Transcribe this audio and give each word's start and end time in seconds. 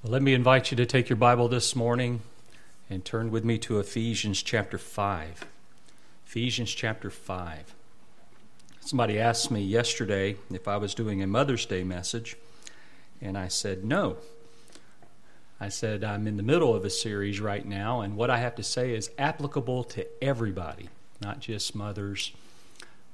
Well, 0.00 0.12
let 0.12 0.22
me 0.22 0.32
invite 0.32 0.70
you 0.70 0.76
to 0.76 0.86
take 0.86 1.08
your 1.08 1.16
Bible 1.16 1.48
this 1.48 1.74
morning 1.74 2.20
and 2.88 3.04
turn 3.04 3.32
with 3.32 3.44
me 3.44 3.58
to 3.58 3.80
Ephesians 3.80 4.44
chapter 4.44 4.78
5. 4.78 5.44
Ephesians 6.24 6.72
chapter 6.72 7.10
5. 7.10 7.74
Somebody 8.78 9.18
asked 9.18 9.50
me 9.50 9.60
yesterday 9.60 10.36
if 10.52 10.68
I 10.68 10.76
was 10.76 10.94
doing 10.94 11.20
a 11.20 11.26
Mother's 11.26 11.66
Day 11.66 11.82
message, 11.82 12.36
and 13.20 13.36
I 13.36 13.48
said 13.48 13.84
no. 13.84 14.18
I 15.58 15.68
said 15.68 16.04
I'm 16.04 16.28
in 16.28 16.36
the 16.36 16.44
middle 16.44 16.76
of 16.76 16.84
a 16.84 16.90
series 16.90 17.40
right 17.40 17.66
now, 17.66 18.00
and 18.00 18.14
what 18.14 18.30
I 18.30 18.38
have 18.38 18.54
to 18.54 18.62
say 18.62 18.94
is 18.94 19.10
applicable 19.18 19.82
to 19.82 20.06
everybody, 20.22 20.90
not 21.20 21.40
just 21.40 21.74
mothers, 21.74 22.30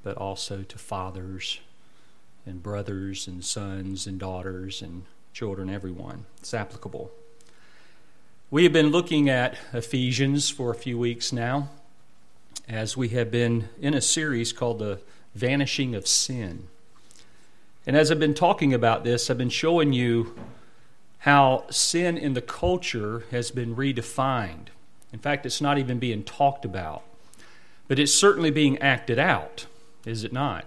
but 0.03 0.19
also 0.19 0.63
to 0.63 0.77
fathers 0.77 1.61
and 2.45 2.63
brothers 2.63 3.27
and 3.27 3.43
sons 3.43 4.07
and 4.07 4.19
daughters 4.19 4.83
and 4.83 5.05
children, 5.35 5.69
everyone. 5.69 6.25
It's 6.39 6.55
applicable. 6.55 7.11
We 8.53 8.63
have 8.63 8.73
been 8.73 8.91
looking 8.91 9.29
at 9.29 9.59
Ephesians 9.73 10.49
for 10.49 10.71
a 10.71 10.77
few 10.77 10.97
weeks 10.97 11.33
now 11.33 11.71
as 12.69 12.97
we 12.97 13.09
have 13.09 13.33
been 13.33 13.69
in 13.81 13.95
a 13.95 14.01
series 14.01 14.53
called 14.53 14.79
The 14.79 15.01
Vanishing 15.35 15.97
of 15.97 16.07
Sin. 16.07 16.69
And 17.85 17.97
as 17.97 18.13
I've 18.13 18.21
been 18.21 18.33
talking 18.33 18.73
about 18.73 19.03
this, 19.03 19.29
I've 19.29 19.37
been 19.37 19.51
showing 19.51 19.93
you 19.93 20.37
how 21.19 21.65
sin 21.69 22.17
in 22.17 22.35
the 22.35 22.41
culture 22.41 23.25
has 23.33 23.51
been 23.51 23.75
redefined. 23.75 24.69
In 25.13 25.19
fact, 25.19 25.45
it's 25.45 25.61
not 25.61 25.79
even 25.79 25.99
being 25.99 26.23
talked 26.23 26.65
about, 26.65 27.03
but 27.89 27.99
it's 27.99 28.15
certainly 28.15 28.53
being 28.53 28.79
acted 28.79 29.19
out, 29.19 29.67
is 30.07 30.23
it 30.23 30.33
not? 30.33 30.65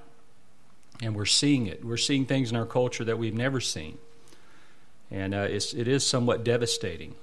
And 1.02 1.16
we're 1.16 1.24
seeing 1.24 1.68
it. 1.68 1.86
We're 1.86 1.96
seeing 1.96 2.26
things 2.26 2.52
in 2.52 2.58
our 2.58 2.66
culture 2.66 3.06
that 3.06 3.18
we've 3.18 3.34
never 3.34 3.62
seen. 3.62 4.00
And 5.10 5.34
uh, 5.34 5.48
it's, 5.50 5.74
it 5.74 5.88
is 5.88 6.06
somewhat 6.06 6.44
devastating. 6.44 7.16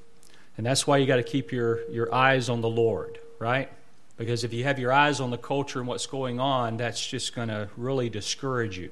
And 0.56 0.64
that's 0.64 0.86
why 0.86 0.98
you 0.98 1.06
got 1.06 1.16
to 1.16 1.22
keep 1.22 1.52
your, 1.52 1.88
your 1.90 2.14
eyes 2.14 2.48
on 2.48 2.60
the 2.60 2.68
Lord, 2.68 3.18
right? 3.38 3.68
Because 4.16 4.44
if 4.44 4.52
you 4.52 4.64
have 4.64 4.78
your 4.78 4.92
eyes 4.92 5.20
on 5.20 5.30
the 5.30 5.38
culture 5.38 5.80
and 5.80 5.88
what's 5.88 6.06
going 6.06 6.38
on, 6.38 6.76
that's 6.76 7.04
just 7.04 7.34
going 7.34 7.48
to 7.48 7.68
really 7.76 8.08
discourage 8.08 8.78
you. 8.78 8.90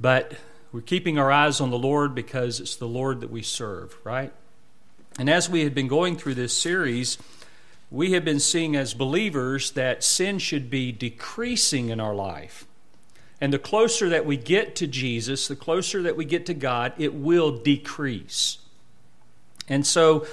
But 0.00 0.34
we're 0.72 0.80
keeping 0.80 1.18
our 1.18 1.30
eyes 1.30 1.60
on 1.60 1.70
the 1.70 1.78
Lord 1.78 2.14
because 2.14 2.60
it's 2.60 2.76
the 2.76 2.88
Lord 2.88 3.20
that 3.20 3.30
we 3.30 3.42
serve, 3.42 3.96
right? 4.04 4.32
And 5.18 5.30
as 5.30 5.48
we 5.48 5.64
have 5.64 5.74
been 5.74 5.88
going 5.88 6.16
through 6.16 6.34
this 6.34 6.56
series, 6.56 7.18
we 7.90 8.12
have 8.12 8.24
been 8.24 8.40
seeing 8.40 8.76
as 8.76 8.94
believers 8.94 9.70
that 9.72 10.04
sin 10.04 10.38
should 10.38 10.70
be 10.70 10.92
decreasing 10.92 11.88
in 11.88 12.00
our 12.00 12.14
life. 12.14 12.66
And 13.40 13.52
the 13.52 13.58
closer 13.58 14.08
that 14.08 14.26
we 14.26 14.36
get 14.36 14.74
to 14.76 14.86
Jesus, 14.86 15.46
the 15.46 15.56
closer 15.56 16.02
that 16.02 16.16
we 16.16 16.24
get 16.24 16.46
to 16.46 16.54
God, 16.54 16.92
it 16.98 17.14
will 17.14 17.52
decrease. 17.52 18.58
And 19.68 19.86
so 19.86 20.26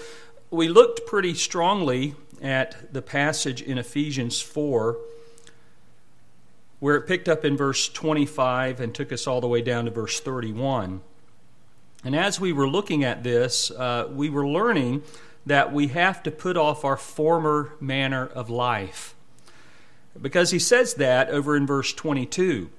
we 0.49 0.67
looked 0.67 1.05
pretty 1.05 1.33
strongly 1.33 2.15
at 2.41 2.93
the 2.93 3.01
passage 3.01 3.61
in 3.61 3.77
Ephesians 3.77 4.41
4, 4.41 4.97
where 6.79 6.95
it 6.95 7.07
picked 7.07 7.29
up 7.29 7.45
in 7.45 7.55
verse 7.55 7.87
25 7.89 8.79
and 8.79 8.93
took 8.93 9.11
us 9.11 9.27
all 9.27 9.41
the 9.41 9.47
way 9.47 9.61
down 9.61 9.85
to 9.85 9.91
verse 9.91 10.19
31. 10.19 11.01
And 12.03 12.15
as 12.15 12.39
we 12.39 12.53
were 12.53 12.67
looking 12.67 13.03
at 13.03 13.23
this, 13.23 13.71
uh, 13.71 14.07
we 14.11 14.29
were 14.29 14.47
learning 14.47 15.03
that 15.45 15.73
we 15.73 15.87
have 15.87 16.23
to 16.23 16.31
put 16.31 16.57
off 16.57 16.83
our 16.83 16.97
former 16.97 17.73
manner 17.79 18.25
of 18.25 18.49
life. 18.49 19.15
Because 20.19 20.51
he 20.51 20.59
says 20.59 20.95
that 20.95 21.29
over 21.29 21.55
in 21.55 21.67
verse 21.67 21.93
22. 21.93 22.69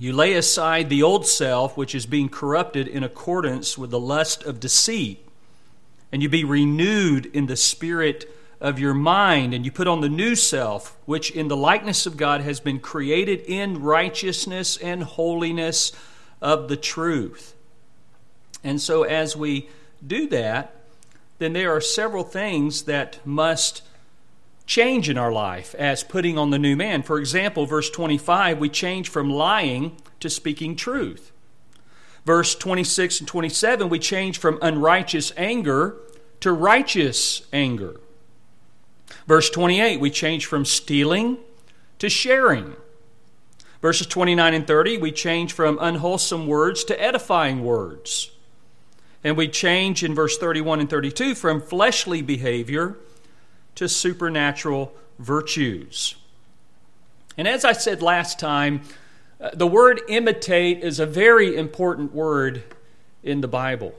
You 0.00 0.14
lay 0.14 0.32
aside 0.32 0.88
the 0.88 1.02
old 1.02 1.26
self, 1.26 1.76
which 1.76 1.94
is 1.94 2.06
being 2.06 2.30
corrupted 2.30 2.88
in 2.88 3.04
accordance 3.04 3.76
with 3.76 3.90
the 3.90 4.00
lust 4.00 4.42
of 4.44 4.58
deceit, 4.58 5.28
and 6.10 6.22
you 6.22 6.28
be 6.30 6.42
renewed 6.42 7.26
in 7.26 7.44
the 7.44 7.56
spirit 7.56 8.34
of 8.62 8.78
your 8.78 8.94
mind, 8.94 9.52
and 9.52 9.62
you 9.62 9.70
put 9.70 9.86
on 9.86 10.00
the 10.00 10.08
new 10.08 10.34
self, 10.34 10.96
which 11.04 11.30
in 11.30 11.48
the 11.48 11.56
likeness 11.56 12.06
of 12.06 12.16
God 12.16 12.40
has 12.40 12.60
been 12.60 12.80
created 12.80 13.40
in 13.40 13.82
righteousness 13.82 14.78
and 14.78 15.02
holiness 15.02 15.92
of 16.40 16.70
the 16.70 16.78
truth. 16.78 17.54
And 18.64 18.80
so, 18.80 19.02
as 19.02 19.36
we 19.36 19.68
do 20.06 20.26
that, 20.28 20.76
then 21.38 21.52
there 21.52 21.76
are 21.76 21.80
several 21.82 22.24
things 22.24 22.84
that 22.84 23.18
must 23.26 23.82
change 24.70 25.08
in 25.08 25.18
our 25.18 25.32
life 25.32 25.74
as 25.74 26.04
putting 26.04 26.38
on 26.38 26.50
the 26.50 26.58
new 26.58 26.76
man. 26.76 27.02
For 27.02 27.18
example, 27.18 27.66
verse 27.66 27.90
25, 27.90 28.60
we 28.60 28.68
change 28.68 29.08
from 29.08 29.28
lying 29.28 29.96
to 30.20 30.30
speaking 30.30 30.76
truth. 30.76 31.32
Verse 32.24 32.54
26 32.54 33.18
and 33.18 33.28
27, 33.28 33.88
we 33.88 33.98
change 33.98 34.38
from 34.38 34.60
unrighteous 34.62 35.32
anger 35.36 35.96
to 36.38 36.52
righteous 36.52 37.42
anger. 37.52 38.00
Verse 39.26 39.50
28, 39.50 39.98
we 39.98 40.08
change 40.08 40.46
from 40.46 40.64
stealing 40.64 41.38
to 41.98 42.08
sharing. 42.08 42.76
Verses 43.82 44.06
29 44.06 44.54
and 44.54 44.66
30, 44.68 44.98
we 44.98 45.10
change 45.10 45.52
from 45.52 45.78
unwholesome 45.80 46.46
words 46.46 46.84
to 46.84 47.02
edifying 47.02 47.64
words. 47.64 48.30
And 49.24 49.36
we 49.36 49.48
change 49.48 50.04
in 50.04 50.14
verse 50.14 50.38
31 50.38 50.78
and 50.78 50.88
32 50.88 51.34
from 51.34 51.60
fleshly 51.60 52.22
behavior 52.22 52.96
to 53.74 53.88
supernatural 53.88 54.92
virtues. 55.18 56.16
And 57.36 57.48
as 57.48 57.64
I 57.64 57.72
said 57.72 58.02
last 58.02 58.38
time, 58.38 58.82
uh, 59.40 59.50
the 59.54 59.66
word 59.66 60.00
imitate 60.08 60.84
is 60.84 61.00
a 61.00 61.06
very 61.06 61.56
important 61.56 62.12
word 62.12 62.62
in 63.22 63.40
the 63.40 63.48
Bible. 63.48 63.94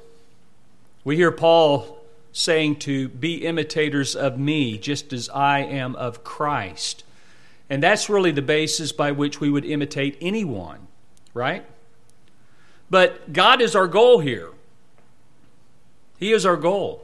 We 1.04 1.16
hear 1.16 1.32
Paul 1.32 1.98
saying 2.34 2.78
to 2.78 3.10
be 3.10 3.46
imitators 3.46 4.16
of 4.16 4.38
me, 4.38 4.78
just 4.78 5.12
as 5.14 5.30
I 5.30 5.60
am 5.60 5.96
of 5.96 6.24
Christ. 6.24 7.04
And 7.70 7.82
that's 7.82 8.10
really 8.10 8.32
the 8.32 8.42
basis 8.42 8.92
by 8.92 9.12
which 9.12 9.40
we 9.40 9.50
would 9.50 9.66
imitate 9.66 10.18
anyone, 10.22 10.88
right? 11.34 11.66
But 12.90 13.34
God 13.34 13.62
is 13.62 13.76
our 13.76 13.88
goal 13.88 14.20
here. 14.20 14.50
He 16.18 16.32
is 16.32 16.46
our 16.46 16.58
goal. 16.58 17.04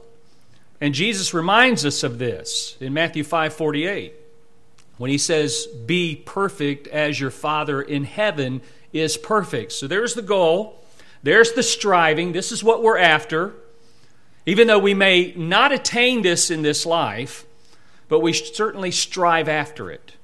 And 0.80 0.94
Jesus 0.94 1.34
reminds 1.34 1.84
us 1.84 2.02
of 2.02 2.18
this 2.18 2.76
in 2.80 2.92
Matthew 2.92 3.24
5 3.24 3.52
48 3.52 4.14
when 4.96 5.10
he 5.10 5.18
says, 5.18 5.66
Be 5.66 6.16
perfect 6.16 6.86
as 6.88 7.18
your 7.18 7.30
Father 7.30 7.82
in 7.82 8.04
heaven 8.04 8.60
is 8.92 9.16
perfect. 9.16 9.72
So 9.72 9.86
there's 9.86 10.14
the 10.14 10.22
goal, 10.22 10.84
there's 11.22 11.52
the 11.52 11.62
striving, 11.62 12.32
this 12.32 12.52
is 12.52 12.62
what 12.62 12.82
we're 12.82 12.98
after. 12.98 13.54
Even 14.46 14.66
though 14.66 14.78
we 14.78 14.94
may 14.94 15.34
not 15.36 15.72
attain 15.72 16.22
this 16.22 16.50
in 16.50 16.62
this 16.62 16.86
life, 16.86 17.44
but 18.08 18.20
we 18.20 18.32
certainly 18.32 18.90
strive 18.90 19.46
after 19.46 19.90
it 19.90 20.14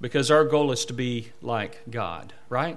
because 0.00 0.30
our 0.32 0.44
goal 0.44 0.72
is 0.72 0.84
to 0.86 0.92
be 0.92 1.28
like 1.40 1.80
God, 1.88 2.32
right? 2.48 2.76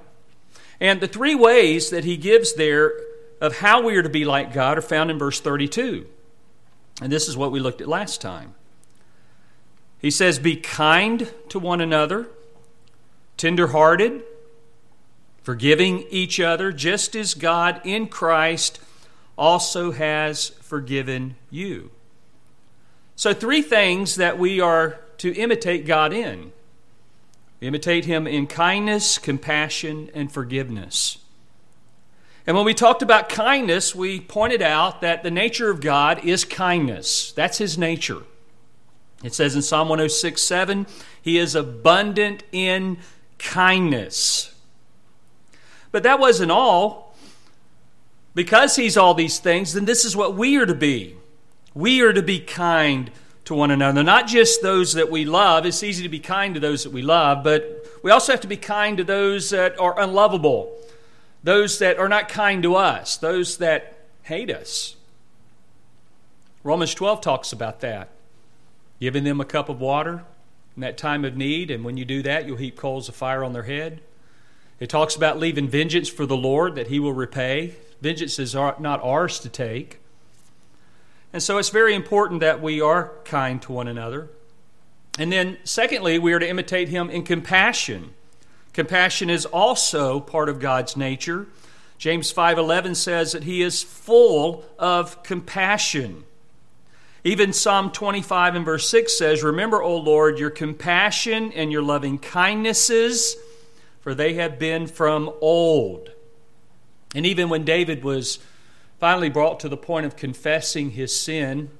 And 0.80 1.00
the 1.00 1.08
three 1.08 1.34
ways 1.34 1.90
that 1.90 2.04
he 2.04 2.16
gives 2.16 2.54
there 2.54 2.92
of 3.40 3.58
how 3.58 3.82
we 3.82 3.96
are 3.96 4.02
to 4.02 4.08
be 4.08 4.24
like 4.24 4.52
God 4.52 4.78
are 4.78 4.82
found 4.82 5.10
in 5.10 5.18
verse 5.18 5.40
32. 5.40 6.06
And 7.00 7.12
this 7.12 7.28
is 7.28 7.36
what 7.36 7.52
we 7.52 7.60
looked 7.60 7.80
at 7.80 7.88
last 7.88 8.20
time. 8.20 8.54
He 9.98 10.10
says, 10.10 10.38
Be 10.38 10.56
kind 10.56 11.32
to 11.48 11.58
one 11.58 11.80
another, 11.80 12.28
tenderhearted, 13.36 14.22
forgiving 15.42 16.04
each 16.10 16.40
other, 16.40 16.72
just 16.72 17.16
as 17.16 17.34
God 17.34 17.80
in 17.84 18.08
Christ 18.08 18.80
also 19.36 19.92
has 19.92 20.50
forgiven 20.60 21.36
you. 21.50 21.90
So, 23.16 23.32
three 23.32 23.62
things 23.62 24.16
that 24.16 24.38
we 24.38 24.60
are 24.60 25.00
to 25.18 25.34
imitate 25.34 25.86
God 25.86 26.12
in 26.12 26.52
imitate 27.60 28.04
Him 28.04 28.26
in 28.26 28.46
kindness, 28.46 29.16
compassion, 29.16 30.10
and 30.14 30.30
forgiveness. 30.30 31.23
And 32.46 32.56
when 32.56 32.66
we 32.66 32.74
talked 32.74 33.02
about 33.02 33.28
kindness, 33.28 33.94
we 33.94 34.20
pointed 34.20 34.60
out 34.60 35.00
that 35.00 35.22
the 35.22 35.30
nature 35.30 35.70
of 35.70 35.80
God 35.80 36.24
is 36.24 36.44
kindness. 36.44 37.32
That's 37.32 37.58
His 37.58 37.78
nature. 37.78 38.22
It 39.22 39.34
says 39.34 39.56
in 39.56 39.62
Psalm 39.62 39.88
106 39.88 40.42
7, 40.42 40.86
He 41.22 41.38
is 41.38 41.54
abundant 41.54 42.44
in 42.52 42.98
kindness. 43.38 44.54
But 45.90 46.02
that 46.02 46.18
wasn't 46.18 46.50
all. 46.50 47.16
Because 48.34 48.76
He's 48.76 48.96
all 48.96 49.14
these 49.14 49.38
things, 49.38 49.72
then 49.72 49.86
this 49.86 50.04
is 50.04 50.14
what 50.14 50.34
we 50.34 50.56
are 50.56 50.66
to 50.66 50.74
be. 50.74 51.16
We 51.72 52.02
are 52.02 52.12
to 52.12 52.22
be 52.22 52.40
kind 52.40 53.10
to 53.46 53.54
one 53.54 53.70
another. 53.70 54.02
Not 54.02 54.26
just 54.26 54.60
those 54.60 54.94
that 54.94 55.10
we 55.10 55.24
love. 55.24 55.64
It's 55.64 55.82
easy 55.82 56.02
to 56.02 56.08
be 56.08 56.18
kind 56.18 56.54
to 56.54 56.60
those 56.60 56.84
that 56.84 56.90
we 56.90 57.02
love, 57.02 57.42
but 57.42 57.86
we 58.02 58.10
also 58.10 58.32
have 58.32 58.40
to 58.42 58.48
be 58.48 58.56
kind 58.56 58.98
to 58.98 59.04
those 59.04 59.50
that 59.50 59.78
are 59.78 59.98
unlovable 59.98 60.76
those 61.44 61.78
that 61.78 61.98
are 61.98 62.08
not 62.08 62.28
kind 62.28 62.62
to 62.64 62.74
us, 62.74 63.16
those 63.16 63.58
that 63.58 63.98
hate 64.22 64.50
us. 64.50 64.96
Romans 66.64 66.94
12 66.94 67.20
talks 67.20 67.52
about 67.52 67.80
that. 67.80 68.08
Giving 68.98 69.24
them 69.24 69.40
a 69.40 69.44
cup 69.44 69.68
of 69.68 69.78
water 69.78 70.24
in 70.74 70.80
that 70.80 70.96
time 70.96 71.24
of 71.24 71.36
need, 71.36 71.70
and 71.70 71.84
when 71.84 71.96
you 71.96 72.04
do 72.04 72.22
that, 72.22 72.46
you'll 72.46 72.56
heap 72.56 72.76
coals 72.76 73.08
of 73.08 73.14
fire 73.14 73.44
on 73.44 73.52
their 73.52 73.64
head. 73.64 74.00
It 74.80 74.88
talks 74.88 75.14
about 75.14 75.38
leaving 75.38 75.68
vengeance 75.68 76.08
for 76.08 76.26
the 76.26 76.36
Lord, 76.36 76.74
that 76.74 76.88
He 76.88 76.98
will 76.98 77.12
repay. 77.12 77.74
Vengeance 78.00 78.38
is 78.38 78.54
not 78.54 79.00
ours 79.02 79.38
to 79.40 79.48
take. 79.48 80.00
And 81.32 81.42
so 81.42 81.58
it's 81.58 81.68
very 81.68 81.94
important 81.94 82.40
that 82.40 82.62
we 82.62 82.80
are 82.80 83.12
kind 83.24 83.60
to 83.62 83.72
one 83.72 83.88
another. 83.88 84.30
And 85.18 85.30
then, 85.30 85.58
secondly, 85.64 86.18
we 86.18 86.32
are 86.32 86.38
to 86.38 86.48
imitate 86.48 86.88
him 86.88 87.10
in 87.10 87.22
compassion. 87.22 88.14
Compassion 88.74 89.30
is 89.30 89.46
also 89.46 90.20
part 90.20 90.48
of 90.48 90.60
God's 90.60 90.96
nature. 90.96 91.46
James 91.96 92.32
5:11 92.32 92.96
says 92.96 93.32
that 93.32 93.44
he 93.44 93.62
is 93.62 93.82
full 93.82 94.64
of 94.78 95.22
compassion. 95.22 96.24
Even 97.22 97.54
Psalm 97.54 97.90
25 97.90 98.56
and 98.56 98.64
verse 98.66 98.86
6 98.90 99.16
says, 99.16 99.42
Remember, 99.42 99.82
O 99.82 99.96
Lord, 99.96 100.38
your 100.38 100.50
compassion 100.50 101.52
and 101.52 101.72
your 101.72 101.82
loving 101.82 102.18
kindnesses, 102.18 103.36
for 104.02 104.14
they 104.14 104.34
have 104.34 104.58
been 104.58 104.86
from 104.86 105.32
old. 105.40 106.10
And 107.14 107.24
even 107.24 107.48
when 107.48 107.64
David 107.64 108.04
was 108.04 108.40
finally 109.00 109.30
brought 109.30 109.60
to 109.60 109.70
the 109.70 109.76
point 109.76 110.04
of 110.04 110.16
confessing 110.16 110.90
his 110.90 111.18
sin 111.18 111.70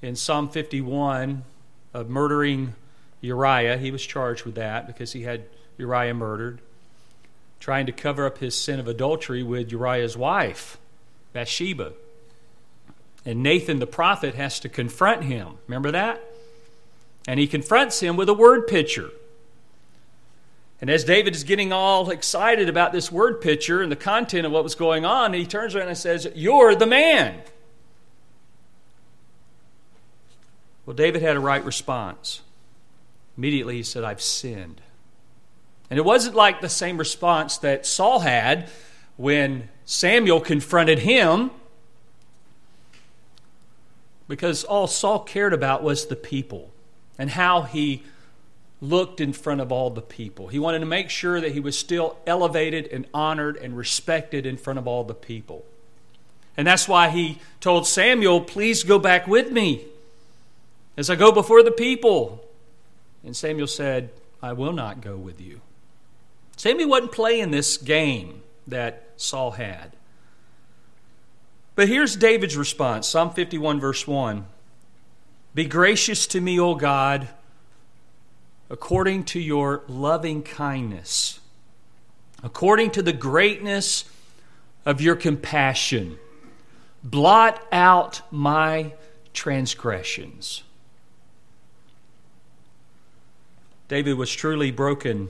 in 0.00 0.16
Psalm 0.16 0.48
51 0.48 1.44
of 1.92 2.08
murdering 2.08 2.74
Uriah, 3.20 3.76
he 3.76 3.90
was 3.90 4.06
charged 4.06 4.46
with 4.46 4.54
that 4.54 4.86
because 4.86 5.12
he 5.12 5.22
had 5.22 5.44
Uriah 5.78 6.14
murdered, 6.14 6.60
trying 7.60 7.86
to 7.86 7.92
cover 7.92 8.26
up 8.26 8.38
his 8.38 8.54
sin 8.54 8.80
of 8.80 8.88
adultery 8.88 9.42
with 9.42 9.70
Uriah's 9.70 10.16
wife, 10.16 10.78
Bathsheba. 11.32 11.92
And 13.24 13.42
Nathan 13.42 13.78
the 13.78 13.86
prophet 13.86 14.34
has 14.34 14.58
to 14.60 14.68
confront 14.68 15.24
him. 15.24 15.58
Remember 15.66 15.90
that? 15.92 16.22
And 17.26 17.38
he 17.38 17.46
confronts 17.46 18.00
him 18.00 18.16
with 18.16 18.28
a 18.28 18.34
word 18.34 18.66
picture. 18.66 19.10
And 20.80 20.90
as 20.90 21.04
David 21.04 21.36
is 21.36 21.44
getting 21.44 21.72
all 21.72 22.10
excited 22.10 22.68
about 22.68 22.92
this 22.92 23.12
word 23.12 23.40
picture 23.40 23.80
and 23.80 23.92
the 23.92 23.96
content 23.96 24.44
of 24.44 24.50
what 24.50 24.64
was 24.64 24.74
going 24.74 25.04
on, 25.04 25.32
he 25.32 25.46
turns 25.46 25.76
around 25.76 25.86
and 25.86 25.96
says, 25.96 26.26
You're 26.34 26.74
the 26.74 26.86
man. 26.86 27.40
Well, 30.84 30.96
David 30.96 31.22
had 31.22 31.36
a 31.36 31.40
right 31.40 31.64
response. 31.64 32.40
Immediately 33.38 33.76
he 33.76 33.82
said, 33.84 34.02
I've 34.02 34.20
sinned. 34.20 34.80
And 35.92 35.98
it 35.98 36.06
wasn't 36.06 36.34
like 36.34 36.62
the 36.62 36.70
same 36.70 36.96
response 36.96 37.58
that 37.58 37.84
Saul 37.84 38.20
had 38.20 38.70
when 39.18 39.68
Samuel 39.84 40.40
confronted 40.40 41.00
him 41.00 41.50
because 44.26 44.64
all 44.64 44.86
Saul 44.86 45.18
cared 45.18 45.52
about 45.52 45.82
was 45.82 46.06
the 46.06 46.16
people 46.16 46.72
and 47.18 47.28
how 47.28 47.60
he 47.60 48.04
looked 48.80 49.20
in 49.20 49.34
front 49.34 49.60
of 49.60 49.70
all 49.70 49.90
the 49.90 50.00
people. 50.00 50.48
He 50.48 50.58
wanted 50.58 50.78
to 50.78 50.86
make 50.86 51.10
sure 51.10 51.42
that 51.42 51.52
he 51.52 51.60
was 51.60 51.78
still 51.78 52.16
elevated 52.26 52.86
and 52.86 53.06
honored 53.12 53.58
and 53.58 53.76
respected 53.76 54.46
in 54.46 54.56
front 54.56 54.78
of 54.78 54.88
all 54.88 55.04
the 55.04 55.12
people. 55.12 55.62
And 56.56 56.66
that's 56.66 56.88
why 56.88 57.10
he 57.10 57.38
told 57.60 57.86
Samuel, 57.86 58.40
Please 58.40 58.82
go 58.82 58.98
back 58.98 59.26
with 59.26 59.52
me 59.52 59.84
as 60.96 61.10
I 61.10 61.16
go 61.16 61.32
before 61.32 61.62
the 61.62 61.70
people. 61.70 62.48
And 63.22 63.36
Samuel 63.36 63.66
said, 63.66 64.08
I 64.42 64.54
will 64.54 64.72
not 64.72 65.02
go 65.02 65.18
with 65.18 65.38
you. 65.38 65.60
Samuel 66.56 66.88
wasn't 66.90 67.12
playing 67.12 67.50
this 67.50 67.76
game 67.76 68.42
that 68.66 69.10
Saul 69.16 69.52
had. 69.52 69.92
But 71.74 71.88
here's 71.88 72.16
David's 72.16 72.56
response 72.56 73.06
Psalm 73.08 73.30
51, 73.30 73.80
verse 73.80 74.06
1 74.06 74.46
Be 75.54 75.64
gracious 75.64 76.26
to 76.28 76.40
me, 76.40 76.60
O 76.60 76.74
God, 76.74 77.28
according 78.68 79.24
to 79.24 79.40
your 79.40 79.82
loving 79.88 80.42
kindness, 80.42 81.40
according 82.42 82.90
to 82.92 83.02
the 83.02 83.12
greatness 83.12 84.04
of 84.84 85.00
your 85.00 85.16
compassion. 85.16 86.18
Blot 87.04 87.60
out 87.72 88.22
my 88.30 88.92
transgressions. 89.32 90.62
David 93.88 94.16
was 94.16 94.32
truly 94.32 94.70
broken 94.70 95.28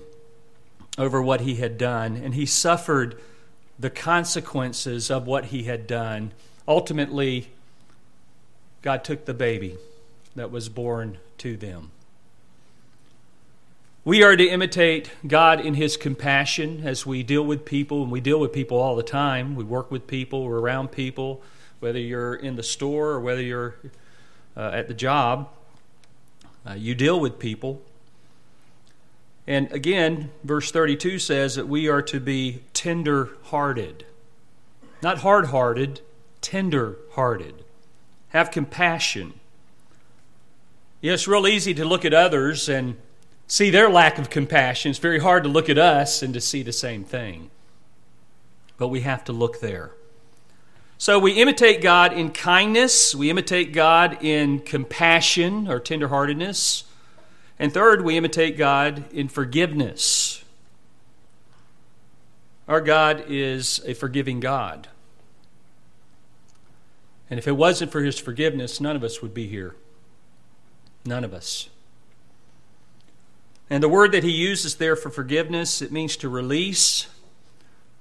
over 0.98 1.22
what 1.22 1.42
he 1.42 1.56
had 1.56 1.78
done, 1.78 2.16
and 2.16 2.34
he 2.34 2.46
suffered 2.46 3.18
the 3.78 3.90
consequences 3.90 5.10
of 5.10 5.26
what 5.26 5.46
he 5.46 5.64
had 5.64 5.86
done. 5.86 6.32
Ultimately, 6.68 7.48
God 8.82 9.04
took 9.04 9.24
the 9.24 9.34
baby 9.34 9.78
that 10.36 10.50
was 10.50 10.68
born 10.68 11.18
to 11.38 11.56
them. 11.56 11.90
We 14.04 14.24
are 14.24 14.36
to 14.36 14.44
imitate 14.44 15.12
God 15.24 15.60
in 15.60 15.74
His 15.74 15.96
compassion 15.96 16.82
as 16.84 17.06
we 17.06 17.22
deal 17.22 17.44
with 17.44 17.64
people, 17.64 18.02
and 18.02 18.10
we 18.10 18.20
deal 18.20 18.40
with 18.40 18.52
people 18.52 18.78
all 18.78 18.96
the 18.96 19.04
time. 19.04 19.54
We 19.54 19.62
work 19.62 19.92
with 19.92 20.08
people, 20.08 20.44
we're 20.44 20.58
around 20.58 20.90
people, 20.90 21.40
whether 21.78 22.00
you're 22.00 22.34
in 22.34 22.56
the 22.56 22.64
store 22.64 23.10
or 23.10 23.20
whether 23.20 23.40
you're 23.40 23.76
uh, 24.56 24.70
at 24.74 24.88
the 24.88 24.94
job. 24.94 25.48
Uh, 26.68 26.72
you 26.72 26.96
deal 26.96 27.20
with 27.20 27.38
people. 27.38 27.80
And 29.46 29.72
again, 29.72 30.30
verse 30.44 30.70
32 30.70 31.18
says 31.18 31.56
that 31.56 31.66
we 31.66 31.88
are 31.88 32.02
to 32.02 32.20
be 32.20 32.62
tender 32.72 33.30
hearted. 33.44 34.04
Not 35.02 35.18
hard 35.18 35.46
hearted, 35.46 36.00
tender 36.40 36.96
hearted. 37.12 37.64
Have 38.28 38.50
compassion. 38.50 39.34
Yeah, 41.00 41.14
it's 41.14 41.26
real 41.26 41.48
easy 41.48 41.74
to 41.74 41.84
look 41.84 42.04
at 42.04 42.14
others 42.14 42.68
and 42.68 42.96
see 43.48 43.70
their 43.70 43.90
lack 43.90 44.18
of 44.18 44.30
compassion. 44.30 44.90
It's 44.90 45.00
very 45.00 45.18
hard 45.18 45.42
to 45.42 45.48
look 45.48 45.68
at 45.68 45.76
us 45.76 46.22
and 46.22 46.32
to 46.34 46.40
see 46.40 46.62
the 46.62 46.72
same 46.72 47.02
thing. 47.02 47.50
But 48.78 48.88
we 48.88 49.00
have 49.00 49.24
to 49.24 49.32
look 49.32 49.60
there. 49.60 49.90
So 50.98 51.18
we 51.18 51.32
imitate 51.32 51.82
God 51.82 52.12
in 52.12 52.30
kindness, 52.30 53.12
we 53.12 53.28
imitate 53.28 53.72
God 53.72 54.22
in 54.22 54.60
compassion 54.60 55.66
or 55.66 55.80
tenderheartedness. 55.80 56.84
And 57.62 57.72
third, 57.72 58.02
we 58.02 58.16
imitate 58.16 58.58
God 58.58 59.04
in 59.12 59.28
forgiveness. 59.28 60.42
Our 62.66 62.80
God 62.80 63.26
is 63.28 63.80
a 63.86 63.94
forgiving 63.94 64.40
God. 64.40 64.88
And 67.30 67.38
if 67.38 67.46
it 67.46 67.52
wasn't 67.52 67.92
for 67.92 68.00
his 68.00 68.18
forgiveness, 68.18 68.80
none 68.80 68.96
of 68.96 69.04
us 69.04 69.22
would 69.22 69.32
be 69.32 69.46
here. 69.46 69.76
None 71.04 71.22
of 71.22 71.32
us. 71.32 71.68
And 73.70 73.80
the 73.80 73.88
word 73.88 74.10
that 74.10 74.24
he 74.24 74.32
uses 74.32 74.74
there 74.74 74.96
for 74.96 75.10
forgiveness, 75.10 75.80
it 75.80 75.92
means 75.92 76.16
to 76.16 76.28
release. 76.28 77.06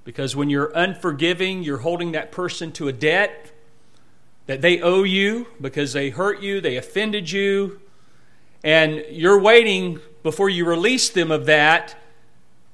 Because 0.03 0.35
when 0.35 0.49
you're 0.49 0.71
unforgiving, 0.73 1.61
you're 1.61 1.77
holding 1.77 2.13
that 2.13 2.31
person 2.31 2.71
to 2.71 2.87
a 2.87 2.93
debt 2.93 3.51
that 4.47 4.63
they 4.63 4.81
owe 4.81 5.03
you 5.03 5.45
because 5.61 5.93
they 5.93 6.09
hurt 6.09 6.41
you, 6.41 6.61
they 6.61 6.77
offended 6.77 7.29
you, 7.29 7.79
and 8.63 9.03
you're 9.09 9.39
waiting 9.39 9.99
before 10.23 10.49
you 10.49 10.65
release 10.65 11.09
them 11.09 11.31
of 11.31 11.45
that 11.45 11.95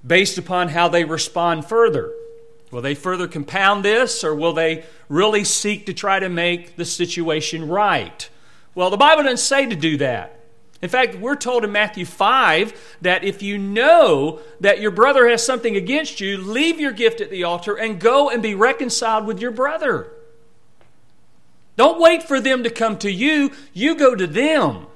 based 0.06 0.38
upon 0.38 0.70
how 0.70 0.88
they 0.88 1.03
respond 1.03 1.65
further. 1.65 2.12
Will 2.72 2.82
they 2.82 2.96
further 2.96 3.27
compound 3.27 3.86
this, 3.86 4.24
or 4.24 4.36
will 4.36 4.53
they 4.53 4.84
really 5.08 5.44
seek 5.44 5.86
to 5.86 5.94
try 5.94 6.20
to 6.20 6.27
make 6.27 6.75
the 6.75 6.86
situation 6.86 7.67
right? 7.67 8.29
Well, 8.75 8.89
the 8.89 8.98
Bible 8.98 9.24
doesn't 9.24 9.38
say 9.38 9.65
to 9.65 9.75
do 9.75 9.98
that. 9.98 10.34
In 10.82 10.89
fact, 10.89 11.15
we're 11.15 11.36
told 11.36 11.63
in 11.63 11.72
Matthew 11.72 12.06
5 12.06 12.98
that 13.01 13.24
if 13.24 13.41
you 13.41 13.58
know 13.58 14.41
that 14.60 14.79
your 14.79 14.91
brother 14.91 15.27
has 15.27 15.44
something 15.44 15.75
against 15.75 16.20
you, 16.20 16.38
leave 16.38 16.79
your 16.79 16.91
gift 16.91 17.20
at 17.20 17.32
the 17.32 17.44
altar 17.44 17.75
and 17.75 18.00
go 18.00 18.29
and 18.29 18.44
be 18.44 18.53
reconciled 18.53 19.25
with 19.25 19.39
your 19.39 19.51
brother. 19.51 20.12
Don't 21.77 22.00
wait 22.00 22.24
for 22.24 22.39
them 22.39 22.63
to 22.63 22.70
come 22.70 22.98
to 23.00 23.12
you, 23.12 23.51
you 23.74 23.96
go 23.96 24.13
to 24.13 24.27
them 24.27 24.88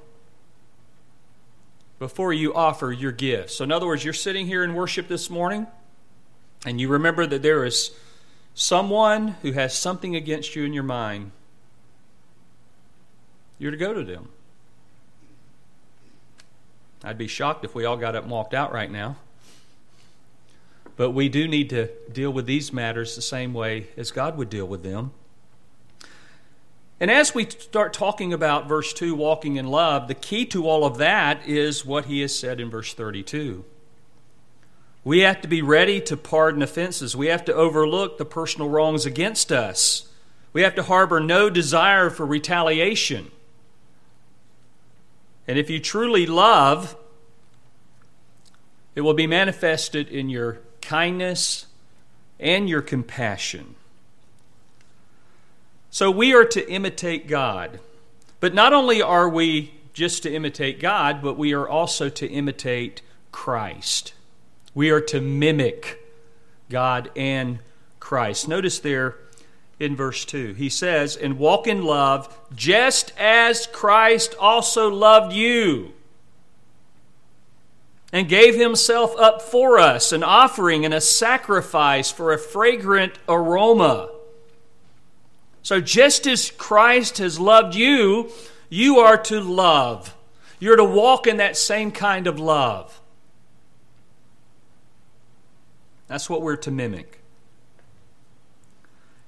before 2.01 2.33
you 2.33 2.51
offer 2.51 2.91
your 2.91 3.11
gift. 3.11 3.51
So, 3.51 3.63
in 3.63 3.71
other 3.71 3.85
words, 3.85 4.03
you're 4.03 4.11
sitting 4.11 4.47
here 4.47 4.63
in 4.63 4.73
worship 4.73 5.07
this 5.07 5.29
morning, 5.29 5.67
and 6.65 6.81
you 6.81 6.87
remember 6.87 7.27
that 7.27 7.43
there 7.43 7.63
is 7.63 7.91
someone 8.55 9.35
who 9.43 9.51
has 9.51 9.77
something 9.77 10.15
against 10.15 10.55
you 10.55 10.65
in 10.65 10.73
your 10.73 10.81
mind. 10.81 11.31
You're 13.59 13.69
to 13.69 13.77
go 13.77 13.93
to 13.93 14.03
them. 14.03 14.29
I'd 17.03 17.19
be 17.19 17.27
shocked 17.27 17.63
if 17.65 17.75
we 17.75 17.85
all 17.85 17.97
got 17.97 18.15
up 18.15 18.23
and 18.23 18.31
walked 18.31 18.55
out 18.55 18.73
right 18.73 18.89
now. 18.89 19.17
But 20.95 21.11
we 21.11 21.29
do 21.29 21.47
need 21.47 21.69
to 21.69 21.87
deal 22.11 22.33
with 22.33 22.47
these 22.47 22.73
matters 22.73 23.15
the 23.15 23.21
same 23.21 23.53
way 23.53 23.89
as 23.95 24.09
God 24.09 24.37
would 24.39 24.49
deal 24.49 24.65
with 24.65 24.81
them. 24.81 25.11
And 27.01 27.09
as 27.09 27.33
we 27.33 27.49
start 27.49 27.93
talking 27.93 28.31
about 28.31 28.67
verse 28.67 28.93
2, 28.93 29.15
walking 29.15 29.55
in 29.55 29.65
love, 29.65 30.07
the 30.07 30.13
key 30.13 30.45
to 30.45 30.67
all 30.67 30.85
of 30.85 30.99
that 30.99 31.47
is 31.47 31.83
what 31.83 32.05
he 32.05 32.21
has 32.21 32.37
said 32.37 32.59
in 32.59 32.69
verse 32.69 32.93
32. 32.93 33.65
We 35.03 35.21
have 35.21 35.41
to 35.41 35.47
be 35.47 35.63
ready 35.63 35.99
to 36.01 36.15
pardon 36.15 36.61
offenses. 36.61 37.15
We 37.15 37.25
have 37.25 37.43
to 37.45 37.55
overlook 37.55 38.19
the 38.19 38.25
personal 38.25 38.69
wrongs 38.69 39.07
against 39.07 39.51
us. 39.51 40.09
We 40.53 40.61
have 40.61 40.75
to 40.75 40.83
harbor 40.83 41.19
no 41.19 41.49
desire 41.49 42.11
for 42.11 42.23
retaliation. 42.23 43.31
And 45.47 45.57
if 45.57 45.71
you 45.71 45.79
truly 45.79 46.27
love, 46.27 46.95
it 48.93 49.01
will 49.01 49.15
be 49.15 49.25
manifested 49.25 50.07
in 50.07 50.29
your 50.29 50.59
kindness 50.81 51.65
and 52.39 52.69
your 52.69 52.83
compassion. 52.83 53.73
So 55.91 56.09
we 56.09 56.33
are 56.33 56.45
to 56.45 56.71
imitate 56.71 57.27
God. 57.27 57.79
But 58.39 58.53
not 58.53 58.73
only 58.73 59.01
are 59.01 59.27
we 59.27 59.73
just 59.93 60.23
to 60.23 60.33
imitate 60.33 60.79
God, 60.79 61.21
but 61.21 61.37
we 61.37 61.53
are 61.53 61.67
also 61.67 62.07
to 62.07 62.27
imitate 62.27 63.01
Christ. 63.33 64.13
We 64.73 64.89
are 64.89 65.01
to 65.01 65.19
mimic 65.19 65.99
God 66.69 67.11
and 67.15 67.59
Christ. 67.99 68.47
Notice 68.47 68.79
there 68.79 69.17
in 69.81 69.97
verse 69.97 70.23
2, 70.23 70.53
he 70.53 70.69
says, 70.69 71.17
And 71.17 71.37
walk 71.37 71.67
in 71.67 71.83
love, 71.83 72.39
just 72.55 73.11
as 73.17 73.67
Christ 73.67 74.33
also 74.39 74.89
loved 74.89 75.33
you 75.33 75.91
and 78.13 78.29
gave 78.29 78.55
himself 78.55 79.13
up 79.17 79.41
for 79.41 79.77
us, 79.77 80.13
an 80.13 80.23
offering 80.23 80.85
and 80.85 80.93
a 80.93 81.01
sacrifice 81.01 82.11
for 82.11 82.31
a 82.31 82.37
fragrant 82.37 83.13
aroma. 83.27 84.10
So, 85.63 85.79
just 85.79 86.25
as 86.27 86.51
Christ 86.51 87.19
has 87.19 87.39
loved 87.39 87.75
you, 87.75 88.31
you 88.69 88.99
are 88.99 89.17
to 89.17 89.39
love. 89.39 90.15
You're 90.59 90.75
to 90.75 90.83
walk 90.83 91.27
in 91.27 91.37
that 91.37 91.57
same 91.57 91.91
kind 91.91 92.27
of 92.27 92.39
love. 92.39 92.99
That's 96.07 96.29
what 96.29 96.41
we're 96.41 96.57
to 96.57 96.71
mimic. 96.71 97.21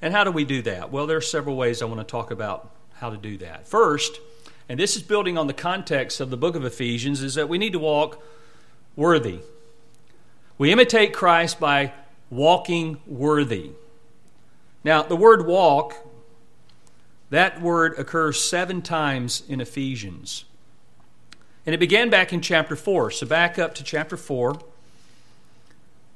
And 0.02 0.14
how 0.14 0.24
do 0.26 0.32
we 0.32 0.44
do 0.44 0.62
that? 0.64 0.92
Well, 0.92 1.08
there 1.08 1.18
are 1.18 1.22
several 1.22 1.56
ways 1.56 1.82
I 1.82 1.86
want 1.86 2.02
to 2.02 2.04
talk 2.04 2.30
about 2.30 2.72
how 2.96 3.10
to 3.10 3.18
do 3.18 3.38
that. 3.38 3.68
First, 3.68 4.20
and 4.68 4.80
this 4.80 4.96
is 4.96 5.02
building 5.02 5.38
on 5.38 5.48
the 5.48 5.54
context 5.54 6.20
of 6.20 6.30
the 6.30 6.38
book 6.38 6.56
of 6.56 6.66
Ephesians, 6.66 7.22
is 7.22 7.36
that 7.36 7.48
we 7.48 7.58
need 7.58 7.74
to 7.74 7.80
walk 7.80 8.22
worthy. 8.96 9.40
We 10.58 10.72
imitate 10.72 11.14
Christ 11.14 11.60
by 11.60 11.94
walking 12.30 13.00
worthy. 13.08 13.72
Now, 14.84 15.04
the 15.04 15.16
word 15.16 15.46
walk, 15.46 15.96
that 17.34 17.62
word 17.62 17.98
occurs 17.98 18.42
seven 18.42 18.82
times 18.82 19.44
in 19.48 19.60
Ephesians. 19.60 20.46
And 21.66 21.74
it 21.74 21.80
began 21.80 22.10
back 22.10 22.34
in 22.34 22.42
chapter 22.42 22.76
4. 22.76 23.12
So 23.12 23.26
back 23.26 23.58
up 23.58 23.74
to 23.76 23.84
chapter 23.84 24.18
4. 24.18 24.60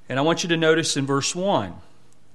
And 0.10 0.20
I 0.20 0.22
want 0.22 0.44
you 0.44 0.50
to 0.50 0.58
notice 0.58 0.96
in 0.96 1.06
verse 1.06 1.36
1. 1.36 1.74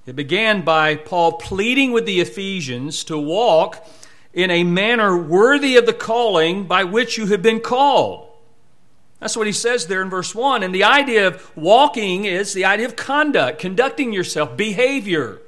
It 0.06 0.16
began 0.16 0.62
by 0.62 0.96
Paul 0.96 1.32
pleading 1.32 1.92
with 1.92 2.06
the 2.06 2.20
Ephesians 2.20 3.04
to 3.04 3.16
walk 3.16 3.86
in 4.32 4.50
a 4.50 4.64
manner 4.64 5.16
worthy 5.16 5.76
of 5.76 5.86
the 5.86 5.92
calling 5.92 6.64
by 6.64 6.84
which 6.84 7.16
you 7.16 7.26
have 7.26 7.42
been 7.42 7.60
called. 7.60 8.28
That's 9.20 9.36
what 9.36 9.46
he 9.46 9.52
says 9.52 9.86
there 9.86 10.02
in 10.02 10.10
verse 10.10 10.34
1. 10.34 10.64
And 10.64 10.74
the 10.74 10.82
idea 10.82 11.28
of 11.28 11.56
walking 11.56 12.24
is 12.24 12.52
the 12.52 12.64
idea 12.64 12.86
of 12.86 12.96
conduct, 12.96 13.60
conducting 13.60 14.12
yourself, 14.12 14.56
behavior. 14.56 15.40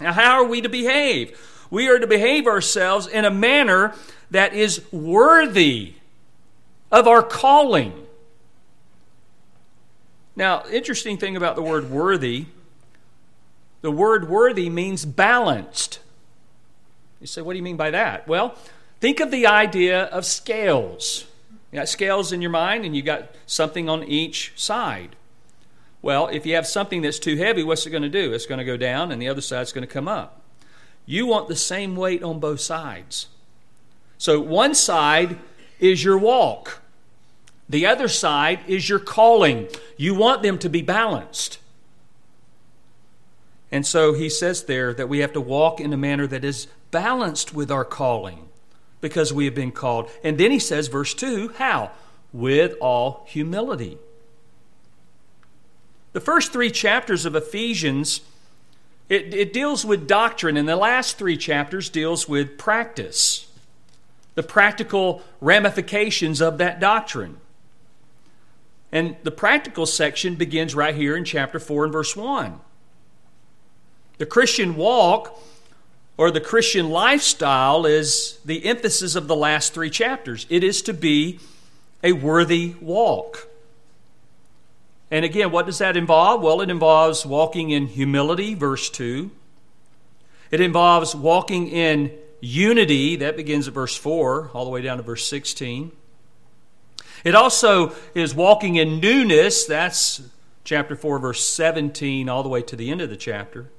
Now, 0.00 0.14
how 0.14 0.34
are 0.36 0.44
we 0.44 0.62
to 0.62 0.68
behave? 0.70 1.38
We 1.70 1.88
are 1.88 1.98
to 1.98 2.06
behave 2.06 2.46
ourselves 2.46 3.06
in 3.06 3.24
a 3.24 3.30
manner 3.30 3.94
that 4.30 4.54
is 4.54 4.82
worthy 4.92 5.94
of 6.90 7.06
our 7.06 7.22
calling. 7.22 8.06
Now, 10.34 10.64
interesting 10.70 11.16
thing 11.16 11.36
about 11.36 11.56
the 11.56 11.62
word 11.62 11.90
worthy, 11.90 12.46
the 13.80 13.90
word 13.90 14.28
worthy 14.28 14.68
means 14.68 15.04
balanced. 15.04 16.00
You 17.20 17.26
say, 17.26 17.40
what 17.40 17.54
do 17.54 17.56
you 17.56 17.62
mean 17.62 17.76
by 17.76 17.90
that? 17.90 18.28
Well, 18.28 18.54
think 19.00 19.20
of 19.20 19.30
the 19.30 19.46
idea 19.46 20.04
of 20.04 20.26
scales. 20.26 21.26
You 21.72 21.80
got 21.80 21.88
scales 21.88 22.32
in 22.32 22.42
your 22.42 22.50
mind 22.50 22.84
and 22.84 22.94
you 22.94 23.02
got 23.02 23.30
something 23.46 23.88
on 23.88 24.04
each 24.04 24.52
side. 24.56 25.16
Well, 26.02 26.28
if 26.28 26.46
you 26.46 26.54
have 26.54 26.66
something 26.66 27.02
that's 27.02 27.18
too 27.18 27.36
heavy, 27.36 27.62
what's 27.62 27.86
it 27.86 27.90
going 27.90 28.02
to 28.02 28.08
do? 28.08 28.32
It's 28.32 28.46
going 28.46 28.58
to 28.58 28.64
go 28.64 28.76
down 28.76 29.10
and 29.10 29.20
the 29.20 29.28
other 29.28 29.40
side's 29.40 29.72
going 29.72 29.86
to 29.86 29.92
come 29.92 30.06
up. 30.06 30.42
You 31.06 31.26
want 31.26 31.48
the 31.48 31.56
same 31.56 31.96
weight 31.96 32.22
on 32.22 32.40
both 32.40 32.60
sides. 32.60 33.28
So 34.18 34.40
one 34.40 34.74
side 34.74 35.38
is 35.78 36.02
your 36.02 36.18
walk. 36.18 36.82
The 37.68 37.86
other 37.86 38.08
side 38.08 38.60
is 38.66 38.88
your 38.88 38.98
calling. 38.98 39.68
You 39.96 40.14
want 40.14 40.42
them 40.42 40.58
to 40.58 40.68
be 40.68 40.82
balanced. 40.82 41.58
And 43.72 43.86
so 43.86 44.14
he 44.14 44.28
says 44.28 44.64
there 44.64 44.94
that 44.94 45.08
we 45.08 45.18
have 45.18 45.32
to 45.32 45.40
walk 45.40 45.80
in 45.80 45.92
a 45.92 45.96
manner 45.96 46.26
that 46.26 46.44
is 46.44 46.68
balanced 46.90 47.54
with 47.54 47.70
our 47.70 47.84
calling 47.84 48.48
because 49.00 49.32
we 49.32 49.44
have 49.44 49.54
been 49.54 49.72
called. 49.72 50.08
And 50.24 50.38
then 50.38 50.50
he 50.50 50.58
says, 50.58 50.88
verse 50.88 51.14
2, 51.14 51.54
how? 51.58 51.90
With 52.32 52.74
all 52.80 53.24
humility. 53.28 53.98
The 56.12 56.20
first 56.20 56.52
three 56.52 56.70
chapters 56.70 57.26
of 57.26 57.34
Ephesians, 57.34 58.22
it, 59.08 59.32
it 59.32 59.52
deals 59.52 59.84
with 59.84 60.08
doctrine, 60.08 60.56
and 60.56 60.68
the 60.68 60.76
last 60.76 61.16
three 61.18 61.36
chapters 61.36 61.88
deals 61.88 62.28
with 62.28 62.58
practice, 62.58 63.50
the 64.34 64.42
practical 64.42 65.22
ramifications 65.40 66.40
of 66.40 66.58
that 66.58 66.80
doctrine. 66.80 67.38
And 68.90 69.16
the 69.22 69.30
practical 69.30 69.86
section 69.86 70.36
begins 70.36 70.74
right 70.74 70.94
here 70.94 71.16
in 71.16 71.24
chapter 71.24 71.58
4 71.58 71.84
and 71.84 71.92
verse 71.92 72.16
1. 72.16 72.60
The 74.18 74.26
Christian 74.26 74.76
walk 74.76 75.38
or 76.16 76.30
the 76.30 76.40
Christian 76.40 76.88
lifestyle 76.88 77.84
is 77.84 78.38
the 78.44 78.64
emphasis 78.64 79.14
of 79.14 79.28
the 79.28 79.36
last 79.36 79.74
three 79.74 79.90
chapters. 79.90 80.46
It 80.48 80.64
is 80.64 80.80
to 80.82 80.94
be 80.94 81.38
a 82.02 82.12
worthy 82.12 82.74
walk. 82.80 83.48
And 85.10 85.24
again, 85.24 85.52
what 85.52 85.66
does 85.66 85.78
that 85.78 85.96
involve? 85.96 86.42
Well, 86.42 86.60
it 86.60 86.70
involves 86.70 87.24
walking 87.24 87.70
in 87.70 87.86
humility, 87.86 88.54
verse 88.54 88.90
2. 88.90 89.30
It 90.50 90.60
involves 90.60 91.14
walking 91.14 91.68
in 91.68 92.12
unity, 92.40 93.16
that 93.16 93.36
begins 93.36 93.68
at 93.68 93.74
verse 93.74 93.96
4, 93.96 94.50
all 94.52 94.64
the 94.64 94.70
way 94.70 94.82
down 94.82 94.96
to 94.96 95.02
verse 95.02 95.26
16. 95.28 95.92
It 97.24 97.34
also 97.34 97.94
is 98.14 98.34
walking 98.34 98.76
in 98.76 99.00
newness, 99.00 99.64
that's 99.64 100.22
chapter 100.64 100.96
4, 100.96 101.18
verse 101.18 101.46
17, 101.48 102.28
all 102.28 102.42
the 102.42 102.48
way 102.48 102.62
to 102.62 102.76
the 102.76 102.90
end 102.90 103.00
of 103.00 103.10
the 103.10 103.16
chapter. 103.16 103.70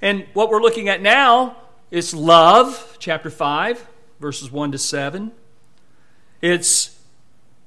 And 0.00 0.26
what 0.32 0.50
we're 0.50 0.60
looking 0.60 0.88
at 0.88 1.00
now 1.00 1.56
is 1.90 2.12
love, 2.12 2.96
chapter 2.98 3.30
5, 3.30 3.86
verses 4.20 4.50
1 4.50 4.72
to 4.72 4.78
7. 4.78 5.32
It's 6.40 6.91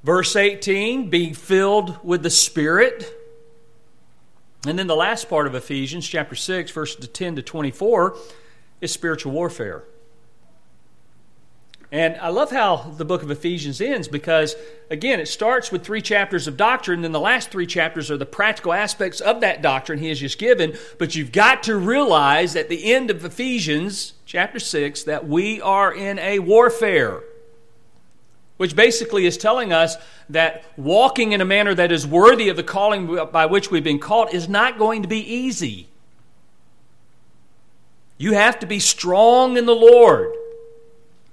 verse 0.05 0.35
18, 0.35 1.09
being 1.09 1.33
filled 1.33 1.97
with 2.03 2.21
the 2.21 2.29
Spirit. 2.29 3.11
And 4.67 4.77
then 4.77 4.85
the 4.85 4.95
last 4.95 5.27
part 5.27 5.47
of 5.47 5.55
Ephesians, 5.55 6.07
chapter 6.07 6.35
6, 6.35 6.69
verses 6.69 7.07
10 7.07 7.37
to 7.37 7.41
24, 7.41 8.15
is 8.81 8.91
spiritual 8.91 9.31
warfare. 9.31 9.83
And 11.91 12.17
I 12.17 12.29
love 12.29 12.51
how 12.51 12.93
the 12.97 13.05
book 13.05 13.23
of 13.23 13.31
Ephesians 13.31 13.81
ends 13.81 14.07
because, 14.07 14.55
again, 14.91 15.19
it 15.19 15.27
starts 15.27 15.71
with 15.71 15.83
three 15.83 16.01
chapters 16.03 16.47
of 16.47 16.55
doctrine, 16.55 17.01
then 17.01 17.11
the 17.11 17.19
last 17.19 17.49
three 17.49 17.65
chapters 17.65 18.11
are 18.11 18.17
the 18.17 18.27
practical 18.27 18.73
aspects 18.73 19.21
of 19.21 19.41
that 19.41 19.63
doctrine 19.63 19.97
he 19.97 20.09
has 20.09 20.19
just 20.19 20.37
given. 20.37 20.77
But 20.99 21.15
you've 21.15 21.31
got 21.31 21.63
to 21.63 21.77
realize 21.77 22.55
at 22.55 22.69
the 22.69 22.93
end 22.93 23.09
of 23.09 23.25
Ephesians 23.25 24.13
chapter 24.27 24.59
6 24.59 25.03
that 25.03 25.27
we 25.27 25.59
are 25.61 25.91
in 25.91 26.19
a 26.19 26.39
warfare, 26.39 27.23
which 28.57 28.75
basically 28.75 29.25
is 29.25 29.37
telling 29.37 29.73
us 29.73 29.97
that 30.29 30.63
walking 30.77 31.33
in 31.33 31.41
a 31.41 31.45
manner 31.45 31.73
that 31.73 31.91
is 31.91 32.07
worthy 32.07 32.49
of 32.49 32.55
the 32.55 32.63
calling 32.63 33.19
by 33.31 33.45
which 33.45 33.69
we've 33.69 33.83
been 33.83 33.99
called 33.99 34.33
is 34.33 34.47
not 34.47 34.77
going 34.77 35.01
to 35.01 35.07
be 35.07 35.19
easy. 35.19 35.87
You 38.17 38.33
have 38.33 38.59
to 38.59 38.65
be 38.65 38.79
strong 38.79 39.57
in 39.57 39.65
the 39.65 39.75
Lord. 39.75 40.33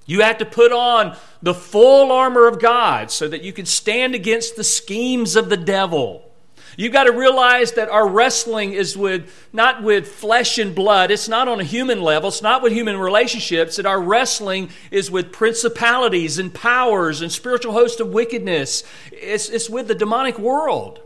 You 0.04 0.22
have 0.22 0.38
to 0.38 0.44
put 0.44 0.72
on 0.72 1.16
the 1.40 1.54
full 1.54 2.10
armor 2.10 2.48
of 2.48 2.60
God 2.60 3.10
so 3.10 3.28
that 3.28 3.42
you 3.42 3.52
can 3.52 3.66
stand 3.66 4.14
against 4.14 4.56
the 4.56 4.64
schemes 4.64 5.36
of 5.36 5.48
the 5.48 5.56
devil. 5.56 6.28
You've 6.76 6.92
got 6.92 7.04
to 7.04 7.12
realize 7.12 7.72
that 7.72 7.88
our 7.88 8.08
wrestling 8.08 8.72
is 8.72 8.96
with 8.96 9.48
not 9.52 9.82
with 9.82 10.08
flesh 10.08 10.58
and 10.58 10.74
blood. 10.74 11.10
It's 11.10 11.28
not 11.28 11.48
on 11.48 11.60
a 11.60 11.64
human 11.64 12.00
level. 12.00 12.28
It's 12.28 12.42
not 12.42 12.62
with 12.62 12.72
human 12.72 12.96
relationships. 12.96 13.76
That 13.76 13.86
our 13.86 14.00
wrestling 14.00 14.70
is 14.90 15.10
with 15.10 15.32
principalities 15.32 16.38
and 16.38 16.52
powers 16.52 17.20
and 17.20 17.30
spiritual 17.30 17.72
hosts 17.72 18.00
of 18.00 18.08
wickedness. 18.08 18.84
It's, 19.10 19.48
it's 19.48 19.68
with 19.68 19.88
the 19.88 19.94
demonic 19.94 20.38
world. 20.38 21.00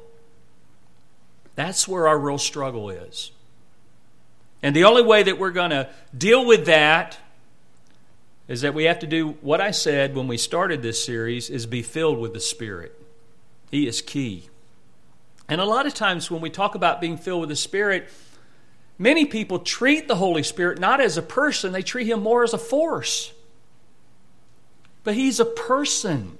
That's 1.57 1.89
where 1.89 2.07
our 2.07 2.19
real 2.19 2.39
struggle 2.39 2.91
is. 2.91 3.33
And 4.63 4.75
the 4.75 4.85
only 4.85 5.03
way 5.03 5.23
that 5.23 5.39
we're 5.39 5.51
going 5.51 5.71
to 5.71 5.89
deal 6.17 6.47
with 6.47 6.67
that 6.67 7.19
is 8.49 8.61
that 8.61 8.75
we 8.75 8.85
have 8.85 9.01
to 9.01 9.07
do 9.07 9.31
what 9.41 9.61
I 9.61 9.71
said 9.73 10.15
when 10.15 10.29
we 10.29 10.39
started 10.39 10.83
this 10.83 11.05
series 11.05 11.51
is 11.51 11.67
be 11.67 11.83
filled 11.83 12.19
with 12.19 12.33
the 12.33 12.41
Spirit. 12.41 13.01
He 13.71 13.89
is 13.89 14.01
key. 14.01 14.49
And 15.49 15.61
a 15.61 15.65
lot 15.65 15.87
of 15.87 15.95
times 15.95 16.31
when 16.31 16.41
we 16.41 16.51
talk 16.51 16.75
about 16.75 17.01
being 17.01 17.17
filled 17.17 17.41
with 17.41 17.49
the 17.49 17.57
Spirit, 17.57 18.09
many 18.99 19.25
people 19.25 19.61
treat 19.61 20.09
the 20.09 20.17
Holy 20.17 20.43
Spirit 20.43 20.79
not 20.79 21.01
as 21.01 21.17
a 21.17 21.23
person, 21.23 21.73
they 21.73 21.83
treat 21.83 22.09
him 22.09 22.23
more 22.23 22.43
as 22.43 22.53
a 22.53 22.59
force. 22.59 23.33
But 25.05 25.15
he's 25.15 25.39
a 25.39 25.45
person. 25.45 26.39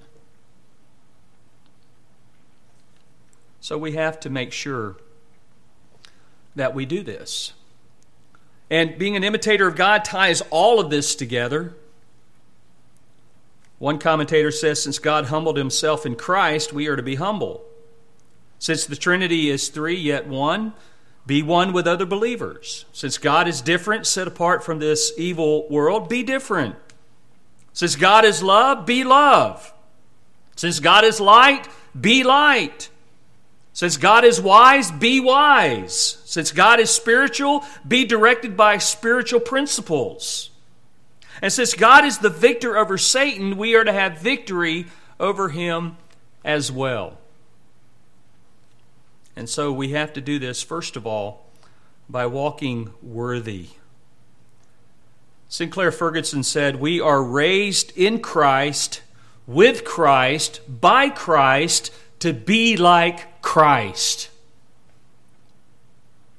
So 3.61 3.77
we 3.77 3.93
have 3.93 4.19
to 4.21 4.29
make 4.29 4.51
sure 4.51 4.97
that 6.55 6.73
we 6.73 6.85
do 6.85 7.01
this. 7.01 7.53
And 8.69 8.97
being 8.97 9.15
an 9.15 9.23
imitator 9.23 9.67
of 9.67 9.75
God 9.75 10.03
ties 10.03 10.41
all 10.49 10.79
of 10.79 10.89
this 10.89 11.15
together. 11.15 11.75
One 13.79 13.99
commentator 13.99 14.51
says 14.51 14.81
since 14.81 14.99
God 14.99 15.25
humbled 15.25 15.55
himself 15.55 16.05
in 16.05 16.15
Christ, 16.15 16.73
we 16.73 16.87
are 16.87 16.95
to 16.95 17.03
be 17.03 17.15
humble. 17.15 17.63
Since 18.59 18.85
the 18.85 18.95
Trinity 18.95 19.49
is 19.49 19.69
three, 19.69 19.97
yet 19.97 20.27
one, 20.27 20.73
be 21.25 21.43
one 21.43 21.73
with 21.73 21.87
other 21.87 22.05
believers. 22.05 22.85
Since 22.93 23.17
God 23.17 23.47
is 23.47 23.61
different, 23.61 24.07
set 24.07 24.27
apart 24.27 24.63
from 24.63 24.79
this 24.79 25.11
evil 25.17 25.67
world, 25.69 26.09
be 26.09 26.23
different. 26.23 26.75
Since 27.73 27.95
God 27.95 28.25
is 28.25 28.41
love, 28.41 28.85
be 28.85 29.03
love. 29.03 29.73
Since 30.55 30.79
God 30.79 31.03
is 31.03 31.19
light, 31.19 31.67
be 31.99 32.23
light. 32.23 32.89
Since 33.73 33.97
God 33.97 34.23
is 34.23 34.41
wise, 34.41 34.91
be 34.91 35.19
wise. 35.19 36.17
Since 36.25 36.51
God 36.51 36.79
is 36.79 36.89
spiritual, 36.89 37.63
be 37.87 38.05
directed 38.05 38.57
by 38.57 38.79
spiritual 38.79 39.39
principles. 39.39 40.49
And 41.43 41.53
since 41.53 41.75
God 41.75 42.03
is 42.03 42.17
the 42.17 42.31
victor 42.31 42.75
over 42.75 42.97
Satan, 42.97 43.57
we 43.57 43.75
are 43.75 43.83
to 43.83 43.93
have 43.93 44.17
victory 44.17 44.87
over 45.19 45.49
him 45.49 45.97
as 46.43 46.71
well. 46.71 47.19
And 49.37 49.47
so 49.47 49.71
we 49.71 49.89
have 49.89 50.13
to 50.13 50.19
do 50.19 50.39
this, 50.39 50.63
first 50.63 50.95
of 50.95 51.05
all, 51.05 51.45
by 52.09 52.25
walking 52.25 52.91
worthy. 53.03 53.67
Sinclair 55.47 55.91
Ferguson 55.91 56.41
said, 56.41 56.77
We 56.77 56.99
are 56.99 57.23
raised 57.23 57.95
in 57.95 58.19
Christ, 58.19 59.03
with 59.45 59.85
Christ, 59.85 60.61
by 60.67 61.09
Christ, 61.09 61.93
to 62.17 62.33
be 62.33 62.77
like 62.77 63.43
Christ. 63.43 64.31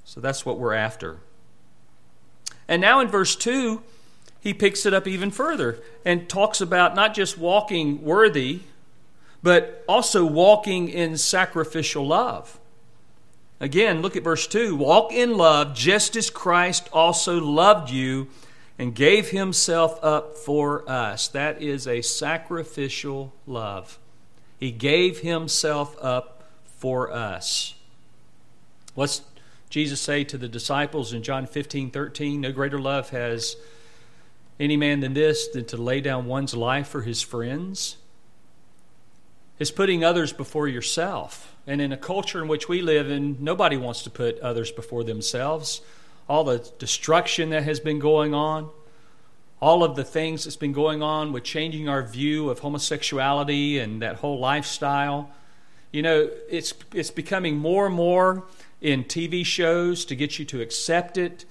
So 0.05 0.21
that's 0.21 0.45
what 0.45 0.59
we're 0.59 0.75
after. 0.75 1.19
And 2.67 2.83
now 2.83 2.99
in 2.99 3.07
verse 3.07 3.37
2, 3.37 3.81
he 4.41 4.53
picks 4.53 4.85
it 4.85 4.93
up 4.93 5.07
even 5.07 5.31
further 5.31 5.79
and 6.05 6.29
talks 6.29 6.61
about 6.61 6.97
not 6.97 7.15
just 7.15 7.39
walking 7.39 8.03
worthy, 8.03 8.63
but 9.41 9.85
also 9.89 10.25
walking 10.25 10.89
in 10.89 11.17
sacrificial 11.17 12.05
love. 12.05 12.59
Again, 13.61 14.03
look 14.03 14.17
at 14.17 14.23
verse 14.23 14.47
2 14.47 14.77
Walk 14.77 15.13
in 15.13 15.37
love, 15.37 15.75
just 15.75 16.17
as 16.17 16.31
Christ 16.31 16.89
also 16.93 17.41
loved 17.41 17.91
you 17.91 18.29
and 18.79 18.95
gave 18.95 19.31
himself 19.31 19.99
up 20.03 20.37
for 20.37 20.89
us. 20.89 21.29
That 21.29 21.61
is 21.61 21.87
a 21.87 22.01
sacrificial 22.03 23.35
love. 23.47 23.99
He 24.59 24.71
gave 24.71 25.21
himself 25.21 25.97
up 26.01 26.45
for 26.67 27.13
us. 27.13 27.75
What's 28.95 29.23
Jesus 29.71 30.01
say 30.01 30.25
to 30.25 30.39
the 30.39 30.49
disciples 30.49 31.13
in 31.13 31.23
John 31.23 31.47
15 31.47 31.91
13? 31.91 32.41
No 32.41 32.53
greater 32.53 32.79
love 32.79 33.11
has 33.11 33.57
any 34.61 34.77
man 34.77 35.01
than 35.01 35.15
this 35.15 35.49
than 35.49 35.65
to 35.67 35.77
lay 35.77 36.01
down 36.01 36.27
one's 36.27 36.55
life 36.55 36.89
for 36.89 37.03
his 37.03 37.23
friends. 37.23 37.97
It's 39.59 39.71
putting 39.71 40.05
others 40.05 40.33
before 40.33 40.69
yourself. 40.69 41.55
And 41.69 41.83
in 41.83 41.93
a 41.93 41.99
culture 41.99 42.41
in 42.41 42.49
which 42.49 42.67
we 42.67 42.81
live 42.81 43.11
in, 43.11 43.37
nobody 43.41 43.77
wants 43.77 44.03
to 44.05 44.11
put 44.11 44.41
others 44.41 44.73
before 44.73 45.05
themselves. 45.05 45.83
All 46.27 46.43
the 46.43 46.67
destruction 46.79 47.51
that 47.51 47.65
has 47.65 47.79
been 47.79 47.99
going 47.99 48.33
on, 48.33 48.71
all 49.61 49.85
of 49.85 49.95
the 49.95 50.03
things 50.03 50.45
that's 50.45 50.57
been 50.57 50.73
going 50.73 51.03
on 51.03 51.31
with 51.31 51.45
changing 51.45 51.87
our 51.87 52.03
view 52.03 52.49
of 52.49 52.61
homosexuality 52.61 53.79
and 53.79 54.01
that 54.01 54.17
whole 54.17 54.39
lifestyle. 54.39 55.31
You 55.93 56.01
know, 56.01 56.31
it's, 56.49 56.73
it's 56.95 57.11
becoming 57.11 57.59
more 57.59 57.85
and 57.85 57.95
more 57.95 58.45
in 58.81 59.05
TV 59.05 59.45
shows 59.45 60.07
to 60.07 60.17
get 60.17 60.39
you 60.39 60.47
to 60.47 60.63
accept 60.63 61.19
it, 61.19 61.45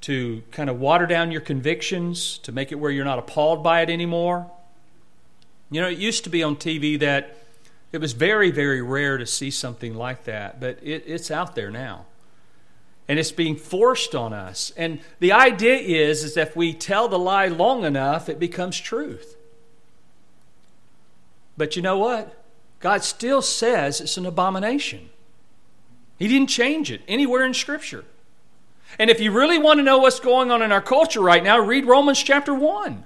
to 0.00 0.42
kind 0.52 0.70
of 0.70 0.80
water 0.80 1.04
down 1.04 1.30
your 1.30 1.42
convictions, 1.42 2.38
to 2.38 2.52
make 2.52 2.72
it 2.72 2.76
where 2.76 2.90
you're 2.90 3.04
not 3.04 3.18
appalled 3.18 3.62
by 3.62 3.82
it 3.82 3.90
anymore. 3.90 4.50
You 5.70 5.82
know, 5.82 5.88
it 5.88 5.98
used 5.98 6.24
to 6.24 6.30
be 6.30 6.42
on 6.42 6.56
TV 6.56 6.98
that 7.00 7.36
it 7.92 8.00
was 8.00 8.12
very, 8.12 8.50
very 8.50 8.82
rare 8.82 9.18
to 9.18 9.26
see 9.26 9.50
something 9.50 9.94
like 9.94 10.24
that, 10.24 10.60
but 10.60 10.78
it, 10.82 11.04
it's 11.06 11.30
out 11.30 11.54
there 11.54 11.70
now. 11.70 12.06
And 13.08 13.18
it's 13.18 13.32
being 13.32 13.56
forced 13.56 14.14
on 14.14 14.32
us. 14.32 14.72
And 14.76 15.00
the 15.18 15.32
idea 15.32 15.76
is, 15.76 16.22
is 16.22 16.36
if 16.36 16.54
we 16.54 16.72
tell 16.72 17.08
the 17.08 17.18
lie 17.18 17.48
long 17.48 17.84
enough, 17.84 18.28
it 18.28 18.38
becomes 18.38 18.78
truth. 18.78 19.36
But 21.56 21.74
you 21.74 21.82
know 21.82 21.98
what? 21.98 22.44
God 22.78 23.02
still 23.02 23.42
says 23.42 24.00
it's 24.00 24.16
an 24.16 24.26
abomination. 24.26 25.10
He 26.18 26.28
didn't 26.28 26.48
change 26.48 26.92
it 26.92 27.02
anywhere 27.08 27.44
in 27.44 27.52
Scripture. 27.52 28.04
And 28.98 29.10
if 29.10 29.20
you 29.20 29.32
really 29.32 29.58
want 29.58 29.78
to 29.78 29.82
know 29.82 29.98
what's 29.98 30.20
going 30.20 30.50
on 30.50 30.62
in 30.62 30.70
our 30.70 30.80
culture 30.80 31.20
right 31.20 31.42
now, 31.42 31.58
read 31.58 31.86
Romans 31.86 32.22
chapter 32.22 32.54
1. 32.54 33.04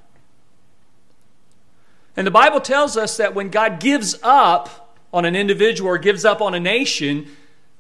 And 2.17 2.27
the 2.27 2.31
Bible 2.31 2.61
tells 2.61 2.97
us 2.97 3.17
that 3.17 3.35
when 3.35 3.49
God 3.49 3.81
gives 3.81 4.17
up 4.23 4.97
on 5.13 5.25
an 5.25 5.35
individual 5.35 5.91
or 5.91 5.99
gives 5.99 6.25
up 6.25 6.41
on 6.41 6.55
a 6.55 6.61
nation, 6.61 7.29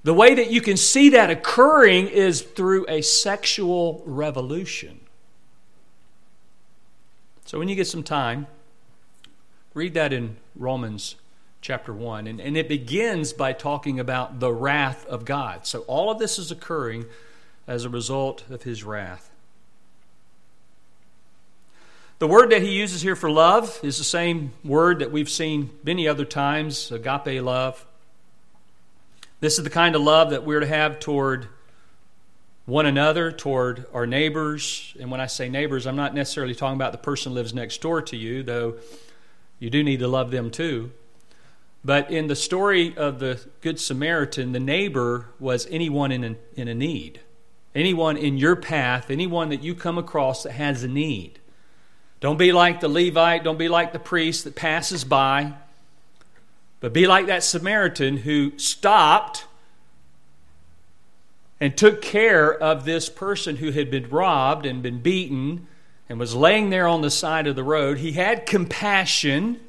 the 0.02 0.14
way 0.14 0.34
that 0.34 0.50
you 0.50 0.60
can 0.60 0.76
see 0.76 1.08
that 1.10 1.30
occurring 1.30 2.08
is 2.08 2.42
through 2.42 2.86
a 2.88 3.00
sexual 3.00 4.02
revolution. 4.04 5.00
So 7.44 7.58
when 7.58 7.68
you 7.68 7.74
get 7.74 7.86
some 7.86 8.02
time, 8.02 8.46
read 9.74 9.94
that 9.94 10.12
in 10.12 10.36
Romans 10.56 11.16
chapter 11.60 11.92
1. 11.92 12.26
And, 12.26 12.40
and 12.40 12.56
it 12.56 12.68
begins 12.68 13.32
by 13.32 13.52
talking 13.52 13.98
about 13.98 14.40
the 14.40 14.52
wrath 14.52 15.06
of 15.06 15.24
God. 15.24 15.66
So 15.66 15.80
all 15.80 16.10
of 16.10 16.18
this 16.18 16.38
is 16.38 16.50
occurring 16.50 17.06
as 17.66 17.84
a 17.84 17.88
result 17.88 18.44
of 18.50 18.64
his 18.64 18.84
wrath. 18.84 19.30
The 22.20 22.28
word 22.28 22.50
that 22.50 22.62
he 22.62 22.70
uses 22.70 23.02
here 23.02 23.16
for 23.16 23.28
love 23.28 23.80
is 23.82 23.98
the 23.98 24.04
same 24.04 24.52
word 24.64 25.00
that 25.00 25.10
we've 25.10 25.28
seen 25.28 25.70
many 25.82 26.06
other 26.06 26.24
times 26.24 26.92
agape 26.92 27.42
love. 27.42 27.84
This 29.40 29.58
is 29.58 29.64
the 29.64 29.70
kind 29.70 29.96
of 29.96 30.02
love 30.02 30.30
that 30.30 30.44
we're 30.44 30.60
to 30.60 30.66
have 30.66 31.00
toward 31.00 31.48
one 32.66 32.86
another, 32.86 33.32
toward 33.32 33.86
our 33.92 34.06
neighbors. 34.06 34.94
And 35.00 35.10
when 35.10 35.20
I 35.20 35.26
say 35.26 35.48
neighbors, 35.48 35.88
I'm 35.88 35.96
not 35.96 36.14
necessarily 36.14 36.54
talking 36.54 36.76
about 36.76 36.92
the 36.92 36.98
person 36.98 37.32
who 37.32 37.34
lives 37.34 37.52
next 37.52 37.80
door 37.80 38.00
to 38.02 38.16
you, 38.16 38.44
though 38.44 38.76
you 39.58 39.68
do 39.68 39.82
need 39.82 39.98
to 39.98 40.08
love 40.08 40.30
them 40.30 40.52
too. 40.52 40.92
But 41.84 42.12
in 42.12 42.28
the 42.28 42.36
story 42.36 42.96
of 42.96 43.18
the 43.18 43.44
Good 43.60 43.80
Samaritan, 43.80 44.52
the 44.52 44.60
neighbor 44.60 45.26
was 45.40 45.66
anyone 45.68 46.12
in 46.12 46.24
a, 46.24 46.36
in 46.54 46.68
a 46.68 46.74
need, 46.74 47.20
anyone 47.74 48.16
in 48.16 48.38
your 48.38 48.54
path, 48.54 49.10
anyone 49.10 49.48
that 49.48 49.64
you 49.64 49.74
come 49.74 49.98
across 49.98 50.44
that 50.44 50.52
has 50.52 50.84
a 50.84 50.88
need. 50.88 51.40
Don't 52.24 52.38
be 52.38 52.52
like 52.52 52.80
the 52.80 52.88
Levite, 52.88 53.44
don't 53.44 53.58
be 53.58 53.68
like 53.68 53.92
the 53.92 53.98
priest 53.98 54.44
that 54.44 54.54
passes 54.54 55.04
by, 55.04 55.52
but 56.80 56.94
be 56.94 57.06
like 57.06 57.26
that 57.26 57.44
Samaritan 57.44 58.16
who 58.16 58.58
stopped 58.58 59.44
and 61.60 61.76
took 61.76 62.00
care 62.00 62.50
of 62.50 62.86
this 62.86 63.10
person 63.10 63.56
who 63.56 63.72
had 63.72 63.90
been 63.90 64.08
robbed 64.08 64.64
and 64.64 64.82
been 64.82 65.00
beaten 65.00 65.66
and 66.08 66.18
was 66.18 66.34
laying 66.34 66.70
there 66.70 66.88
on 66.88 67.02
the 67.02 67.10
side 67.10 67.46
of 67.46 67.56
the 67.56 67.62
road. 67.62 67.98
He 67.98 68.12
had 68.12 68.46
compassion. 68.46 69.60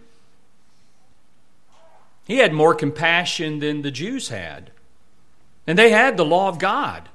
He 2.23 2.37
had 2.37 2.53
more 2.53 2.73
compassion 2.73 3.59
than 3.59 3.81
the 3.81 3.91
Jews 3.91 4.29
had. 4.29 4.71
And 5.67 5.77
they 5.77 5.89
had 5.89 6.15
the 6.15 6.23
law 6.23 6.47
of 6.47 6.57
God 6.57 7.09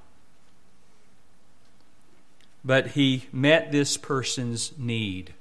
but 2.64 2.88
he 2.88 3.27
met 3.33 3.73
this 3.73 3.96
person's 3.96 4.73
need. 4.79 5.35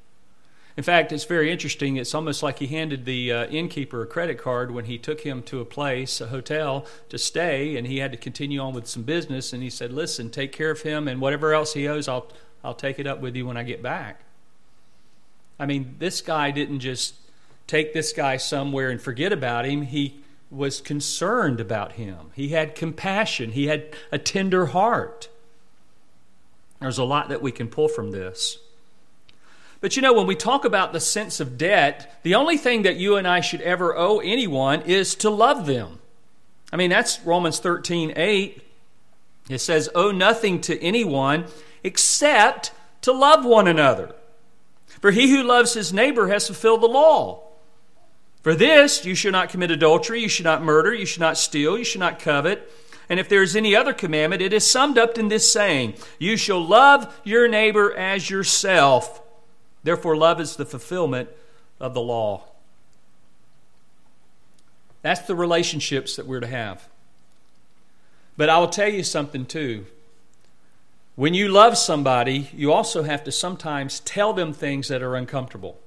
In 0.78 0.84
fact, 0.84 1.12
it's 1.12 1.26
very 1.26 1.52
interesting. 1.52 1.98
It's 1.98 2.16
almost 2.16 2.42
like 2.42 2.60
he 2.60 2.68
handed 2.68 3.04
the 3.04 3.34
uh, 3.34 3.48
innkeeper 3.48 4.02
a 4.04 4.08
credit 4.08 4.38
card 4.38 4.72
when 4.72 4.86
he 4.86 4.98
took 4.98 5.22
him 5.22 5.44
to 5.44 5.60
a 5.60 5.66
place, 5.66 6.22
a 6.22 6.28
hotel, 6.28 6.86
to 7.10 7.18
stay, 7.18 7.76
and 7.76 7.86
he 7.86 7.98
had 7.98 8.14
to 8.14 8.18
continue 8.18 8.62
on 8.62 8.74
with 8.74 8.88
some 8.88 9.04
business. 9.04 9.52
And 9.52 9.62
he 9.62 9.70
said, 9.70 9.92
Listen, 9.92 10.30
take 10.30 10.54
care 10.54 10.72
of 10.72 10.84
him, 10.84 11.10
and 11.10 11.20
whatever 11.20 11.54
else 11.54 11.74
he 11.74 11.86
owes, 11.86 12.08
I'll, 12.08 12.28
I'll 12.64 12.76
take 12.76 12.98
it 12.98 13.08
up 13.08 13.20
with 13.20 13.36
you 13.36 13.46
when 13.46 13.58
I 13.58 13.64
get 13.64 13.84
back. 13.84 14.22
I 15.60 15.66
mean, 15.66 15.96
this 16.00 16.22
guy 16.22 16.52
didn't 16.52 16.80
just 16.80 17.16
take 17.68 17.94
this 17.94 18.14
guy 18.14 18.38
somewhere 18.38 18.90
and 18.90 19.02
forget 19.02 19.34
about 19.34 19.66
him. 19.66 19.82
He 19.82 20.22
was 20.50 20.80
concerned 20.80 21.60
about 21.60 21.94
him, 21.94 22.32
he 22.36 22.50
had 22.50 22.74
compassion, 22.74 23.52
he 23.52 23.68
had 23.68 23.94
a 24.12 24.18
tender 24.18 24.68
heart. 24.68 25.28
There's 26.80 26.98
a 26.98 27.04
lot 27.04 27.30
that 27.30 27.42
we 27.42 27.52
can 27.52 27.68
pull 27.68 27.88
from 27.88 28.12
this. 28.12 28.60
But 29.82 29.96
you 29.96 30.02
know, 30.02 30.14
when 30.14 30.28
we 30.28 30.36
talk 30.36 30.66
about 30.66 30.92
the 30.92 31.00
sense 31.00 31.40
of 31.40 31.58
debt, 31.58 32.20
the 32.24 32.36
only 32.36 32.58
thing 32.58 32.84
that 32.84 32.98
you 32.98 33.16
and 33.16 33.28
I 33.28 33.40
should 33.40 33.62
ever 33.62 33.96
owe 33.96 34.20
anyone 34.20 34.82
is 34.82 35.16
to 35.16 35.30
love 35.30 35.66
them. 35.66 36.00
I 36.72 36.76
mean, 36.76 36.90
that's 36.90 37.20
Romans 37.22 37.60
13 37.60 38.14
8. 38.16 38.64
It 39.50 39.60
says, 39.60 39.90
Owe 39.96 40.12
nothing 40.12 40.62
to 40.62 40.82
anyone 40.82 41.46
except 41.84 42.72
to 43.02 43.12
love 43.12 43.46
one 43.46 43.68
another. 43.68 44.14
For 45.02 45.12
he 45.12 45.30
who 45.32 45.44
loves 45.44 45.74
his 45.74 45.94
neighbor 45.94 46.28
has 46.28 46.48
fulfilled 46.48 46.82
the 46.82 46.88
law. 46.88 47.44
For 48.42 48.56
this, 48.56 49.06
you 49.06 49.16
should 49.16 49.32
not 49.32 49.50
commit 49.50 49.72
adultery, 49.72 50.22
you 50.22 50.30
should 50.30 50.46
not 50.46 50.64
murder, 50.64 50.94
you 50.94 51.06
should 51.06 51.20
not 51.20 51.38
steal, 51.38 51.78
you 51.78 51.84
should 51.84 52.00
not 52.00 52.20
covet. 52.20 52.72
And 53.10 53.20
if 53.20 53.28
there 53.28 53.42
is 53.42 53.56
any 53.56 53.76
other 53.76 53.94
commandment, 53.94 54.42
it 54.42 54.54
is 54.54 54.70
summed 54.70 54.98
up 54.98 55.18
in 55.18 55.28
this 55.28 55.52
saying 55.52 55.96
You 56.20 56.38
shall 56.38 56.64
love 56.64 57.20
your 57.24 57.48
neighbor 57.48 57.94
as 57.94 58.30
yourself. 58.30 59.22
Therefore, 59.84 60.16
love 60.16 60.40
is 60.40 60.56
the 60.56 60.66
fulfillment 60.66 61.30
of 61.80 61.94
the 61.94 62.02
law. 62.02 62.44
That's 65.02 65.22
the 65.22 65.36
relationships 65.36 66.16
that 66.18 66.28
we're 66.28 66.42
to 66.42 66.48
have. 66.48 66.88
But 68.38 68.50
I 68.50 68.60
will 68.60 68.68
tell 68.68 68.90
you 68.90 69.04
something 69.04 69.46
too. 69.46 69.86
When 71.16 71.34
you 71.34 71.50
love 71.50 71.78
somebody, 71.78 72.50
you 72.54 72.72
also 72.72 73.04
have 73.04 73.24
to 73.26 73.32
sometimes 73.32 74.00
tell 74.02 74.34
them 74.34 74.54
things 74.54 74.88
that 74.88 75.02
are 75.02 75.16
uncomfortable. 75.16 75.78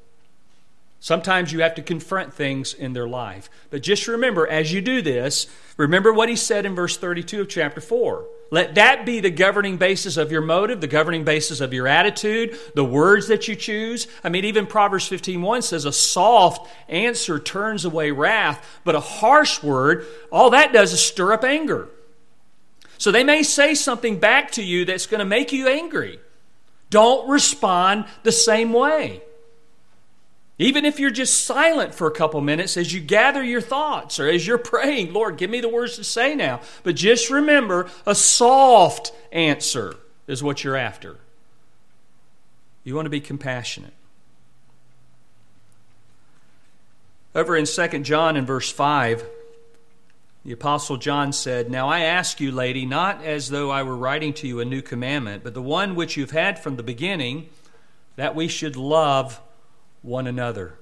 Sometimes 1.03 1.51
you 1.51 1.63
have 1.63 1.75
to 1.75 1.83
confront 1.83 2.33
things 2.33 2.75
in 2.75 2.93
their 2.93 3.09
life. 3.09 3.51
But 3.71 3.83
just 3.83 4.07
remember, 4.07 4.47
as 4.47 4.73
you 4.73 4.81
do 4.81 5.03
this, 5.03 5.49
remember 5.77 6.13
what 6.13 6.29
he 6.29 6.37
said 6.37 6.65
in 6.65 6.77
verse 6.77 6.97
32 6.97 7.41
of 7.41 7.49
chapter 7.49 7.81
4. 7.81 8.25
Let 8.53 8.77
that 8.77 9.05
be 9.05 9.19
the 9.19 9.29
governing 9.29 9.79
basis 9.79 10.17
of 10.17 10.31
your 10.31 10.43
motive, 10.43 10.81
the 10.81 10.87
governing 10.87 11.25
basis 11.25 11.61
of 11.61 11.73
your 11.73 11.89
attitude, 11.89 12.57
the 12.77 12.85
words 12.85 13.27
that 13.27 13.49
you 13.49 13.57
choose. 13.57 14.07
I 14.23 14.29
mean, 14.29 14.45
even 14.45 14.65
Proverbs 14.65 15.09
15:1 15.09 15.63
says 15.63 15.85
a 15.85 15.93
soft 15.93 16.71
answer 16.89 17.41
turns 17.41 17.85
away 17.85 18.13
wrath, 18.13 18.65
but 18.85 18.95
a 18.95 19.01
harsh 19.01 19.61
word, 19.61 20.07
all 20.31 20.51
that 20.51 20.73
does 20.73 20.93
is 20.93 21.05
stir 21.05 21.33
up 21.33 21.43
anger. 21.43 21.89
So 22.99 23.11
they 23.11 23.25
may 23.25 23.43
say 23.43 23.75
something 23.75 24.21
back 24.21 24.53
to 24.53 24.63
you 24.63 24.85
that's 24.85 25.07
going 25.07 25.19
to 25.19 25.25
make 25.25 25.51
you 25.51 25.67
angry. 25.67 26.21
Don't 26.91 27.29
respond 27.29 28.05
the 28.23 28.31
same 28.31 28.73
way. 28.73 29.21
Even 30.59 30.85
if 30.85 31.01
you're 31.01 31.11
just 31.11 31.45
silent 31.45 31.95
for 31.95 32.07
a 32.07 32.13
couple 32.13 32.41
minutes 32.41 32.77
as 32.77 32.93
you 32.93 33.01
gather 33.01 33.43
your 33.43 33.61
thoughts 33.61 34.21
or 34.21 34.29
as 34.29 34.47
you're 34.47 34.59
praying, 34.59 35.13
Lord, 35.13 35.39
give 35.39 35.51
me 35.51 35.61
the 35.61 35.69
words 35.69 35.97
to 35.97 36.05
say 36.05 36.35
now. 36.35 36.61
But 36.83 36.95
just 36.95 37.31
remember 37.31 37.89
a 38.07 38.15
soft 38.15 39.13
answer 39.33 39.97
is 40.27 40.43
what 40.43 40.63
you're 40.63 40.77
after. 40.77 41.17
You 42.85 42.95
want 42.95 43.07
to 43.07 43.11
be 43.11 43.21
compassionate. 43.21 43.95
Over 47.35 47.57
in 47.57 47.65
2 47.65 48.01
John 48.01 48.37
in 48.37 48.45
verse 48.45 48.71
5, 48.71 49.25
the 50.45 50.53
Apostle 50.53 50.99
John 50.99 51.33
said, 51.33 51.71
Now 51.71 51.89
I 51.89 52.01
ask 52.01 52.41
you, 52.41 52.51
lady, 52.53 52.85
not 52.85 53.25
as 53.25 53.49
though 53.49 53.71
I 53.71 53.85
were 53.85 53.97
writing 53.97 54.35
to 54.35 54.47
you 54.47 54.61
a 54.61 54.65
new 54.65 54.83
commandment, 54.83 55.45
but 55.45 55.55
the 55.55 55.63
one 55.63 55.95
which 55.95 56.17
you've 56.17 56.33
had 56.33 56.59
from 56.59 56.77
the 56.77 56.83
beginning, 56.83 57.49
that 58.17 58.35
we 58.35 58.49
should 58.49 58.77
love 58.77 59.41
one 60.03 60.27
another. 60.27 60.75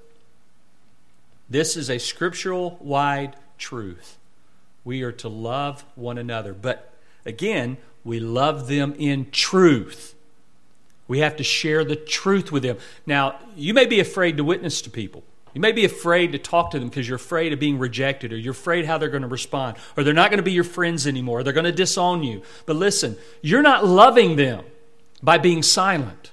This 1.49 1.77
is 1.77 1.89
a 1.89 1.97
scriptural 1.97 2.77
wide 2.81 3.35
truth. 3.57 4.17
We 4.83 5.03
are 5.03 5.11
to 5.13 5.29
love 5.29 5.85
one 5.95 6.17
another. 6.17 6.53
But 6.53 6.93
again, 7.25 7.77
we 8.03 8.19
love 8.19 8.67
them 8.67 8.95
in 8.97 9.29
truth. 9.31 10.15
We 11.07 11.19
have 11.19 11.35
to 11.37 11.43
share 11.43 11.83
the 11.83 11.95
truth 11.95 12.51
with 12.51 12.63
them. 12.63 12.77
Now, 13.05 13.39
you 13.55 13.73
may 13.73 13.85
be 13.85 13.99
afraid 13.99 14.37
to 14.37 14.43
witness 14.43 14.81
to 14.83 14.89
people. 14.89 15.23
You 15.53 15.59
may 15.59 15.73
be 15.73 15.83
afraid 15.83 16.31
to 16.31 16.39
talk 16.39 16.71
to 16.71 16.79
them 16.79 16.87
because 16.87 17.07
you're 17.07 17.17
afraid 17.17 17.51
of 17.51 17.59
being 17.59 17.77
rejected 17.77 18.31
or 18.31 18.37
you're 18.37 18.53
afraid 18.53 18.85
how 18.85 18.97
they're 18.97 19.09
going 19.09 19.23
to 19.23 19.27
respond 19.27 19.75
or 19.97 20.03
they're 20.03 20.13
not 20.13 20.29
going 20.29 20.37
to 20.37 20.43
be 20.43 20.53
your 20.53 20.63
friends 20.63 21.05
anymore. 21.05 21.43
They're 21.43 21.51
going 21.51 21.65
to 21.65 21.71
disown 21.73 22.23
you. 22.23 22.41
But 22.65 22.77
listen, 22.77 23.17
you're 23.41 23.61
not 23.61 23.85
loving 23.85 24.37
them 24.37 24.63
by 25.21 25.37
being 25.37 25.61
silent. 25.61 26.30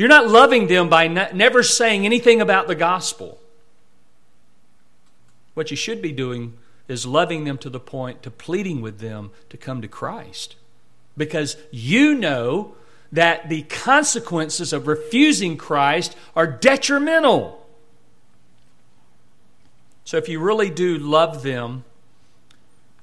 You're 0.00 0.08
not 0.08 0.28
loving 0.28 0.66
them 0.66 0.88
by 0.88 1.08
ne- 1.08 1.28
never 1.34 1.62
saying 1.62 2.06
anything 2.06 2.40
about 2.40 2.68
the 2.68 2.74
gospel. 2.74 3.38
What 5.52 5.70
you 5.70 5.76
should 5.76 6.00
be 6.00 6.10
doing 6.10 6.56
is 6.88 7.04
loving 7.04 7.44
them 7.44 7.58
to 7.58 7.68
the 7.68 7.78
point 7.78 8.22
to 8.22 8.30
pleading 8.30 8.80
with 8.80 9.00
them 9.00 9.30
to 9.50 9.58
come 9.58 9.82
to 9.82 9.88
Christ. 9.88 10.56
Because 11.18 11.58
you 11.70 12.14
know 12.14 12.76
that 13.12 13.50
the 13.50 13.60
consequences 13.64 14.72
of 14.72 14.86
refusing 14.86 15.58
Christ 15.58 16.16
are 16.34 16.46
detrimental. 16.46 17.68
So 20.06 20.16
if 20.16 20.30
you 20.30 20.40
really 20.40 20.70
do 20.70 20.96
love 20.96 21.42
them, 21.42 21.84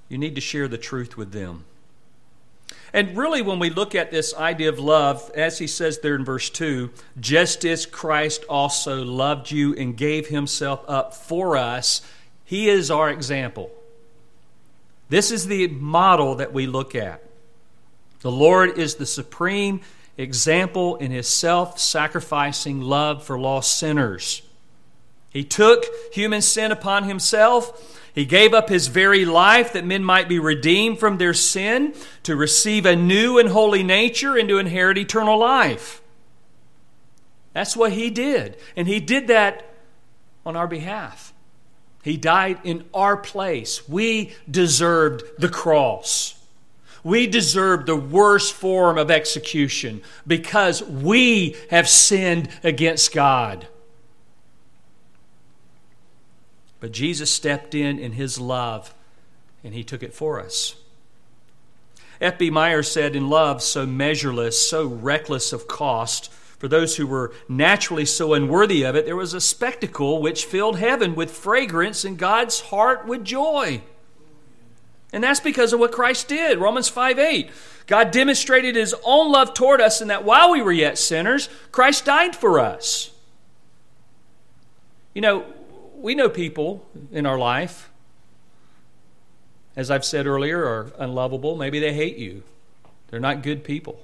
you 0.09 0.17
need 0.17 0.33
to 0.33 0.41
share 0.41 0.67
the 0.67 0.79
truth 0.79 1.15
with 1.15 1.31
them. 1.31 1.65
And 2.93 3.17
really, 3.17 3.41
when 3.41 3.59
we 3.59 3.69
look 3.69 3.95
at 3.95 4.11
this 4.11 4.33
idea 4.33 4.69
of 4.69 4.79
love, 4.79 5.29
as 5.35 5.59
he 5.59 5.67
says 5.67 5.99
there 5.99 6.15
in 6.15 6.23
verse 6.23 6.49
2, 6.49 6.89
just 7.19 7.65
as 7.65 7.85
Christ 7.85 8.45
also 8.49 9.03
loved 9.03 9.51
you 9.51 9.75
and 9.75 9.97
gave 9.97 10.27
himself 10.27 10.83
up 10.87 11.13
for 11.13 11.57
us, 11.57 12.01
he 12.45 12.69
is 12.69 12.89
our 12.89 13.09
example. 13.09 13.69
This 15.09 15.31
is 15.31 15.47
the 15.47 15.67
model 15.67 16.35
that 16.35 16.53
we 16.53 16.67
look 16.67 16.95
at. 16.95 17.23
The 18.21 18.31
Lord 18.31 18.77
is 18.77 18.95
the 18.95 19.05
supreme 19.05 19.81
example 20.17 20.95
in 20.95 21.11
his 21.11 21.27
self 21.27 21.79
sacrificing 21.79 22.81
love 22.81 23.23
for 23.23 23.37
lost 23.37 23.77
sinners. 23.77 24.41
He 25.29 25.43
took 25.43 25.85
human 26.13 26.41
sin 26.41 26.71
upon 26.71 27.03
himself 27.03 28.06
he 28.17 28.25
gave 28.25 28.51
up 28.51 28.67
his 28.67 28.87
very 28.87 29.25
life 29.25 29.73
that 29.73 29.85
men 29.85 30.03
might 30.03 30.27
be 30.27 30.39
redeemed 30.39 30.97
from 30.97 31.19
their 31.19 31.35
sin, 31.35 31.93
to 32.23 32.35
receive 32.35 32.83
a 32.83 32.95
new 32.95 33.37
and 33.37 33.49
holy 33.49 33.83
nature, 33.83 34.35
and 34.35 34.49
to 34.49 34.57
inherit 34.57 34.97
eternal 34.97 35.37
life. 35.37 36.01
That's 37.53 37.77
what 37.77 37.91
he 37.91 38.09
did. 38.09 38.57
And 38.75 38.87
he 38.87 38.99
did 38.99 39.27
that 39.27 39.71
on 40.47 40.55
our 40.55 40.67
behalf. 40.67 41.31
He 42.01 42.17
died 42.17 42.57
in 42.63 42.85
our 42.91 43.17
place. 43.17 43.87
We 43.87 44.33
deserved 44.49 45.21
the 45.37 45.49
cross. 45.49 46.41
We 47.03 47.27
deserved 47.27 47.85
the 47.85 47.95
worst 47.95 48.55
form 48.55 48.97
of 48.97 49.11
execution 49.11 50.01
because 50.25 50.81
we 50.81 51.55
have 51.69 51.87
sinned 51.87 52.49
against 52.63 53.13
God. 53.13 53.67
But 56.79 56.91
Jesus 56.91 57.31
stepped 57.31 57.73
in 57.73 57.99
in 57.99 58.13
his 58.13 58.39
love 58.39 58.93
and 59.63 59.73
he 59.73 59.83
took 59.83 60.03
it 60.03 60.13
for 60.13 60.39
us. 60.39 60.75
F.B. 62.19 62.49
Meyer 62.49 62.83
said, 62.83 63.15
In 63.15 63.29
love 63.29 63.61
so 63.61 63.85
measureless, 63.85 64.69
so 64.69 64.85
reckless 64.85 65.53
of 65.53 65.67
cost, 65.67 66.31
for 66.31 66.67
those 66.67 66.95
who 66.95 67.05
were 67.05 67.33
naturally 67.47 68.05
so 68.05 68.33
unworthy 68.33 68.83
of 68.83 68.95
it, 68.95 69.05
there 69.05 69.15
was 69.15 69.33
a 69.33 69.41
spectacle 69.41 70.21
which 70.21 70.45
filled 70.45 70.79
heaven 70.79 71.13
with 71.13 71.29
fragrance 71.29 72.03
and 72.03 72.17
God's 72.17 72.61
heart 72.61 73.05
with 73.05 73.23
joy. 73.23 73.81
And 75.13 75.23
that's 75.23 75.39
because 75.39 75.71
of 75.71 75.79
what 75.79 75.91
Christ 75.91 76.27
did. 76.27 76.57
Romans 76.57 76.89
5 76.89 77.19
8. 77.19 77.51
God 77.85 78.11
demonstrated 78.11 78.75
his 78.75 78.93
own 79.05 79.31
love 79.31 79.53
toward 79.53 79.79
us 79.79 80.01
in 80.01 80.09
that 80.09 80.25
while 80.25 80.51
we 80.51 80.61
were 80.61 80.71
yet 80.71 80.97
sinners, 80.97 81.47
Christ 81.71 82.05
died 82.05 82.35
for 82.35 82.59
us. 82.59 83.11
You 85.13 85.21
know, 85.21 85.45
we 85.97 86.15
know 86.15 86.29
people 86.29 86.85
in 87.11 87.25
our 87.25 87.37
life, 87.37 87.89
as 89.75 89.89
I've 89.91 90.05
said 90.05 90.27
earlier, 90.27 90.63
are 90.63 90.91
unlovable. 90.97 91.55
Maybe 91.55 91.79
they 91.79 91.93
hate 91.93 92.17
you, 92.17 92.43
they're 93.09 93.19
not 93.19 93.41
good 93.43 93.63
people. 93.63 93.99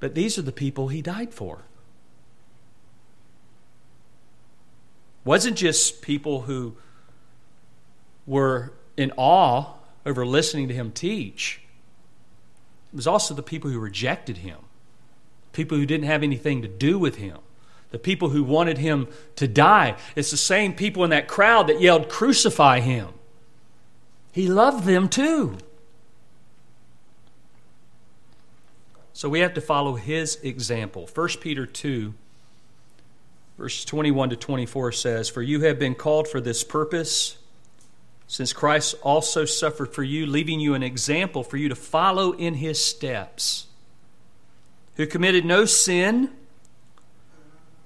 But 0.00 0.14
these 0.14 0.38
are 0.38 0.42
the 0.42 0.52
people 0.52 0.88
he 0.88 1.02
died 1.02 1.34
for. 1.34 1.62
Wasn't 5.24 5.56
just 5.56 6.02
people 6.02 6.42
who 6.42 6.76
were 8.26 8.72
in 8.96 9.12
awe 9.16 9.74
over 10.06 10.24
listening 10.24 10.68
to 10.68 10.74
him 10.74 10.92
teach. 10.92 11.60
It 12.92 12.96
was 12.96 13.06
also 13.06 13.34
the 13.34 13.42
people 13.42 13.70
who 13.70 13.78
rejected 13.78 14.38
him, 14.38 14.58
people 15.52 15.76
who 15.76 15.84
didn't 15.84 16.06
have 16.06 16.22
anything 16.22 16.62
to 16.62 16.68
do 16.68 16.98
with 16.98 17.16
him 17.16 17.38
the 17.90 17.98
people 17.98 18.30
who 18.30 18.44
wanted 18.44 18.78
him 18.78 19.08
to 19.36 19.48
die. 19.48 19.96
It's 20.14 20.30
the 20.30 20.36
same 20.36 20.74
people 20.74 21.04
in 21.04 21.10
that 21.10 21.28
crowd 21.28 21.68
that 21.68 21.80
yelled, 21.80 22.08
Crucify 22.08 22.80
him. 22.80 23.08
He 24.32 24.46
loved 24.46 24.84
them 24.84 25.08
too. 25.08 25.58
So 29.12 29.28
we 29.28 29.40
have 29.40 29.54
to 29.54 29.60
follow 29.60 29.94
his 29.96 30.36
example. 30.42 31.08
1 31.12 31.28
Peter 31.40 31.66
2, 31.66 32.14
verses 33.56 33.84
21 33.84 34.30
to 34.30 34.36
24 34.36 34.92
says, 34.92 35.28
For 35.28 35.42
you 35.42 35.62
have 35.62 35.78
been 35.78 35.96
called 35.96 36.28
for 36.28 36.40
this 36.40 36.62
purpose, 36.62 37.36
since 38.28 38.52
Christ 38.52 38.94
also 39.02 39.44
suffered 39.44 39.92
for 39.92 40.04
you, 40.04 40.26
leaving 40.26 40.60
you 40.60 40.74
an 40.74 40.84
example 40.84 41.42
for 41.42 41.56
you 41.56 41.68
to 41.68 41.74
follow 41.74 42.32
in 42.32 42.54
his 42.54 42.84
steps, 42.84 43.66
who 44.96 45.06
committed 45.06 45.44
no 45.44 45.64
sin 45.64 46.30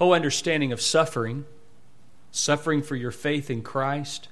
whole 0.00 0.14
understanding 0.14 0.72
of 0.72 0.80
suffering, 0.80 1.44
suffering 2.30 2.82
for 2.82 2.96
your 2.96 3.10
faith 3.10 3.50
in 3.50 3.62
Christ. 3.62 4.28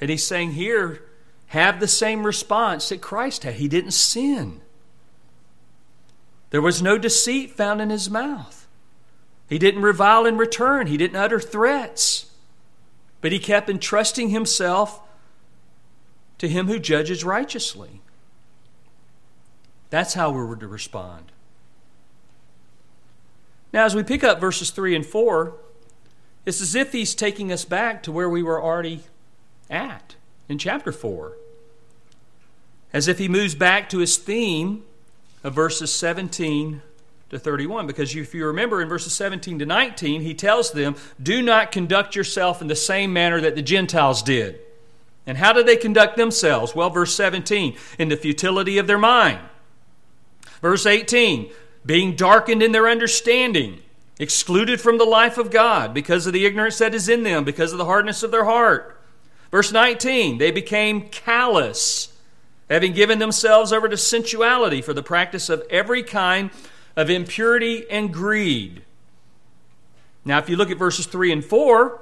And 0.00 0.08
he's 0.08 0.26
saying 0.26 0.52
here, 0.52 1.02
have 1.48 1.78
the 1.78 1.88
same 1.88 2.24
response 2.24 2.88
that 2.88 3.02
Christ 3.02 3.44
had. 3.44 3.54
He 3.54 3.68
didn't 3.68 3.92
sin. 3.92 4.62
There 6.50 6.62
was 6.62 6.80
no 6.80 6.96
deceit 6.96 7.50
found 7.50 7.82
in 7.82 7.90
his 7.90 8.08
mouth. 8.08 8.66
He 9.48 9.58
didn't 9.58 9.82
revile 9.82 10.24
in 10.24 10.38
return. 10.38 10.86
He 10.86 10.96
didn't 10.96 11.16
utter 11.16 11.40
threats. 11.40 12.30
But 13.20 13.32
he 13.32 13.38
kept 13.38 13.68
entrusting 13.68 14.30
himself 14.30 15.02
to 16.38 16.48
him 16.48 16.66
who 16.66 16.78
judges 16.78 17.24
righteously. 17.24 18.00
That's 19.90 20.14
how 20.14 20.30
we 20.30 20.42
were 20.42 20.56
to 20.56 20.68
respond. 20.68 21.32
Now, 23.78 23.84
as 23.84 23.94
we 23.94 24.02
pick 24.02 24.24
up 24.24 24.40
verses 24.40 24.70
3 24.70 24.96
and 24.96 25.06
4, 25.06 25.54
it's 26.44 26.60
as 26.60 26.74
if 26.74 26.90
he's 26.90 27.14
taking 27.14 27.52
us 27.52 27.64
back 27.64 28.02
to 28.02 28.10
where 28.10 28.28
we 28.28 28.42
were 28.42 28.60
already 28.60 29.04
at 29.70 30.16
in 30.48 30.58
chapter 30.58 30.90
4. 30.90 31.36
As 32.92 33.06
if 33.06 33.18
he 33.18 33.28
moves 33.28 33.54
back 33.54 33.88
to 33.90 33.98
his 33.98 34.16
theme 34.16 34.82
of 35.44 35.54
verses 35.54 35.94
17 35.94 36.82
to 37.30 37.38
31. 37.38 37.86
Because 37.86 38.16
if 38.16 38.34
you 38.34 38.46
remember 38.46 38.82
in 38.82 38.88
verses 38.88 39.12
17 39.12 39.60
to 39.60 39.64
19, 39.66 40.22
he 40.22 40.34
tells 40.34 40.72
them, 40.72 40.96
Do 41.22 41.40
not 41.40 41.70
conduct 41.70 42.16
yourself 42.16 42.60
in 42.60 42.66
the 42.66 42.74
same 42.74 43.12
manner 43.12 43.40
that 43.40 43.54
the 43.54 43.62
Gentiles 43.62 44.24
did. 44.24 44.58
And 45.24 45.38
how 45.38 45.52
did 45.52 45.68
they 45.68 45.76
conduct 45.76 46.16
themselves? 46.16 46.74
Well, 46.74 46.90
verse 46.90 47.14
17, 47.14 47.76
in 47.96 48.08
the 48.08 48.16
futility 48.16 48.78
of 48.78 48.88
their 48.88 48.98
mind. 48.98 49.38
Verse 50.60 50.84
18, 50.84 51.52
being 51.84 52.14
darkened 52.14 52.62
in 52.62 52.72
their 52.72 52.88
understanding, 52.88 53.80
excluded 54.18 54.80
from 54.80 54.98
the 54.98 55.04
life 55.04 55.38
of 55.38 55.50
God 55.50 55.94
because 55.94 56.26
of 56.26 56.32
the 56.32 56.44
ignorance 56.44 56.78
that 56.78 56.94
is 56.94 57.08
in 57.08 57.22
them, 57.22 57.44
because 57.44 57.72
of 57.72 57.78
the 57.78 57.84
hardness 57.84 58.22
of 58.22 58.30
their 58.30 58.44
heart. 58.44 59.00
Verse 59.50 59.72
19, 59.72 60.38
they 60.38 60.50
became 60.50 61.08
callous, 61.08 62.12
having 62.68 62.92
given 62.92 63.18
themselves 63.18 63.72
over 63.72 63.88
to 63.88 63.96
sensuality 63.96 64.82
for 64.82 64.92
the 64.92 65.02
practice 65.02 65.48
of 65.48 65.62
every 65.70 66.02
kind 66.02 66.50
of 66.96 67.08
impurity 67.08 67.88
and 67.90 68.12
greed. 68.12 68.82
Now, 70.24 70.38
if 70.38 70.48
you 70.50 70.56
look 70.56 70.70
at 70.70 70.76
verses 70.76 71.06
3 71.06 71.32
and 71.32 71.44
4, 71.44 72.00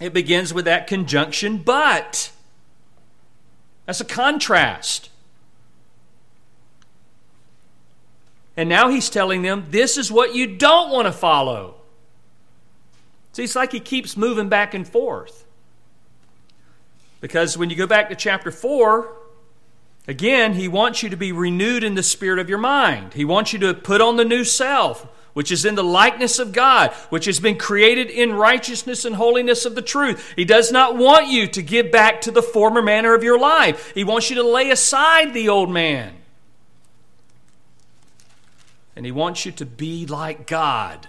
it 0.00 0.12
begins 0.12 0.52
with 0.52 0.66
that 0.66 0.86
conjunction, 0.86 1.58
but. 1.58 2.30
That's 3.86 4.00
a 4.00 4.04
contrast. 4.04 5.10
And 8.56 8.68
now 8.68 8.88
he's 8.88 9.10
telling 9.10 9.42
them, 9.42 9.66
this 9.68 9.98
is 9.98 10.10
what 10.10 10.34
you 10.34 10.56
don't 10.56 10.90
want 10.90 11.06
to 11.06 11.12
follow. 11.12 11.74
See, 13.32 13.44
it's 13.44 13.54
like 13.54 13.72
he 13.72 13.80
keeps 13.80 14.16
moving 14.16 14.48
back 14.48 14.72
and 14.72 14.88
forth. 14.88 15.44
Because 17.20 17.58
when 17.58 17.68
you 17.68 17.76
go 17.76 17.86
back 17.86 18.08
to 18.08 18.14
chapter 18.14 18.50
4, 18.50 19.12
again, 20.08 20.54
he 20.54 20.68
wants 20.68 21.02
you 21.02 21.10
to 21.10 21.16
be 21.16 21.32
renewed 21.32 21.84
in 21.84 21.94
the 21.94 22.02
spirit 22.02 22.38
of 22.38 22.48
your 22.48 22.58
mind. 22.58 23.12
He 23.12 23.26
wants 23.26 23.52
you 23.52 23.58
to 23.58 23.74
put 23.74 24.00
on 24.00 24.16
the 24.16 24.24
new 24.24 24.42
self, 24.42 25.06
which 25.34 25.52
is 25.52 25.66
in 25.66 25.74
the 25.74 25.84
likeness 25.84 26.38
of 26.38 26.52
God, 26.52 26.92
which 27.10 27.26
has 27.26 27.40
been 27.40 27.58
created 27.58 28.08
in 28.08 28.32
righteousness 28.32 29.04
and 29.04 29.16
holiness 29.16 29.66
of 29.66 29.74
the 29.74 29.82
truth. 29.82 30.32
He 30.34 30.46
does 30.46 30.72
not 30.72 30.96
want 30.96 31.28
you 31.28 31.46
to 31.48 31.62
give 31.62 31.92
back 31.92 32.22
to 32.22 32.30
the 32.30 32.42
former 32.42 32.80
manner 32.80 33.12
of 33.12 33.22
your 33.22 33.38
life. 33.38 33.92
He 33.92 34.04
wants 34.04 34.30
you 34.30 34.36
to 34.36 34.42
lay 34.42 34.70
aside 34.70 35.34
the 35.34 35.50
old 35.50 35.70
man. 35.70 36.14
And 38.96 39.04
he 39.04 39.12
wants 39.12 39.44
you 39.44 39.52
to 39.52 39.66
be 39.66 40.06
like 40.06 40.46
God. 40.46 41.06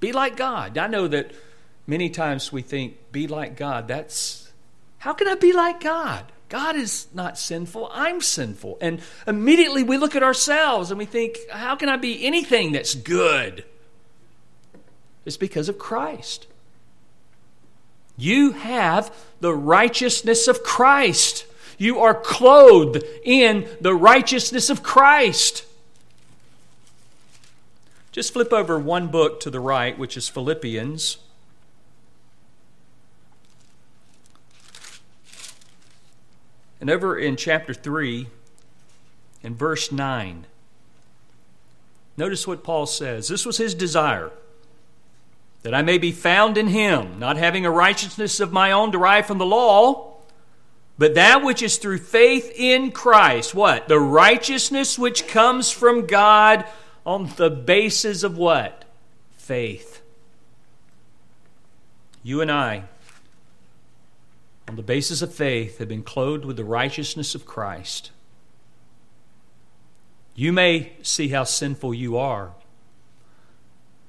Be 0.00 0.10
like 0.12 0.36
God. 0.36 0.78
I 0.78 0.86
know 0.88 1.06
that 1.06 1.32
many 1.86 2.10
times 2.10 2.50
we 2.50 2.62
think, 2.62 2.96
be 3.12 3.28
like 3.28 3.56
God. 3.56 3.86
That's, 3.86 4.50
how 4.98 5.12
can 5.12 5.28
I 5.28 5.34
be 5.34 5.52
like 5.52 5.80
God? 5.80 6.32
God 6.48 6.76
is 6.76 7.06
not 7.14 7.38
sinful. 7.38 7.90
I'm 7.92 8.20
sinful. 8.20 8.78
And 8.80 9.00
immediately 9.26 9.82
we 9.82 9.98
look 9.98 10.16
at 10.16 10.22
ourselves 10.22 10.90
and 10.90 10.98
we 10.98 11.04
think, 11.04 11.38
how 11.50 11.76
can 11.76 11.88
I 11.88 11.96
be 11.96 12.26
anything 12.26 12.72
that's 12.72 12.94
good? 12.94 13.64
It's 15.24 15.36
because 15.36 15.68
of 15.68 15.78
Christ. 15.78 16.46
You 18.16 18.52
have 18.52 19.14
the 19.40 19.54
righteousness 19.54 20.48
of 20.48 20.62
Christ. 20.62 21.46
You 21.78 22.00
are 22.00 22.14
clothed 22.14 23.02
in 23.24 23.68
the 23.80 23.94
righteousness 23.94 24.68
of 24.68 24.82
Christ. 24.82 25.64
Just 28.12 28.34
flip 28.34 28.52
over 28.52 28.78
one 28.78 29.08
book 29.08 29.40
to 29.40 29.50
the 29.50 29.58
right, 29.58 29.98
which 29.98 30.18
is 30.18 30.28
Philippians. 30.28 31.16
And 36.78 36.90
over 36.90 37.18
in 37.18 37.36
chapter 37.36 37.72
3, 37.72 38.26
in 39.42 39.54
verse 39.54 39.90
9, 39.90 40.46
notice 42.18 42.46
what 42.46 42.62
Paul 42.62 42.84
says. 42.84 43.28
This 43.28 43.46
was 43.46 43.56
his 43.56 43.74
desire 43.74 44.30
that 45.62 45.74
I 45.74 45.80
may 45.80 45.96
be 45.96 46.12
found 46.12 46.58
in 46.58 46.66
him, 46.66 47.18
not 47.18 47.38
having 47.38 47.64
a 47.64 47.70
righteousness 47.70 48.40
of 48.40 48.52
my 48.52 48.72
own 48.72 48.90
derived 48.90 49.26
from 49.26 49.38
the 49.38 49.46
law, 49.46 50.16
but 50.98 51.14
that 51.14 51.42
which 51.42 51.62
is 51.62 51.78
through 51.78 51.98
faith 51.98 52.52
in 52.54 52.90
Christ. 52.90 53.54
What? 53.54 53.88
The 53.88 54.00
righteousness 54.00 54.98
which 54.98 55.28
comes 55.28 55.70
from 55.70 56.06
God 56.06 56.66
on 57.04 57.32
the 57.36 57.50
basis 57.50 58.22
of 58.22 58.36
what? 58.36 58.84
Faith. 59.36 60.02
You 62.22 62.40
and 62.40 62.50
I 62.50 62.84
on 64.68 64.76
the 64.76 64.82
basis 64.82 65.22
of 65.22 65.34
faith, 65.34 65.78
have 65.78 65.88
been 65.88 66.02
clothed 66.02 66.44
with 66.44 66.56
the 66.56 66.64
righteousness 66.64 67.34
of 67.34 67.44
Christ. 67.44 68.10
You 70.34 70.52
may 70.52 70.92
see 71.02 71.28
how 71.28 71.44
sinful 71.44 71.92
you 71.92 72.16
are, 72.16 72.52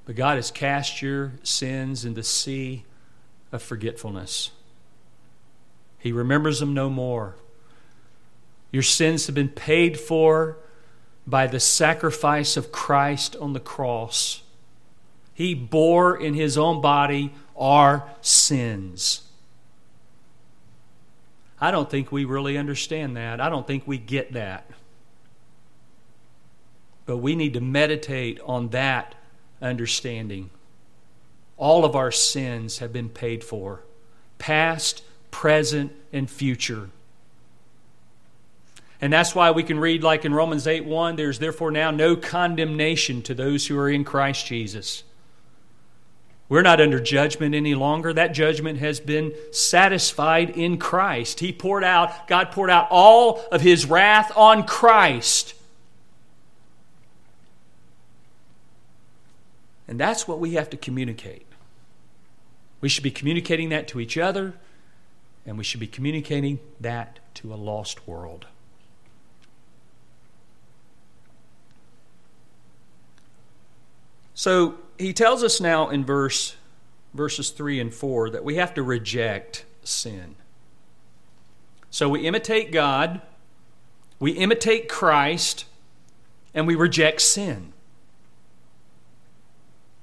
but 0.06 0.16
God 0.16 0.36
has 0.36 0.50
cast 0.50 1.02
your 1.02 1.32
sins 1.42 2.04
in 2.04 2.14
the 2.14 2.22
sea 2.22 2.84
of 3.52 3.62
forgetfulness. 3.62 4.52
He 5.98 6.12
remembers 6.12 6.60
them 6.60 6.72
no 6.72 6.88
more. 6.88 7.36
Your 8.70 8.82
sins 8.82 9.26
have 9.26 9.34
been 9.34 9.48
paid 9.48 10.00
for 10.00 10.56
by 11.26 11.46
the 11.46 11.60
sacrifice 11.60 12.56
of 12.56 12.72
Christ 12.72 13.34
on 13.36 13.52
the 13.52 13.60
cross. 13.60 14.42
He 15.32 15.54
bore 15.54 16.16
in 16.16 16.34
his 16.34 16.56
own 16.58 16.80
body 16.80 17.32
our 17.58 18.08
sins. 18.20 19.22
I 21.60 21.70
don't 21.70 21.88
think 21.88 22.12
we 22.12 22.24
really 22.24 22.58
understand 22.58 23.16
that. 23.16 23.40
I 23.40 23.48
don't 23.48 23.66
think 23.66 23.86
we 23.86 23.98
get 23.98 24.32
that. 24.34 24.70
But 27.06 27.18
we 27.18 27.34
need 27.34 27.54
to 27.54 27.60
meditate 27.60 28.40
on 28.44 28.68
that 28.68 29.14
understanding. 29.62 30.50
All 31.56 31.84
of 31.84 31.96
our 31.96 32.10
sins 32.10 32.78
have 32.78 32.92
been 32.92 33.08
paid 33.08 33.42
for 33.42 33.82
past, 34.38 35.02
present, 35.30 35.92
and 36.12 36.30
future. 36.30 36.90
And 39.04 39.12
that's 39.12 39.34
why 39.34 39.50
we 39.50 39.62
can 39.62 39.78
read, 39.78 40.02
like 40.02 40.24
in 40.24 40.32
Romans 40.32 40.66
8 40.66 40.86
1, 40.86 41.16
there's 41.16 41.38
therefore 41.38 41.70
now 41.70 41.90
no 41.90 42.16
condemnation 42.16 43.20
to 43.24 43.34
those 43.34 43.66
who 43.66 43.78
are 43.78 43.90
in 43.90 44.02
Christ 44.02 44.46
Jesus. 44.46 45.02
We're 46.48 46.62
not 46.62 46.80
under 46.80 46.98
judgment 46.98 47.54
any 47.54 47.74
longer. 47.74 48.14
That 48.14 48.28
judgment 48.28 48.78
has 48.78 49.00
been 49.00 49.34
satisfied 49.52 50.48
in 50.56 50.78
Christ. 50.78 51.40
He 51.40 51.52
poured 51.52 51.84
out, 51.84 52.26
God 52.28 52.50
poured 52.50 52.70
out 52.70 52.88
all 52.90 53.44
of 53.52 53.60
his 53.60 53.84
wrath 53.84 54.32
on 54.34 54.66
Christ. 54.66 55.52
And 59.86 60.00
that's 60.00 60.26
what 60.26 60.40
we 60.40 60.54
have 60.54 60.70
to 60.70 60.78
communicate. 60.78 61.44
We 62.80 62.88
should 62.88 63.04
be 63.04 63.10
communicating 63.10 63.68
that 63.68 63.86
to 63.88 64.00
each 64.00 64.16
other, 64.16 64.54
and 65.44 65.58
we 65.58 65.64
should 65.64 65.80
be 65.80 65.88
communicating 65.88 66.58
that 66.80 67.18
to 67.34 67.52
a 67.52 67.56
lost 67.56 68.08
world. 68.08 68.46
So 74.34 74.74
he 74.98 75.12
tells 75.12 75.42
us 75.42 75.60
now 75.60 75.88
in 75.88 76.04
verse 76.04 76.56
verses 77.14 77.50
3 77.50 77.80
and 77.80 77.94
4 77.94 78.30
that 78.30 78.44
we 78.44 78.56
have 78.56 78.74
to 78.74 78.82
reject 78.82 79.64
sin. 79.84 80.34
So 81.90 82.08
we 82.08 82.26
imitate 82.26 82.72
God, 82.72 83.20
we 84.18 84.32
imitate 84.32 84.88
Christ, 84.88 85.64
and 86.52 86.66
we 86.66 86.74
reject 86.74 87.20
sin. 87.20 87.72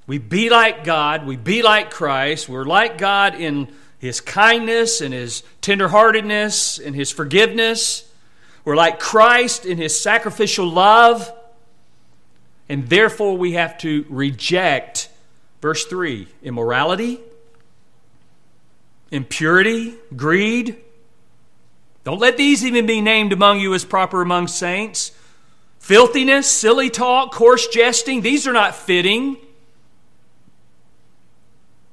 we 0.08 0.18
be 0.18 0.50
like 0.50 0.84
God, 0.84 1.26
we 1.26 1.36
be 1.38 1.62
like 1.62 1.92
Christ, 1.92 2.50
we're 2.50 2.66
like 2.66 2.98
God 2.98 3.36
in 3.36 3.68
his 4.00 4.20
kindness 4.20 5.00
and 5.00 5.14
his 5.14 5.44
tenderheartedness 5.62 6.84
and 6.84 6.96
his 6.96 7.12
forgiveness. 7.12 8.10
We're 8.66 8.76
like 8.76 9.00
Christ 9.00 9.66
in 9.66 9.78
his 9.78 10.00
sacrificial 10.00 10.68
love. 10.68 11.32
And 12.72 12.88
therefore, 12.88 13.38
we 13.38 13.52
have 13.52 13.78
to 13.80 14.06
reject, 14.08 15.10
verse 15.62 15.86
3, 15.88 16.26
immorality, 16.42 17.20
impurity, 19.12 19.96
greed. 20.16 20.78
Don't 22.06 22.22
let 22.22 22.38
these 22.38 22.64
even 22.64 22.86
be 22.86 23.02
named 23.02 23.34
among 23.34 23.60
you 23.60 23.74
as 23.74 23.84
proper 23.84 24.22
among 24.22 24.48
saints. 24.48 25.12
Filthiness, 25.80 26.50
silly 26.50 26.90
talk, 26.90 27.34
coarse 27.34 27.68
jesting, 27.68 28.22
these 28.22 28.48
are 28.48 28.54
not 28.54 28.74
fitting, 28.74 29.36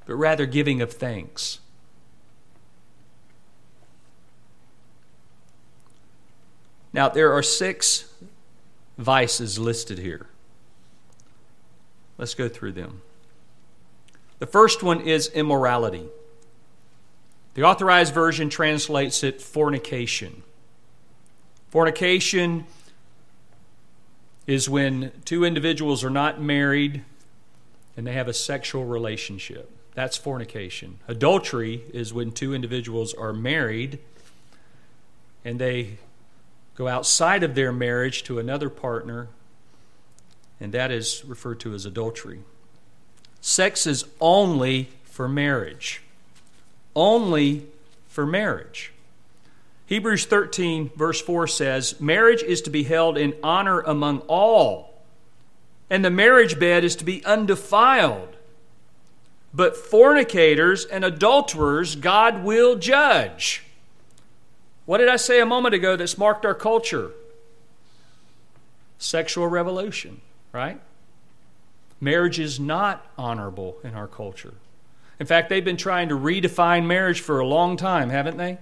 but 0.06 0.14
rather 0.14 0.46
giving 0.46 0.80
of 0.80 0.92
thanks. 0.92 1.58
Now, 6.92 7.08
there 7.08 7.32
are 7.32 7.42
six 7.42 8.14
vices 8.96 9.58
listed 9.58 9.98
here. 9.98 10.28
Let's 12.18 12.34
go 12.34 12.48
through 12.48 12.72
them. 12.72 13.02
The 14.40 14.46
first 14.46 14.82
one 14.82 15.00
is 15.00 15.28
immorality. 15.28 16.06
The 17.54 17.62
authorized 17.62 18.12
version 18.12 18.50
translates 18.50 19.24
it 19.24 19.40
fornication. 19.40 20.42
Fornication 21.70 22.66
is 24.46 24.68
when 24.68 25.12
two 25.24 25.44
individuals 25.44 26.04
are 26.04 26.10
not 26.10 26.40
married 26.40 27.04
and 27.96 28.06
they 28.06 28.12
have 28.12 28.28
a 28.28 28.34
sexual 28.34 28.84
relationship. 28.84 29.70
That's 29.94 30.16
fornication. 30.16 31.00
Adultery 31.08 31.82
is 31.92 32.14
when 32.14 32.30
two 32.30 32.54
individuals 32.54 33.12
are 33.14 33.32
married 33.32 33.98
and 35.44 35.58
they 35.58 35.98
go 36.76 36.86
outside 36.86 37.42
of 37.42 37.56
their 37.56 37.72
marriage 37.72 38.22
to 38.22 38.38
another 38.38 38.70
partner, 38.70 39.28
and 40.60 40.72
that 40.72 40.90
is 40.90 41.24
referred 41.26 41.60
to 41.60 41.74
as 41.74 41.86
adultery. 41.86 42.40
Sex 43.40 43.86
is 43.86 44.04
only 44.20 44.88
for 45.04 45.28
marriage. 45.28 46.02
Only 46.94 47.66
for 48.08 48.26
marriage. 48.26 48.92
Hebrews 49.86 50.26
13, 50.26 50.90
verse 50.96 51.20
4 51.20 51.46
says, 51.46 52.00
Marriage 52.00 52.42
is 52.42 52.60
to 52.62 52.70
be 52.70 52.82
held 52.82 53.16
in 53.16 53.34
honor 53.42 53.80
among 53.80 54.18
all, 54.28 55.02
and 55.88 56.04
the 56.04 56.10
marriage 56.10 56.58
bed 56.58 56.84
is 56.84 56.96
to 56.96 57.04
be 57.04 57.24
undefiled. 57.24 58.36
But 59.54 59.78
fornicators 59.78 60.84
and 60.84 61.04
adulterers 61.04 61.96
God 61.96 62.44
will 62.44 62.76
judge. 62.76 63.64
What 64.84 64.98
did 64.98 65.08
I 65.08 65.16
say 65.16 65.40
a 65.40 65.46
moment 65.46 65.74
ago 65.74 65.96
that's 65.96 66.18
marked 66.18 66.44
our 66.44 66.54
culture? 66.54 67.12
Sexual 68.98 69.48
revolution, 69.48 70.20
right? 70.52 70.80
Marriage 72.00 72.38
is 72.38 72.60
not 72.60 73.06
honorable 73.16 73.76
in 73.82 73.94
our 73.94 74.06
culture. 74.06 74.54
In 75.18 75.26
fact, 75.26 75.48
they've 75.48 75.64
been 75.64 75.76
trying 75.76 76.08
to 76.10 76.14
redefine 76.14 76.86
marriage 76.86 77.20
for 77.20 77.40
a 77.40 77.46
long 77.46 77.76
time, 77.76 78.10
haven't 78.10 78.36
they? 78.36 78.58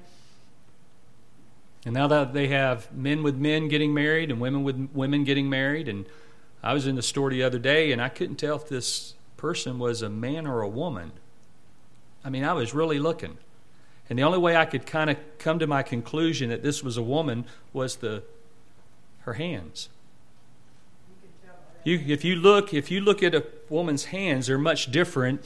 And 1.84 1.94
now 1.94 2.08
that 2.08 2.32
they 2.32 2.48
have 2.48 2.92
men 2.92 3.22
with 3.22 3.36
men 3.36 3.68
getting 3.68 3.94
married 3.94 4.30
and 4.30 4.40
women 4.40 4.64
with 4.64 4.90
women 4.92 5.24
getting 5.24 5.48
married, 5.48 5.86
and 5.88 6.06
I 6.62 6.72
was 6.72 6.86
in 6.86 6.96
the 6.96 7.02
store 7.02 7.30
the 7.30 7.42
other 7.42 7.58
day 7.58 7.92
and 7.92 8.02
I 8.02 8.08
couldn't 8.08 8.36
tell 8.36 8.56
if 8.56 8.68
this 8.68 9.14
person 9.36 9.78
was 9.78 10.02
a 10.02 10.08
man 10.08 10.46
or 10.46 10.62
a 10.62 10.68
woman. 10.68 11.12
I 12.24 12.30
mean, 12.30 12.42
I 12.42 12.54
was 12.54 12.74
really 12.74 12.98
looking. 12.98 13.38
And 14.08 14.18
the 14.18 14.24
only 14.24 14.38
way 14.38 14.56
I 14.56 14.64
could 14.64 14.86
kind 14.86 15.10
of 15.10 15.16
come 15.38 15.58
to 15.58 15.66
my 15.66 15.82
conclusion 15.82 16.48
that 16.50 16.62
this 16.62 16.82
was 16.82 16.96
a 16.96 17.02
woman 17.02 17.44
was 17.72 17.96
the 17.96 18.22
her 19.20 19.34
hands. 19.34 19.88
You, 21.86 22.02
if 22.04 22.24
you 22.24 22.34
look, 22.34 22.74
if 22.74 22.90
you 22.90 23.00
look 23.00 23.22
at 23.22 23.32
a 23.32 23.46
woman's 23.68 24.06
hands, 24.06 24.48
they're 24.48 24.58
much 24.58 24.90
different 24.90 25.44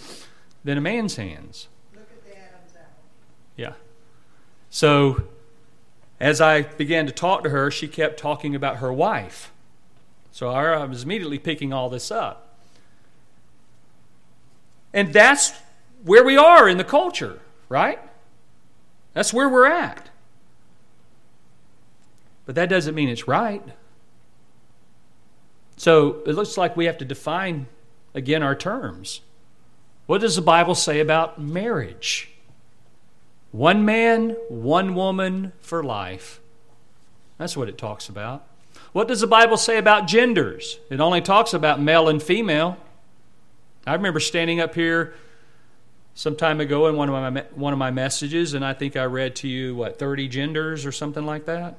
than 0.64 0.78
a 0.78 0.80
man's 0.80 1.16
hands. 1.16 1.68
Look 1.94 2.08
at 2.10 2.24
the 2.24 2.30
Adam's 2.30 2.74
apple. 2.74 3.02
Yeah. 3.58 3.72
So, 4.70 5.24
as 6.18 6.40
I 6.40 6.62
began 6.62 7.04
to 7.04 7.12
talk 7.12 7.44
to 7.44 7.50
her, 7.50 7.70
she 7.70 7.86
kept 7.86 8.18
talking 8.18 8.54
about 8.54 8.76
her 8.76 8.90
wife. 8.90 9.52
So 10.32 10.48
I 10.48 10.82
was 10.86 11.02
immediately 11.02 11.38
picking 11.38 11.74
all 11.74 11.90
this 11.90 12.10
up. 12.10 12.56
And 14.94 15.12
that's 15.12 15.52
where 16.04 16.24
we 16.24 16.38
are 16.38 16.66
in 16.70 16.78
the 16.78 16.84
culture, 16.84 17.38
right? 17.68 18.00
That's 19.12 19.34
where 19.34 19.48
we're 19.48 19.70
at. 19.70 20.08
But 22.46 22.54
that 22.54 22.70
doesn't 22.70 22.94
mean 22.94 23.10
it's 23.10 23.28
right. 23.28 23.62
So 25.80 26.18
it 26.26 26.34
looks 26.34 26.58
like 26.58 26.76
we 26.76 26.84
have 26.84 26.98
to 26.98 27.06
define 27.06 27.66
again 28.12 28.42
our 28.42 28.54
terms. 28.54 29.22
What 30.04 30.20
does 30.20 30.36
the 30.36 30.42
Bible 30.42 30.74
say 30.74 31.00
about 31.00 31.40
marriage? 31.40 32.28
One 33.50 33.86
man, 33.86 34.36
one 34.50 34.94
woman 34.94 35.52
for 35.62 35.82
life. 35.82 36.38
That's 37.38 37.56
what 37.56 37.70
it 37.70 37.78
talks 37.78 38.10
about. 38.10 38.46
What 38.92 39.08
does 39.08 39.22
the 39.22 39.26
Bible 39.26 39.56
say 39.56 39.78
about 39.78 40.06
genders? 40.06 40.78
It 40.90 41.00
only 41.00 41.22
talks 41.22 41.54
about 41.54 41.80
male 41.80 42.10
and 42.10 42.22
female. 42.22 42.76
I 43.86 43.94
remember 43.94 44.20
standing 44.20 44.60
up 44.60 44.74
here 44.74 45.14
some 46.12 46.36
time 46.36 46.60
ago 46.60 46.88
in 46.88 46.96
one 46.96 47.08
of 47.08 47.32
my 47.32 47.44
one 47.54 47.72
of 47.72 47.78
my 47.78 47.90
messages, 47.90 48.52
and 48.52 48.66
I 48.66 48.74
think 48.74 48.96
I 48.96 49.04
read 49.04 49.34
to 49.36 49.48
you 49.48 49.74
what 49.76 49.98
thirty 49.98 50.28
genders 50.28 50.84
or 50.84 50.92
something 50.92 51.24
like 51.24 51.46
that. 51.46 51.78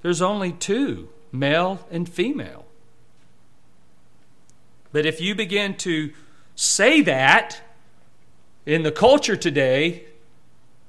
There's 0.00 0.22
only 0.22 0.52
two, 0.52 1.10
male 1.30 1.86
and 1.90 2.08
female. 2.08 2.64
But 4.92 5.06
if 5.06 5.20
you 5.20 5.34
begin 5.34 5.76
to 5.78 6.12
say 6.54 7.00
that 7.02 7.60
in 8.66 8.82
the 8.82 8.92
culture 8.92 9.36
today, 9.36 10.04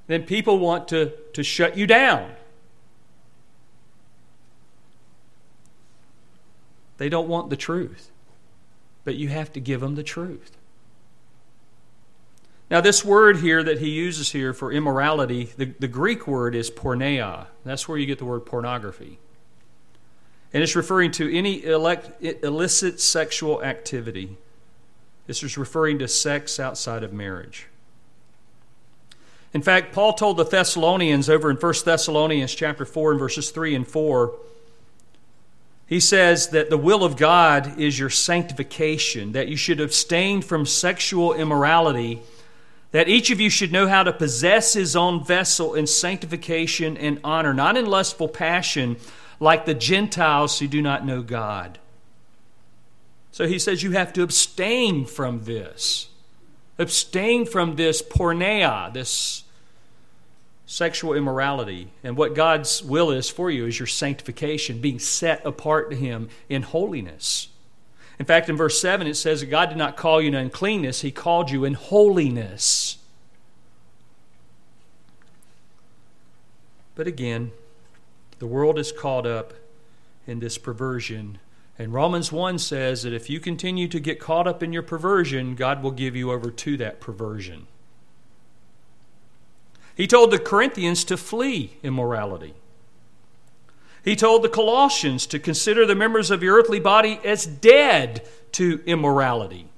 then 0.06 0.24
people 0.24 0.58
want 0.58 0.88
to, 0.88 1.12
to 1.32 1.42
shut 1.42 1.76
you 1.76 1.86
down. 1.86 2.32
They 6.98 7.08
don't 7.08 7.28
want 7.28 7.50
the 7.50 7.56
truth, 7.56 8.10
but 9.04 9.14
you 9.14 9.28
have 9.28 9.52
to 9.54 9.60
give 9.60 9.80
them 9.80 9.94
the 9.94 10.02
truth. 10.02 10.56
Now, 12.70 12.80
this 12.80 13.04
word 13.04 13.38
here 13.38 13.62
that 13.62 13.80
he 13.80 13.90
uses 13.90 14.32
here 14.32 14.54
for 14.54 14.72
immorality, 14.72 15.52
the, 15.56 15.74
the 15.78 15.88
Greek 15.88 16.26
word 16.26 16.54
is 16.54 16.70
porneia. 16.70 17.48
That's 17.64 17.86
where 17.86 17.98
you 17.98 18.06
get 18.06 18.18
the 18.18 18.24
word 18.24 18.46
pornography. 18.46 19.18
And 20.54 20.62
it's 20.62 20.76
referring 20.76 21.12
to 21.12 21.34
any 21.34 21.64
elect, 21.64 22.22
illicit 22.22 23.00
sexual 23.00 23.62
activity. 23.62 24.36
This 25.26 25.42
is 25.42 25.56
referring 25.56 25.98
to 26.00 26.08
sex 26.08 26.60
outside 26.60 27.02
of 27.02 27.12
marriage. 27.12 27.68
In 29.54 29.62
fact, 29.62 29.92
Paul 29.92 30.14
told 30.14 30.36
the 30.36 30.44
Thessalonians 30.44 31.28
over 31.28 31.50
in 31.50 31.56
1 31.56 31.74
Thessalonians 31.84 32.54
chapter 32.54 32.84
4 32.84 33.12
and 33.12 33.20
verses 33.20 33.50
3 33.50 33.74
and 33.74 33.86
4, 33.86 34.32
he 35.86 36.00
says 36.00 36.48
that 36.48 36.70
the 36.70 36.78
will 36.78 37.04
of 37.04 37.16
God 37.16 37.78
is 37.78 37.98
your 37.98 38.08
sanctification, 38.08 39.32
that 39.32 39.48
you 39.48 39.56
should 39.56 39.80
abstain 39.80 40.40
from 40.40 40.64
sexual 40.64 41.34
immorality 41.34 42.22
that 42.92 43.08
each 43.08 43.30
of 43.30 43.40
you 43.40 43.50
should 43.50 43.72
know 43.72 43.88
how 43.88 44.02
to 44.02 44.12
possess 44.12 44.74
his 44.74 44.94
own 44.94 45.24
vessel 45.24 45.74
in 45.74 45.86
sanctification 45.86 46.96
and 46.98 47.18
honor, 47.24 47.52
not 47.52 47.76
in 47.76 47.86
lustful 47.86 48.28
passion 48.28 48.96
like 49.42 49.66
the 49.66 49.74
Gentiles 49.74 50.60
who 50.60 50.68
do 50.68 50.80
not 50.80 51.04
know 51.04 51.20
God. 51.20 51.80
So 53.32 53.48
he 53.48 53.58
says 53.58 53.82
you 53.82 53.90
have 53.90 54.12
to 54.12 54.22
abstain 54.22 55.04
from 55.04 55.42
this. 55.42 56.10
Abstain 56.78 57.44
from 57.44 57.74
this 57.74 58.02
porneia, 58.02 58.94
this 58.94 59.42
sexual 60.64 61.14
immorality. 61.14 61.90
And 62.04 62.16
what 62.16 62.36
God's 62.36 62.84
will 62.84 63.10
is 63.10 63.28
for 63.28 63.50
you 63.50 63.66
is 63.66 63.80
your 63.80 63.88
sanctification, 63.88 64.80
being 64.80 65.00
set 65.00 65.44
apart 65.44 65.90
to 65.90 65.96
Him 65.96 66.28
in 66.48 66.62
holiness. 66.62 67.48
In 68.20 68.26
fact, 68.26 68.48
in 68.48 68.56
verse 68.56 68.80
7, 68.80 69.08
it 69.08 69.16
says 69.16 69.40
that 69.40 69.46
God 69.46 69.70
did 69.70 69.78
not 69.78 69.96
call 69.96 70.22
you 70.22 70.28
in 70.28 70.34
uncleanness, 70.36 71.00
He 71.00 71.10
called 71.10 71.50
you 71.50 71.64
in 71.64 71.74
holiness. 71.74 72.98
But 76.94 77.08
again, 77.08 77.50
the 78.42 78.48
world 78.48 78.76
is 78.76 78.90
caught 78.90 79.24
up 79.24 79.54
in 80.26 80.40
this 80.40 80.58
perversion. 80.58 81.38
And 81.78 81.94
Romans 81.94 82.32
1 82.32 82.58
says 82.58 83.04
that 83.04 83.12
if 83.12 83.30
you 83.30 83.38
continue 83.38 83.86
to 83.86 84.00
get 84.00 84.18
caught 84.18 84.48
up 84.48 84.64
in 84.64 84.72
your 84.72 84.82
perversion, 84.82 85.54
God 85.54 85.80
will 85.80 85.92
give 85.92 86.16
you 86.16 86.32
over 86.32 86.50
to 86.50 86.76
that 86.78 86.98
perversion. 86.98 87.68
He 89.94 90.08
told 90.08 90.32
the 90.32 90.40
Corinthians 90.40 91.04
to 91.04 91.16
flee 91.16 91.74
immorality. 91.84 92.54
He 94.04 94.16
told 94.16 94.42
the 94.42 94.48
Colossians 94.48 95.24
to 95.26 95.38
consider 95.38 95.86
the 95.86 95.94
members 95.94 96.32
of 96.32 96.42
your 96.42 96.58
earthly 96.58 96.80
body 96.80 97.20
as 97.24 97.46
dead 97.46 98.26
to 98.54 98.82
immorality. 98.86 99.68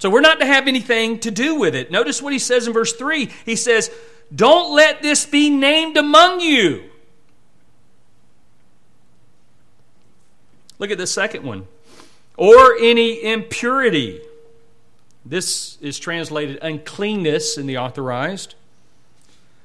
So 0.00 0.10
we're 0.10 0.20
not 0.20 0.38
to 0.40 0.46
have 0.46 0.68
anything 0.68 1.18
to 1.20 1.30
do 1.30 1.54
with 1.54 1.74
it. 1.74 1.90
Notice 1.90 2.20
what 2.20 2.34
he 2.34 2.38
says 2.38 2.66
in 2.66 2.74
verse 2.74 2.92
3. 2.92 3.30
He 3.46 3.56
says, 3.56 3.90
Don't 4.34 4.74
let 4.74 5.02
this 5.02 5.24
be 5.24 5.50
named 5.50 5.96
among 5.96 6.40
you. 6.40 6.84
Look 10.78 10.90
at 10.90 10.98
the 10.98 11.06
second 11.06 11.44
one. 11.44 11.66
Or 12.36 12.76
any 12.78 13.24
impurity. 13.24 14.20
This 15.24 15.76
is 15.80 15.98
translated 15.98 16.58
uncleanness 16.62 17.58
in 17.58 17.66
the 17.66 17.78
authorized. 17.78 18.54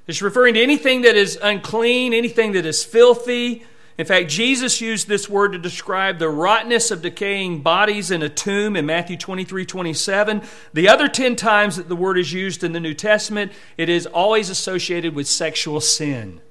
It's 0.07 0.21
referring 0.21 0.55
to 0.55 0.61
anything 0.61 1.03
that 1.03 1.15
is 1.15 1.37
unclean, 1.41 2.13
anything 2.13 2.53
that 2.53 2.65
is 2.65 2.83
filthy, 2.83 3.65
in 3.97 4.05
fact, 4.07 4.29
Jesus 4.29 4.81
used 4.81 5.07
this 5.07 5.29
word 5.29 5.51
to 5.51 5.59
describe 5.59 6.17
the 6.17 6.29
rottenness 6.29 6.89
of 6.89 7.03
decaying 7.03 7.61
bodies 7.61 8.09
in 8.09 8.23
a 8.23 8.29
tomb 8.29 8.75
in 8.75 8.87
Matthew 8.87 9.17
23 9.17 9.65
27. 9.65 10.41
The 10.73 10.89
other 10.89 11.07
10 11.07 11.35
times 11.35 11.77
that 11.77 11.89
the 11.89 11.95
word 11.95 12.17
is 12.17 12.33
used 12.33 12.63
in 12.63 12.71
the 12.71 12.79
New 12.79 12.95
Testament, 12.95 13.51
it 13.77 13.89
is 13.89 14.07
always 14.07 14.49
associated 14.49 15.13
with 15.13 15.27
sexual 15.27 15.79
sin. 15.79 16.41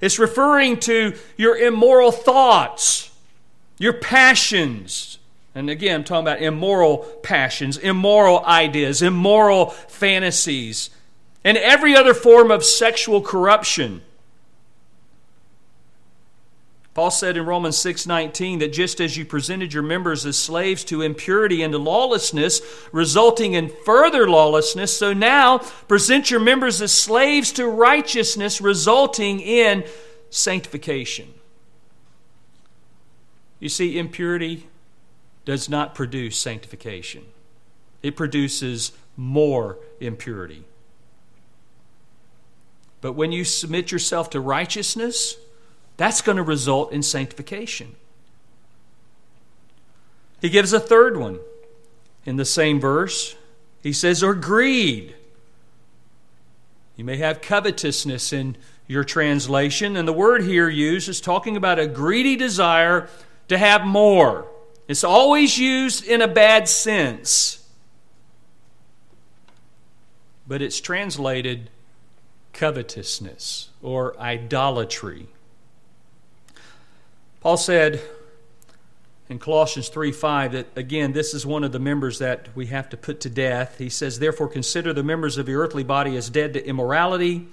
It's 0.00 0.18
referring 0.18 0.80
to 0.80 1.16
your 1.36 1.56
immoral 1.56 2.10
thoughts, 2.10 3.12
your 3.78 3.92
passions. 3.92 5.18
And 5.54 5.70
again, 5.70 6.00
I'm 6.00 6.04
talking 6.04 6.26
about 6.26 6.42
immoral 6.42 6.98
passions, 7.22 7.78
immoral 7.78 8.44
ideas, 8.44 9.02
immoral 9.02 9.66
fantasies, 9.66 10.90
and 11.44 11.56
every 11.56 11.94
other 11.94 12.12
form 12.12 12.50
of 12.50 12.64
sexual 12.64 13.20
corruption. 13.22 14.02
Paul 16.94 17.10
said 17.10 17.36
in 17.36 17.44
Romans 17.44 17.76
6:19 17.76 18.60
that 18.60 18.72
just 18.72 19.00
as 19.00 19.16
you 19.16 19.24
presented 19.24 19.72
your 19.72 19.82
members 19.82 20.24
as 20.24 20.38
slaves 20.38 20.84
to 20.84 21.02
impurity 21.02 21.60
and 21.60 21.72
to 21.72 21.78
lawlessness, 21.78 22.62
resulting 22.92 23.54
in 23.54 23.68
further 23.84 24.28
lawlessness, 24.28 24.96
so 24.96 25.12
now 25.12 25.58
present 25.88 26.30
your 26.30 26.38
members 26.38 26.80
as 26.80 26.92
slaves 26.92 27.50
to 27.52 27.66
righteousness, 27.66 28.60
resulting 28.60 29.40
in 29.40 29.84
sanctification. 30.30 31.34
You 33.58 33.68
see, 33.68 33.98
impurity 33.98 34.68
does 35.44 35.68
not 35.68 35.96
produce 35.96 36.38
sanctification. 36.38 37.24
It 38.02 38.14
produces 38.14 38.92
more 39.16 39.78
impurity. 39.98 40.64
But 43.00 43.14
when 43.14 43.32
you 43.32 43.44
submit 43.44 43.90
yourself 43.90 44.30
to 44.30 44.40
righteousness, 44.40 45.36
that's 45.96 46.20
going 46.20 46.36
to 46.36 46.42
result 46.42 46.92
in 46.92 47.02
sanctification. 47.02 47.94
He 50.40 50.48
gives 50.48 50.72
a 50.72 50.80
third 50.80 51.16
one 51.16 51.40
in 52.24 52.36
the 52.36 52.44
same 52.44 52.80
verse. 52.80 53.36
He 53.82 53.92
says, 53.92 54.22
or 54.22 54.34
greed. 54.34 55.14
You 56.96 57.04
may 57.04 57.16
have 57.16 57.40
covetousness 57.40 58.32
in 58.32 58.56
your 58.86 59.04
translation, 59.04 59.96
and 59.96 60.06
the 60.06 60.12
word 60.12 60.42
here 60.42 60.68
used 60.68 61.08
is 61.08 61.20
talking 61.20 61.56
about 61.56 61.78
a 61.78 61.86
greedy 61.86 62.36
desire 62.36 63.08
to 63.48 63.58
have 63.58 63.84
more. 63.84 64.46
It's 64.86 65.04
always 65.04 65.58
used 65.58 66.06
in 66.06 66.20
a 66.20 66.28
bad 66.28 66.68
sense, 66.68 67.66
but 70.46 70.60
it's 70.60 70.80
translated 70.80 71.70
covetousness 72.52 73.70
or 73.82 74.18
idolatry. 74.20 75.28
Paul 77.44 77.58
said 77.58 78.00
in 79.28 79.38
Colossians 79.38 79.90
3 79.90 80.12
5 80.12 80.52
that, 80.52 80.66
again, 80.76 81.12
this 81.12 81.34
is 81.34 81.44
one 81.44 81.62
of 81.62 81.72
the 81.72 81.78
members 81.78 82.18
that 82.18 82.48
we 82.54 82.68
have 82.68 82.88
to 82.88 82.96
put 82.96 83.20
to 83.20 83.28
death. 83.28 83.76
He 83.76 83.90
says, 83.90 84.18
Therefore, 84.18 84.48
consider 84.48 84.94
the 84.94 85.02
members 85.02 85.36
of 85.36 85.46
your 85.46 85.60
earthly 85.60 85.84
body 85.84 86.16
as 86.16 86.30
dead 86.30 86.54
to 86.54 86.66
immorality, 86.66 87.46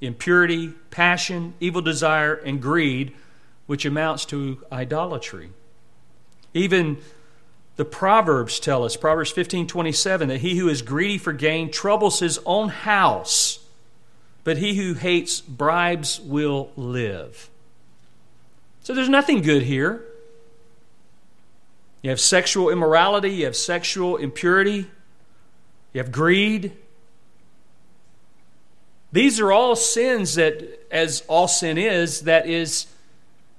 impurity, 0.00 0.72
passion, 0.90 1.54
evil 1.60 1.80
desire, 1.80 2.34
and 2.34 2.60
greed, 2.60 3.14
which 3.66 3.84
amounts 3.84 4.24
to 4.24 4.64
idolatry. 4.72 5.50
Even 6.52 6.96
the 7.76 7.84
Proverbs 7.84 8.58
tell 8.58 8.82
us, 8.82 8.96
Proverbs 8.96 9.30
15 9.30 9.68
27, 9.68 10.26
that 10.26 10.38
he 10.38 10.56
who 10.56 10.68
is 10.68 10.82
greedy 10.82 11.18
for 11.18 11.32
gain 11.32 11.70
troubles 11.70 12.18
his 12.18 12.40
own 12.44 12.68
house, 12.68 13.60
but 14.42 14.58
he 14.58 14.74
who 14.74 14.94
hates 14.94 15.40
bribes 15.40 16.18
will 16.18 16.72
live. 16.74 17.48
So 18.86 18.94
there's 18.94 19.08
nothing 19.08 19.42
good 19.42 19.62
here. 19.62 20.04
You 22.02 22.10
have 22.10 22.20
sexual 22.20 22.70
immorality, 22.70 23.30
you 23.30 23.46
have 23.46 23.56
sexual 23.56 24.16
impurity, 24.16 24.88
you 25.92 25.98
have 26.00 26.12
greed. 26.12 26.70
These 29.10 29.40
are 29.40 29.50
all 29.50 29.74
sins 29.74 30.36
that, 30.36 30.86
as 30.92 31.24
all 31.26 31.48
sin 31.48 31.78
is, 31.78 32.20
that 32.20 32.46
is 32.46 32.86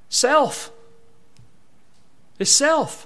self. 0.07 0.71
It's 2.39 2.49
self. 2.49 3.05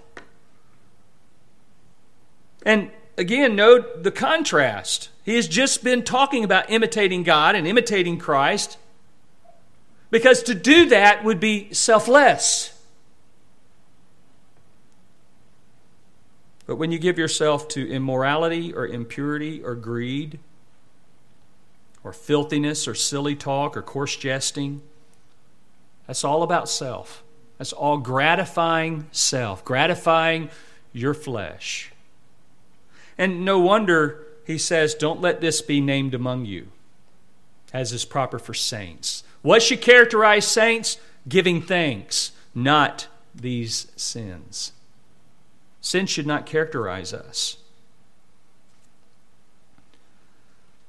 And 2.63 2.91
again, 3.17 3.55
note 3.55 4.03
the 4.03 4.11
contrast. 4.11 5.09
He 5.25 5.37
has 5.37 5.47
just 5.47 5.83
been 5.83 6.03
talking 6.03 6.43
about 6.43 6.69
imitating 6.69 7.23
God 7.23 7.55
and 7.55 7.65
imitating 7.65 8.19
Christ. 8.19 8.77
Because 10.11 10.43
to 10.43 10.53
do 10.53 10.87
that 10.89 11.23
would 11.23 11.39
be 11.39 11.73
selfless. 11.73 12.77
But 16.67 16.75
when 16.75 16.91
you 16.91 16.99
give 16.99 17.17
yourself 17.17 17.67
to 17.69 17.89
immorality 17.89 18.73
or 18.73 18.85
impurity 18.85 19.63
or 19.63 19.73
greed 19.75 20.39
or 22.03 22.13
filthiness 22.13 22.87
or 22.87 22.93
silly 22.93 23.35
talk 23.35 23.75
or 23.75 23.81
coarse 23.81 24.15
jesting, 24.15 24.81
that's 26.07 26.23
all 26.23 26.43
about 26.43 26.69
self. 26.69 27.23
That's 27.57 27.73
all 27.73 27.97
gratifying 27.97 29.07
self, 29.11 29.63
gratifying 29.63 30.49
your 30.93 31.13
flesh. 31.13 31.91
And 33.17 33.45
no 33.45 33.59
wonder 33.59 34.25
he 34.45 34.57
says, 34.57 34.95
Don't 34.95 35.21
let 35.21 35.41
this 35.41 35.61
be 35.61 35.79
named 35.79 36.13
among 36.13 36.45
you, 36.45 36.67
as 37.71 37.93
is 37.93 38.03
proper 38.03 38.39
for 38.39 38.53
saints. 38.53 39.23
What 39.41 39.61
should 39.61 39.81
characterize 39.81 40.45
saints? 40.45 40.97
Giving 41.27 41.61
thanks, 41.61 42.31
not 42.53 43.07
these 43.33 43.87
sins. 43.95 44.71
Sin 45.81 46.05
should 46.05 46.27
not 46.27 46.45
characterize 46.45 47.13
us. 47.13 47.57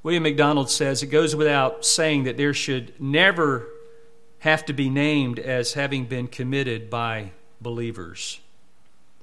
William 0.03 0.25
MacDonald 0.25 0.69
says 0.69 1.03
it 1.03 1.07
goes 1.07 1.37
without 1.37 1.85
saying 1.85 2.25
that 2.25 2.37
there 2.37 2.53
should 2.53 3.01
never 3.01 3.69
have 4.41 4.65
to 4.67 4.73
be 4.73 4.91
named 4.91 5.39
as 5.39 5.75
having 5.75 6.07
been 6.07 6.27
committed 6.27 6.91
by 6.91 7.31
believers. 7.61 8.41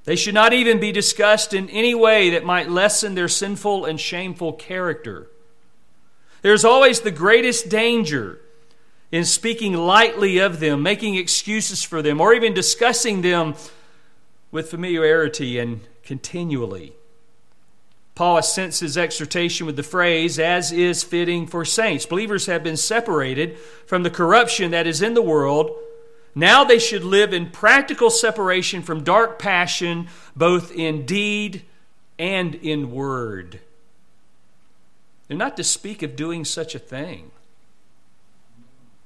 They 0.06 0.16
should 0.16 0.34
not 0.34 0.54
even 0.54 0.80
be 0.80 0.94
discussed 0.94 1.54
in 1.54 1.70
any 1.70 1.94
way 1.94 2.30
that 2.30 2.46
might 2.46 2.70
lessen 2.70 3.16
their 3.16 3.28
sinful 3.28 3.84
and 3.84 4.00
shameful 4.00 4.54
character. 4.54 5.28
There's 6.42 6.64
always 6.64 7.02
the 7.02 7.12
greatest 7.12 7.68
danger 7.68 8.40
in 9.12 9.26
speaking 9.26 9.74
lightly 9.74 10.38
of 10.38 10.60
them, 10.60 10.84
making 10.84 11.16
excuses 11.16 11.84
for 11.84 12.02
them, 12.02 12.22
or 12.22 12.34
even 12.34 12.54
discussing 12.54 13.22
them 13.22 13.56
with 14.52 14.70
familiarity 14.70 15.60
and 15.60 15.82
continually. 16.04 16.94
Paul 18.16 18.38
assents 18.38 18.82
his 18.82 18.98
exhortation 18.98 19.66
with 19.66 19.78
the 19.78 19.84
phrase, 19.84 20.40
as 20.40 20.72
is 20.72 21.04
fitting 21.04 21.48
for 21.48 21.64
saints. 21.64 22.06
Believers 22.06 22.48
have 22.48 22.64
been 22.64 22.76
separated 22.76 23.58
from 23.88 24.04
the 24.04 24.10
corruption 24.10 24.72
that 24.72 24.88
is 24.88 25.02
in 25.02 25.14
the 25.14 25.22
world. 25.22 25.72
Now 26.36 26.64
they 26.64 26.80
should 26.80 27.04
live 27.04 27.34
in 27.34 27.50
practical 27.50 28.10
separation 28.10 28.82
from 28.82 29.04
dark 29.04 29.40
passion, 29.40 30.10
both 30.36 30.72
in 30.72 31.06
deed 31.06 31.64
and 32.18 32.56
in 32.56 32.92
word. 32.92 33.62
They're 35.28 35.38
not 35.38 35.56
to 35.58 35.64
speak 35.64 36.04
of 36.04 36.18
doing 36.18 36.44
such 36.44 36.76
a 36.76 36.80
thing. 36.80 37.32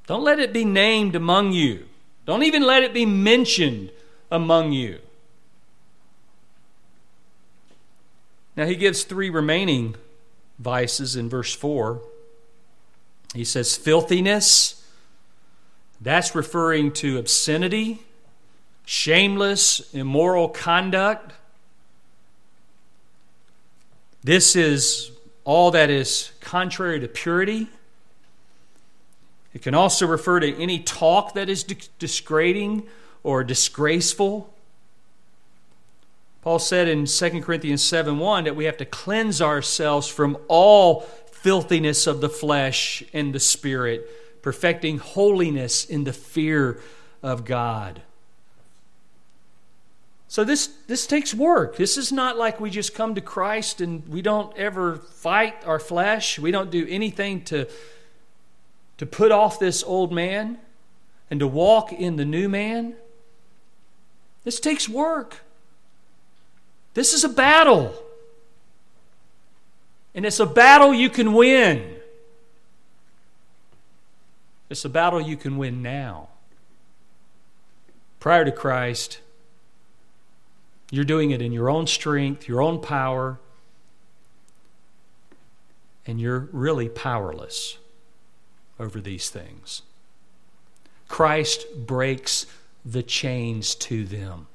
Don't 0.08 0.24
let 0.24 0.40
it 0.40 0.52
be 0.52 0.66
named 0.66 1.16
among 1.16 1.54
you. 1.54 1.88
Don't 2.26 2.44
even 2.44 2.64
let 2.64 2.84
it 2.84 2.94
be 2.94 3.06
mentioned 3.06 3.92
among 4.32 4.72
you. 4.74 5.00
Now, 8.56 8.66
he 8.66 8.76
gives 8.76 9.04
three 9.04 9.30
remaining 9.30 9.96
vices 10.60 11.16
in 11.16 11.30
verse 11.30 11.54
4. 11.54 12.02
He 13.34 13.44
says, 13.44 13.76
filthiness, 13.76 14.86
that's 16.00 16.36
referring 16.36 16.92
to 16.94 17.18
obscenity, 17.18 18.04
shameless, 18.86 19.94
immoral 19.94 20.50
conduct. 20.50 21.34
This 24.24 24.56
is 24.56 25.12
all 25.44 25.72
that 25.72 25.90
is 25.90 26.32
contrary 26.40 27.00
to 27.00 27.08
purity. 27.08 27.70
It 29.54 29.62
can 29.62 29.76
also 29.76 30.08
refer 30.08 30.40
to 30.40 30.62
any 30.62 30.80
talk 30.80 31.34
that 31.36 31.50
is 31.50 31.64
disgrading 31.64 32.88
or 33.24 33.44
disgraceful. 33.44 34.54
Paul 36.42 36.60
said 36.60 36.88
in 36.88 37.06
2 37.06 37.42
Corinthians 37.42 37.84
7 37.84 38.18
1 38.18 38.44
that 38.46 38.56
we 38.56 38.66
have 38.66 38.78
to 38.78 38.86
cleanse 38.86 39.42
ourselves 39.42 40.08
from 40.08 40.38
all 40.48 41.02
filthiness 41.32 42.08
of 42.08 42.20
the 42.20 42.30
flesh 42.30 43.04
and 43.14 43.34
the 43.34 43.40
spirit, 43.40 44.42
perfecting 44.42 44.98
holiness 44.98 45.86
in 45.86 46.04
the 46.04 46.14
fear 46.14 46.82
of 47.22 47.46
God. 47.46 48.02
So 50.28 50.44
this 50.44 50.68
this 50.88 51.06
takes 51.06 51.32
work. 51.32 51.78
This 51.78 51.96
is 51.96 52.12
not 52.12 52.38
like 52.38 52.60
we 52.60 52.72
just 52.72 52.96
come 52.96 53.14
to 53.14 53.22
Christ 53.22 53.82
and 53.82 54.08
we 54.08 54.24
don't 54.24 54.58
ever 54.58 54.96
fight 54.96 55.56
our 55.64 55.78
flesh. 55.78 56.40
We 56.40 56.50
don't 56.50 56.72
do 56.72 56.88
anything 56.90 57.44
to 57.44 57.68
to 58.98 59.06
put 59.06 59.32
off 59.32 59.60
this 59.60 59.84
old 59.84 60.12
man 60.12 60.58
and 61.30 61.40
to 61.40 61.48
walk 61.48 61.92
in 61.92 62.16
the 62.16 62.26
new 62.26 62.48
man. 62.48 62.96
This 64.44 64.60
takes 64.60 64.88
work. 64.88 65.42
This 66.94 67.14
is 67.14 67.24
a 67.24 67.30
battle. 67.30 67.94
And 70.14 70.26
it's 70.26 70.40
a 70.40 70.46
battle 70.46 70.94
you 70.94 71.10
can 71.10 71.34
win. 71.34 71.96
It's 74.70 74.86
a 74.86 74.90
battle 74.90 75.22
you 75.22 75.38
can 75.38 75.58
win 75.58 75.82
now. 75.82 76.30
Prior 78.20 78.46
to 78.46 78.52
Christ, 78.52 79.20
you're 80.92 81.04
doing 81.04 81.32
it 81.32 81.42
in 81.42 81.52
your 81.52 81.70
own 81.70 81.88
strength, 81.88 82.48
your 82.48 82.62
own 82.62 82.80
power, 82.80 83.40
and 86.06 86.22
you're 86.22 86.48
really 86.52 86.90
powerless 86.90 87.78
over 88.80 89.00
these 89.00 89.30
things. 89.30 89.82
Christ 91.08 91.66
breaks 91.76 92.46
the 92.86 93.04
chains 93.04 93.76
to 93.76 94.06
them. 94.06 94.48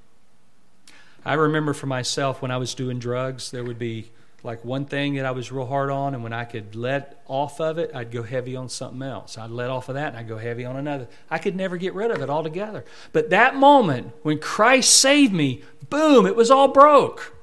I 1.24 1.34
remember 1.34 1.72
for 1.72 1.86
myself 1.86 2.40
when 2.42 2.50
I 2.50 2.56
was 2.56 2.74
doing 2.74 2.98
drugs, 2.98 3.50
there 3.50 3.64
would 3.64 3.78
be 3.78 4.10
like 4.44 4.64
one 4.64 4.84
thing 4.84 5.14
that 5.16 5.26
I 5.26 5.32
was 5.32 5.50
real 5.50 5.66
hard 5.66 5.90
on, 5.90 6.14
and 6.14 6.22
when 6.22 6.32
I 6.32 6.44
could 6.44 6.74
let 6.76 7.22
off 7.26 7.60
of 7.60 7.78
it, 7.78 7.90
I'd 7.94 8.12
go 8.12 8.22
heavy 8.22 8.54
on 8.54 8.68
something 8.68 9.02
else. 9.02 9.36
I'd 9.36 9.50
let 9.50 9.68
off 9.68 9.88
of 9.88 9.96
that, 9.96 10.08
and 10.08 10.16
I'd 10.16 10.28
go 10.28 10.38
heavy 10.38 10.64
on 10.64 10.76
another. 10.76 11.08
I 11.28 11.38
could 11.38 11.56
never 11.56 11.76
get 11.76 11.92
rid 11.94 12.10
of 12.10 12.22
it 12.22 12.30
altogether. 12.30 12.84
But 13.12 13.30
that 13.30 13.56
moment 13.56 14.12
when 14.22 14.38
Christ 14.38 14.94
saved 14.94 15.32
me, 15.32 15.62
boom, 15.90 16.24
it 16.24 16.36
was 16.36 16.50
all 16.50 16.68
broke. 16.68 17.34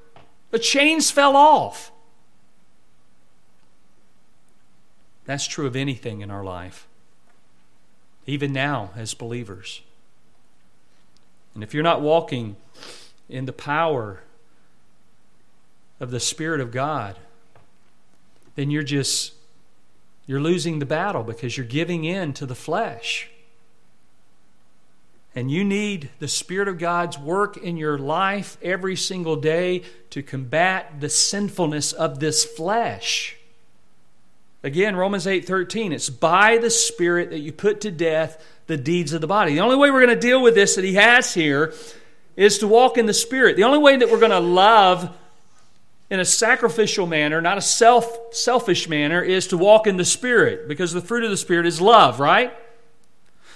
The 0.50 0.58
chains 0.58 1.10
fell 1.10 1.36
off. 1.36 1.92
That's 5.26 5.46
true 5.46 5.66
of 5.66 5.76
anything 5.76 6.20
in 6.20 6.30
our 6.30 6.44
life, 6.44 6.86
even 8.26 8.52
now 8.52 8.90
as 8.96 9.12
believers. 9.12 9.82
And 11.54 11.62
if 11.62 11.74
you're 11.74 11.82
not 11.82 12.00
walking 12.00 12.56
in 13.28 13.46
the 13.46 13.52
power 13.52 14.22
of 15.98 16.10
the 16.10 16.20
Spirit 16.20 16.60
of 16.60 16.70
God, 16.70 17.16
then 18.54 18.70
you're 18.70 18.82
just 18.82 19.32
you're 20.26 20.40
losing 20.40 20.80
the 20.80 20.86
battle 20.86 21.22
because 21.22 21.56
you're 21.56 21.66
giving 21.66 22.04
in 22.04 22.32
to 22.34 22.46
the 22.46 22.54
flesh. 22.54 23.30
And 25.34 25.50
you 25.50 25.64
need 25.64 26.10
the 26.18 26.28
Spirit 26.28 26.66
of 26.66 26.78
God's 26.78 27.18
work 27.18 27.56
in 27.56 27.76
your 27.76 27.98
life 27.98 28.56
every 28.62 28.96
single 28.96 29.36
day 29.36 29.82
to 30.10 30.22
combat 30.22 31.00
the 31.00 31.10
sinfulness 31.10 31.92
of 31.92 32.18
this 32.20 32.44
flesh. 32.44 33.35
Again, 34.66 34.96
Romans 34.96 35.28
8:13, 35.28 35.92
it's 35.92 36.10
by 36.10 36.58
the 36.58 36.70
Spirit 36.70 37.30
that 37.30 37.38
you 37.38 37.52
put 37.52 37.82
to 37.82 37.92
death 37.92 38.44
the 38.66 38.76
deeds 38.76 39.12
of 39.12 39.20
the 39.20 39.28
body. 39.28 39.54
The 39.54 39.60
only 39.60 39.76
way 39.76 39.92
we're 39.92 40.04
going 40.04 40.18
to 40.18 40.20
deal 40.20 40.42
with 40.42 40.56
this 40.56 40.74
that 40.74 40.82
he 40.82 40.94
has 40.94 41.32
here 41.34 41.72
is 42.34 42.58
to 42.58 42.66
walk 42.66 42.98
in 42.98 43.06
the 43.06 43.14
Spirit. 43.14 43.54
The 43.54 43.62
only 43.62 43.78
way 43.78 43.96
that 43.96 44.10
we're 44.10 44.18
going 44.18 44.32
to 44.32 44.40
love 44.40 45.16
in 46.10 46.18
a 46.18 46.24
sacrificial 46.24 47.06
manner, 47.06 47.40
not 47.40 47.58
a 47.58 47.60
self 47.60 48.34
selfish 48.34 48.88
manner, 48.88 49.22
is 49.22 49.46
to 49.46 49.56
walk 49.56 49.86
in 49.86 49.98
the 49.98 50.04
Spirit, 50.04 50.66
because 50.66 50.92
the 50.92 51.00
fruit 51.00 51.22
of 51.22 51.30
the 51.30 51.36
Spirit 51.36 51.66
is 51.66 51.80
love, 51.80 52.18
right? 52.18 52.52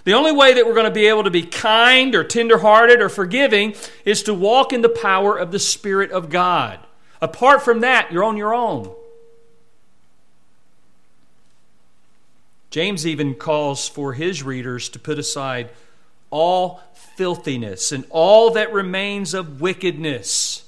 The 0.04 0.14
only 0.14 0.30
way 0.30 0.54
that 0.54 0.64
we're 0.64 0.74
going 0.74 0.84
to 0.84 0.92
be 0.92 1.08
able 1.08 1.24
to 1.24 1.30
be 1.30 1.42
kind 1.42 2.14
or 2.14 2.22
tenderhearted 2.22 3.00
or 3.00 3.08
forgiving 3.08 3.74
is 4.04 4.22
to 4.22 4.32
walk 4.32 4.72
in 4.72 4.80
the 4.80 4.88
power 4.88 5.36
of 5.36 5.50
the 5.50 5.58
Spirit 5.58 6.12
of 6.12 6.30
God. 6.30 6.78
Apart 7.20 7.62
from 7.62 7.80
that, 7.80 8.12
you're 8.12 8.22
on 8.22 8.36
your 8.36 8.54
own. 8.54 8.94
James 12.70 13.06
even 13.06 13.34
calls 13.34 13.88
for 13.88 14.12
his 14.12 14.42
readers 14.42 14.88
to 14.90 14.98
put 14.98 15.18
aside 15.18 15.70
all 16.30 16.80
filthiness 16.94 17.92
and 17.92 18.04
all 18.10 18.52
that 18.52 18.72
remains 18.72 19.34
of 19.34 19.60
wickedness 19.60 20.64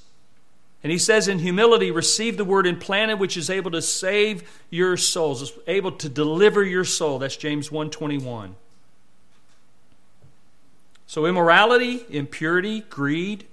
and 0.83 0.91
he 0.91 0.99
says, 0.99 1.29
in 1.29 1.39
humility, 1.39 1.91
receive 1.91 2.37
the 2.37 2.45
word 2.45 2.67
implanted, 2.67 3.21
which 3.21 3.37
is 3.37 3.49
able 3.49 3.71
to 3.71 3.83
save 3.83 4.61
your 4.69 4.97
souls, 4.97 5.43
is 5.43 5.53
able 5.69 5.93
to 5.93 6.09
deliver 6.09 6.65
your 6.65 6.85
soul. 6.85 7.21
That's 7.21 7.37
James 7.37 7.71
121. 7.71 8.57
So 11.07 11.27
immorality, 11.27 12.05
impurity, 12.11 12.81
greed, 12.81 13.45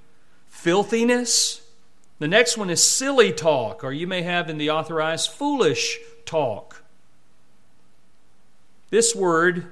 filthiness. 0.47 1.61
The 2.17 2.27
next 2.27 2.57
one 2.57 2.71
is 2.71 2.83
silly 2.83 3.31
talk, 3.31 3.83
or 3.83 3.91
you 3.91 4.07
may 4.07 4.23
have 4.23 4.49
in 4.49 4.57
the 4.57 4.71
authorized 4.71 5.29
foolish 5.29 5.99
talk. 6.25 6.68
This 8.89 9.15
word, 9.15 9.67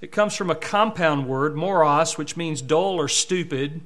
it 0.00 0.10
comes 0.10 0.34
from 0.34 0.50
a 0.50 0.54
compound 0.54 1.28
word, 1.28 1.56
moros, 1.56 2.18
which 2.18 2.36
means 2.36 2.60
dull 2.60 2.98
or 2.98 3.08
stupid, 3.08 3.80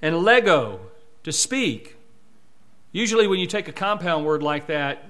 and 0.00 0.22
lego, 0.22 0.80
to 1.24 1.32
speak. 1.32 1.96
Usually, 2.92 3.26
when 3.26 3.40
you 3.40 3.46
take 3.46 3.68
a 3.68 3.72
compound 3.72 4.24
word 4.24 4.42
like 4.42 4.68
that, 4.68 5.04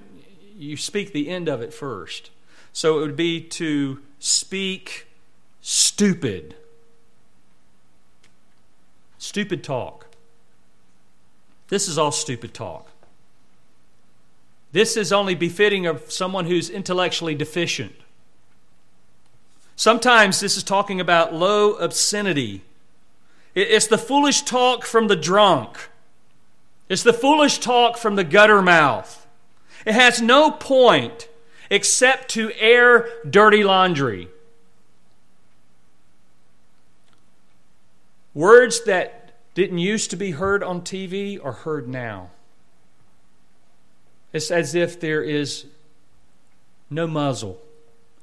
you 0.57 0.75
speak 0.75 1.13
the 1.13 1.29
end 1.29 1.47
of 1.47 1.61
it 1.61 1.73
first. 1.73 2.31
So 2.73 2.97
it 2.97 3.01
would 3.01 3.15
be 3.15 3.41
to 3.41 4.01
speak 4.19 5.07
stupid. 5.61 6.55
Stupid 9.17 9.63
talk. 9.63 10.07
This 11.69 11.87
is 11.87 11.97
all 11.97 12.11
stupid 12.11 12.53
talk. 12.53 12.89
This 14.71 14.97
is 14.97 15.11
only 15.11 15.35
befitting 15.35 15.85
of 15.85 16.11
someone 16.11 16.45
who's 16.45 16.69
intellectually 16.69 17.35
deficient. 17.35 17.95
Sometimes 19.77 20.39
this 20.39 20.57
is 20.57 20.63
talking 20.63 20.99
about 20.99 21.35
low 21.35 21.75
obscenity. 21.75 22.63
It's 23.53 23.85
the 23.85 23.97
foolish 23.99 24.41
talk 24.41 24.83
from 24.83 25.07
the 25.07 25.15
drunk. 25.15 25.89
It's 26.89 27.03
the 27.03 27.13
foolish 27.13 27.59
talk 27.59 27.95
from 27.95 28.15
the 28.15 28.23
gutter 28.23 28.63
mouth. 28.63 29.27
It 29.85 29.93
has 29.93 30.19
no 30.19 30.49
point 30.49 31.29
except 31.69 32.29
to 32.29 32.51
air 32.57 33.07
dirty 33.29 33.63
laundry. 33.63 34.29
Words 38.33 38.83
that 38.85 39.35
didn't 39.53 39.77
used 39.77 40.09
to 40.09 40.15
be 40.15 40.31
heard 40.31 40.63
on 40.63 40.81
TV 40.81 41.43
are 41.43 41.51
heard 41.51 41.87
now. 41.87 42.31
It's 44.33 44.49
as 44.49 44.73
if 44.73 44.99
there 44.99 45.21
is 45.21 45.65
no 46.89 47.05
muzzle 47.05 47.59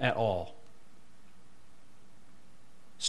at 0.01 0.17
all. 0.17 0.54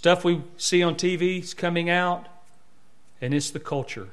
Stuff 0.05 0.23
we 0.23 0.43
see 0.55 0.83
on 0.83 0.93
TV 0.93 1.41
is 1.41 1.55
coming 1.55 1.89
out, 1.89 2.27
and 3.19 3.33
it's 3.33 3.49
the 3.49 3.59
culture. 3.59 4.09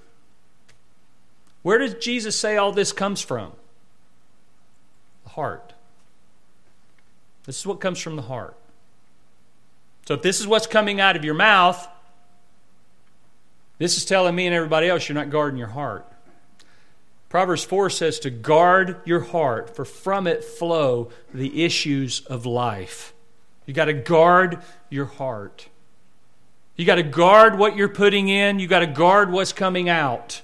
Where 1.60 1.76
does 1.76 1.92
Jesus 2.02 2.34
say 2.34 2.56
all 2.56 2.72
this 2.72 2.94
comes 2.94 3.20
from? 3.20 3.52
The 5.24 5.30
heart. 5.32 5.74
This 7.44 7.58
is 7.58 7.66
what 7.66 7.78
comes 7.78 7.98
from 7.98 8.16
the 8.16 8.22
heart. 8.22 8.56
So 10.06 10.14
if 10.14 10.22
this 10.22 10.40
is 10.40 10.46
what's 10.46 10.66
coming 10.66 10.98
out 10.98 11.14
of 11.14 11.26
your 11.26 11.34
mouth, 11.34 11.86
this 13.76 13.98
is 13.98 14.06
telling 14.06 14.34
me 14.34 14.46
and 14.46 14.54
everybody 14.54 14.88
else 14.88 15.10
you're 15.10 15.14
not 15.14 15.28
guarding 15.28 15.58
your 15.58 15.68
heart. 15.68 16.10
Proverbs 17.28 17.64
4 17.64 17.90
says 17.90 18.18
to 18.20 18.30
guard 18.30 19.02
your 19.04 19.20
heart, 19.20 19.76
for 19.76 19.84
from 19.84 20.26
it 20.26 20.42
flow 20.42 21.10
the 21.34 21.66
issues 21.66 22.22
of 22.22 22.46
life. 22.46 23.12
You 23.66 23.74
got 23.74 23.84
to 23.84 23.92
guard 23.92 24.62
your 24.88 25.04
heart. 25.04 25.68
You 26.76 26.86
got 26.86 26.94
to 26.96 27.02
guard 27.02 27.58
what 27.58 27.76
you're 27.76 27.88
putting 27.88 28.28
in, 28.28 28.58
you 28.58 28.66
got 28.66 28.80
to 28.80 28.86
guard 28.86 29.30
what's 29.30 29.52
coming 29.52 29.88
out. 29.88 30.42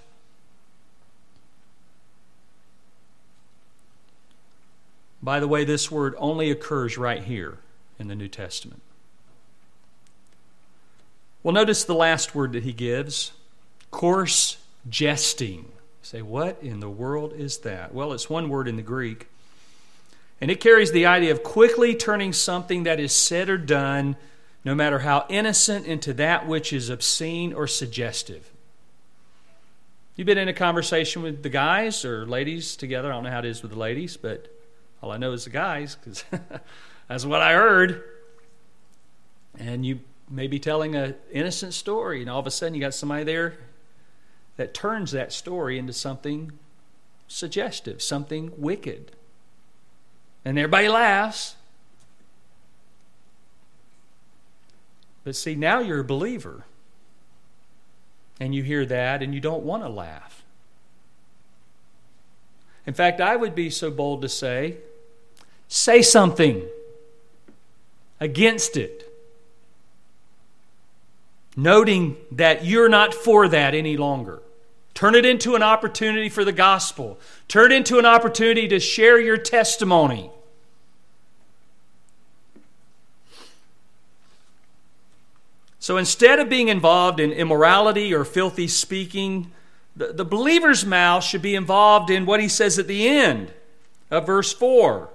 By 5.22 5.40
the 5.40 5.48
way, 5.48 5.64
this 5.64 5.90
word 5.90 6.14
only 6.18 6.50
occurs 6.50 6.96
right 6.96 7.22
here 7.22 7.58
in 7.98 8.08
the 8.08 8.14
New 8.14 8.28
Testament. 8.28 8.82
Well, 11.42 11.54
notice 11.54 11.84
the 11.84 11.94
last 11.94 12.34
word 12.34 12.52
that 12.52 12.62
he 12.62 12.72
gives 12.72 13.32
coarse 13.90 14.58
jesting. 14.88 15.58
You 15.58 15.66
say, 16.02 16.22
what 16.22 16.58
in 16.62 16.80
the 16.80 16.90
world 16.90 17.32
is 17.32 17.58
that? 17.58 17.94
Well, 17.94 18.12
it's 18.12 18.28
one 18.28 18.48
word 18.48 18.68
in 18.68 18.76
the 18.76 18.82
Greek, 18.82 19.28
and 20.40 20.50
it 20.50 20.60
carries 20.60 20.92
the 20.92 21.06
idea 21.06 21.32
of 21.32 21.42
quickly 21.42 21.94
turning 21.94 22.32
something 22.32 22.84
that 22.84 23.00
is 23.00 23.12
said 23.12 23.48
or 23.48 23.58
done, 23.58 24.16
no 24.68 24.74
matter 24.74 24.98
how 24.98 25.24
innocent, 25.30 25.86
into 25.86 26.12
that 26.12 26.46
which 26.46 26.74
is 26.74 26.90
obscene 26.90 27.54
or 27.54 27.66
suggestive. 27.66 28.50
You've 30.14 30.26
been 30.26 30.36
in 30.36 30.48
a 30.48 30.52
conversation 30.52 31.22
with 31.22 31.42
the 31.42 31.48
guys 31.48 32.04
or 32.04 32.26
ladies 32.26 32.76
together. 32.76 33.10
I 33.10 33.14
don't 33.14 33.24
know 33.24 33.30
how 33.30 33.38
it 33.38 33.46
is 33.46 33.62
with 33.62 33.70
the 33.70 33.78
ladies, 33.78 34.18
but 34.18 34.54
all 35.02 35.10
I 35.10 35.16
know 35.16 35.32
is 35.32 35.44
the 35.44 35.50
guys 35.50 35.94
because 35.94 36.22
that's 37.08 37.24
what 37.24 37.40
I 37.40 37.54
heard. 37.54 38.04
And 39.58 39.86
you 39.86 40.00
may 40.28 40.48
be 40.48 40.58
telling 40.58 40.94
an 40.94 41.14
innocent 41.32 41.72
story, 41.72 42.20
and 42.20 42.28
all 42.28 42.40
of 42.40 42.46
a 42.46 42.50
sudden 42.50 42.74
you 42.74 42.80
got 42.82 42.92
somebody 42.92 43.24
there 43.24 43.56
that 44.58 44.74
turns 44.74 45.12
that 45.12 45.32
story 45.32 45.78
into 45.78 45.94
something 45.94 46.52
suggestive, 47.26 48.02
something 48.02 48.52
wicked. 48.58 49.12
And 50.44 50.58
everybody 50.58 50.90
laughs. 50.90 51.56
But 55.28 55.36
see, 55.36 55.54
now 55.54 55.80
you're 55.80 56.00
a 56.00 56.04
believer 56.04 56.64
and 58.40 58.54
you 58.54 58.62
hear 58.62 58.86
that 58.86 59.22
and 59.22 59.34
you 59.34 59.40
don't 59.40 59.62
want 59.62 59.82
to 59.82 59.88
laugh. 59.90 60.42
In 62.86 62.94
fact, 62.94 63.20
I 63.20 63.36
would 63.36 63.54
be 63.54 63.68
so 63.68 63.90
bold 63.90 64.22
to 64.22 64.28
say, 64.30 64.78
say 65.68 66.00
something 66.00 66.66
against 68.18 68.78
it, 68.78 69.12
noting 71.58 72.16
that 72.32 72.64
you're 72.64 72.88
not 72.88 73.12
for 73.12 73.48
that 73.48 73.74
any 73.74 73.98
longer. 73.98 74.40
Turn 74.94 75.14
it 75.14 75.26
into 75.26 75.56
an 75.56 75.62
opportunity 75.62 76.30
for 76.30 76.42
the 76.42 76.52
gospel. 76.52 77.20
Turn 77.48 77.70
it 77.70 77.76
into 77.76 77.98
an 77.98 78.06
opportunity 78.06 78.66
to 78.68 78.80
share 78.80 79.20
your 79.20 79.36
testimony. 79.36 80.30
So 85.88 85.96
instead 85.96 86.38
of 86.38 86.50
being 86.50 86.68
involved 86.68 87.18
in 87.18 87.32
immorality 87.32 88.12
or 88.12 88.22
filthy 88.22 88.68
speaking, 88.68 89.50
the, 89.96 90.12
the 90.12 90.24
believer's 90.26 90.84
mouth 90.84 91.24
should 91.24 91.40
be 91.40 91.54
involved 91.54 92.10
in 92.10 92.26
what 92.26 92.40
he 92.40 92.48
says 92.48 92.78
at 92.78 92.86
the 92.86 93.08
end 93.08 93.54
of 94.10 94.26
verse 94.26 94.52
4 94.52 95.08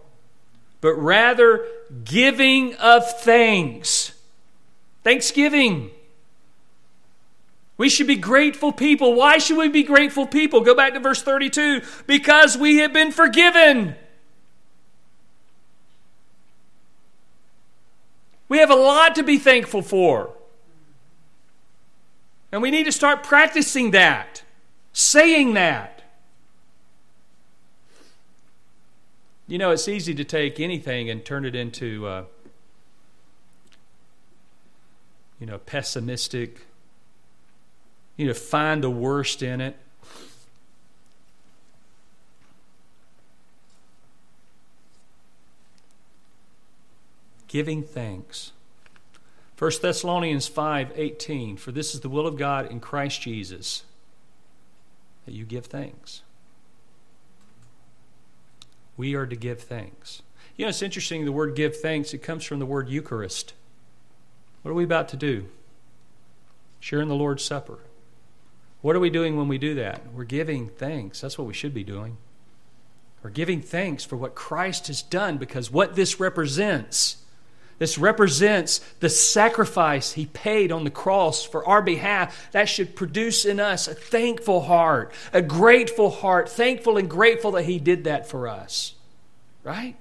but 0.82 0.94
rather 0.96 1.64
giving 2.04 2.74
of 2.78 3.04
thanks. 3.22 4.14
Thanksgiving. 5.04 5.92
We 7.78 7.88
should 7.88 8.08
be 8.08 8.16
grateful 8.16 8.72
people. 8.72 9.14
Why 9.14 9.38
should 9.38 9.60
we 9.60 9.70
be 9.70 9.84
grateful 9.84 10.26
people? 10.26 10.62
Go 10.62 10.74
back 10.74 10.96
to 10.96 11.00
verse 11.00 11.22
32 11.22 11.84
because 12.08 12.58
we 12.58 12.80
have 12.80 12.92
been 12.92 13.12
forgiven. 13.12 13.94
We 18.50 18.58
have 18.58 18.72
a 18.72 18.76
lot 18.76 19.14
to 19.14 19.24
be 19.24 19.38
thankful 19.38 19.84
for. 19.84 20.34
And 22.54 22.62
we 22.62 22.70
need 22.70 22.84
to 22.84 22.92
start 22.92 23.24
practicing 23.24 23.90
that, 23.92 24.44
saying 24.94 25.56
that. 25.56 26.04
You 29.48 29.58
know, 29.58 29.72
it's 29.72 29.88
easy 29.88 30.14
to 30.14 30.24
take 30.24 30.60
anything 30.60 31.10
and 31.10 31.26
turn 31.26 31.46
it 31.46 31.56
into, 31.56 32.06
uh, 32.06 32.24
you 35.40 35.48
know, 35.48 35.58
pessimistic, 35.58 36.68
you 38.18 38.28
know, 38.28 38.36
find 38.36 38.84
the 38.84 38.92
worst 38.92 39.42
in 39.42 39.60
it. 39.60 39.76
Giving 47.48 47.82
thanks. 47.82 48.52
1 49.64 49.72
Thessalonians 49.82 50.50
5:18 50.50 51.56
For 51.56 51.72
this 51.72 51.96
is 51.96 52.02
the 52.02 52.10
will 52.10 52.28
of 52.28 52.36
God 52.36 52.70
in 52.70 52.82
Christ 52.82 53.22
Jesus 53.22 53.84
that 55.26 55.34
you 55.34 55.46
give 55.46 55.68
thanks. 55.68 56.22
We 58.98 59.16
are 59.16 59.26
to 59.26 59.38
give 59.38 59.62
thanks. 59.62 60.22
You 60.58 60.66
know, 60.66 60.70
it's 60.70 60.82
interesting 60.82 61.24
the 61.24 61.32
word 61.32 61.56
give 61.56 61.78
thanks, 61.78 62.14
it 62.14 62.18
comes 62.18 62.44
from 62.44 62.60
the 62.60 62.66
word 62.66 62.90
Eucharist. 62.90 63.54
What 64.64 64.72
are 64.72 64.76
we 64.76 64.84
about 64.84 65.08
to 65.08 65.16
do? 65.16 65.48
Sharing 66.82 67.08
the 67.08 67.16
Lord's 67.16 67.46
Supper. 67.46 67.80
What 68.82 68.98
are 68.98 69.00
we 69.00 69.10
doing 69.10 69.38
when 69.38 69.48
we 69.48 69.58
do 69.58 69.76
that? 69.76 70.12
We're 70.12 70.26
giving 70.26 70.68
thanks. 70.68 71.22
That's 71.22 71.38
what 71.38 71.48
we 71.48 71.54
should 71.54 71.74
be 71.74 71.86
doing. 71.86 72.18
We're 73.24 73.30
giving 73.30 73.62
thanks 73.62 74.04
for 74.04 74.18
what 74.18 74.36
Christ 74.36 74.88
has 74.88 75.02
done 75.02 75.38
because 75.38 75.72
what 75.72 75.96
this 75.96 76.20
represents 76.20 77.23
this 77.80 77.98
represents 77.98 78.80
the 79.00 79.10
sacrifice 79.10 80.14
he 80.14 80.28
paid 80.28 80.72
on 80.72 80.84
the 80.84 80.90
cross 80.90 81.44
for 81.44 81.68
our 81.68 81.82
behalf. 81.82 82.52
That 82.52 82.70
should 82.70 82.96
produce 82.96 83.46
in 83.46 83.60
us 83.60 83.88
a 83.88 83.96
thankful 83.96 84.62
heart, 84.62 85.12
a 85.34 85.42
grateful 85.42 86.10
heart, 86.10 86.50
thankful 86.50 86.98
and 86.98 87.10
grateful 87.10 87.52
that 87.52 87.66
he 87.66 87.80
did 87.80 88.04
that 88.06 88.28
for 88.28 88.48
us. 88.48 88.94
Right? 89.64 89.96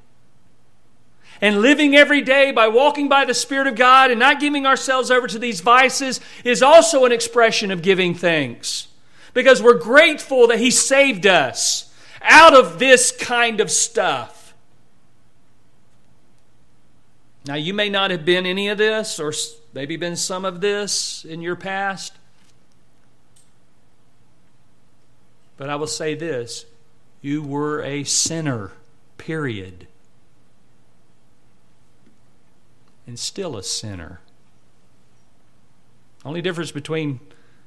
And 1.41 1.61
living 1.61 1.97
every 1.97 2.21
day 2.21 2.53
by 2.53 2.69
walking 2.69 3.09
by 3.09 3.25
the 3.25 3.35
Spirit 3.35 3.67
of 3.67 3.75
God 3.75 4.11
and 4.11 4.21
not 4.21 4.39
giving 4.39 4.65
ourselves 4.65 5.11
over 5.11 5.27
to 5.27 5.39
these 5.39 5.61
vices 5.61 6.21
is 6.45 6.63
also 6.63 7.05
an 7.05 7.11
expression 7.11 7.73
of 7.73 7.83
giving 7.83 8.15
thanks. 8.15 8.87
Because 9.35 9.61
we're 9.63 9.79
grateful 9.79 10.47
that 10.47 10.61
He 10.61 10.71
saved 10.71 11.27
us 11.27 11.93
out 12.23 12.55
of 12.55 12.79
this 12.79 13.11
kind 13.11 13.61
of 13.61 13.71
stuff. 13.71 14.42
Now, 17.45 17.55
you 17.55 17.75
may 17.75 17.89
not 17.89 18.11
have 18.11 18.25
been 18.25 18.47
any 18.47 18.69
of 18.69 18.79
this, 18.79 19.19
or 19.19 19.33
maybe 19.75 19.97
been 19.97 20.17
some 20.17 20.45
of 20.45 20.61
this 20.61 21.25
in 21.25 21.41
your 21.43 21.57
past. 21.57 22.13
But 25.57 25.69
I 25.69 25.77
will 25.77 25.87
say 25.87 26.15
this 26.15 26.67
you 27.21 27.43
were 27.43 27.83
a 27.83 28.05
sinner, 28.05 28.73
period. 29.17 29.87
And 33.07 33.19
still 33.19 33.57
a 33.57 33.63
sinner. 33.63 34.21
Only 36.25 36.41
difference 36.41 36.71
between 36.71 37.21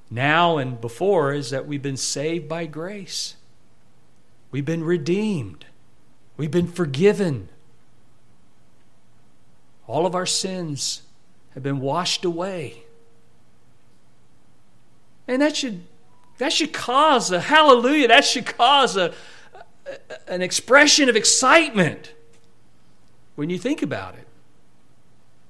now 0.09 0.57
and 0.57 0.79
before 0.79 1.33
is 1.33 1.49
that 1.49 1.67
we've 1.67 1.81
been 1.81 1.97
saved 1.97 2.47
by 2.47 2.65
grace. 2.65 3.35
We've 4.51 4.65
been 4.65 4.83
redeemed. 4.83 5.65
We've 6.37 6.51
been 6.51 6.67
forgiven. 6.67 7.49
All 9.87 10.05
of 10.05 10.15
our 10.15 10.25
sins 10.25 11.01
have 11.53 11.63
been 11.63 11.79
washed 11.79 12.25
away. 12.25 12.83
And 15.27 15.41
that 15.41 15.55
should, 15.55 15.83
that 16.37 16.53
should 16.53 16.73
cause 16.73 17.31
a 17.31 17.39
hallelujah, 17.39 18.07
that 18.07 18.25
should 18.25 18.45
cause 18.45 18.97
a, 18.97 19.13
a, 19.55 20.31
an 20.31 20.41
expression 20.41 21.09
of 21.09 21.15
excitement 21.15 22.13
when 23.35 23.49
you 23.49 23.57
think 23.57 23.81
about 23.81 24.15
it. 24.15 24.27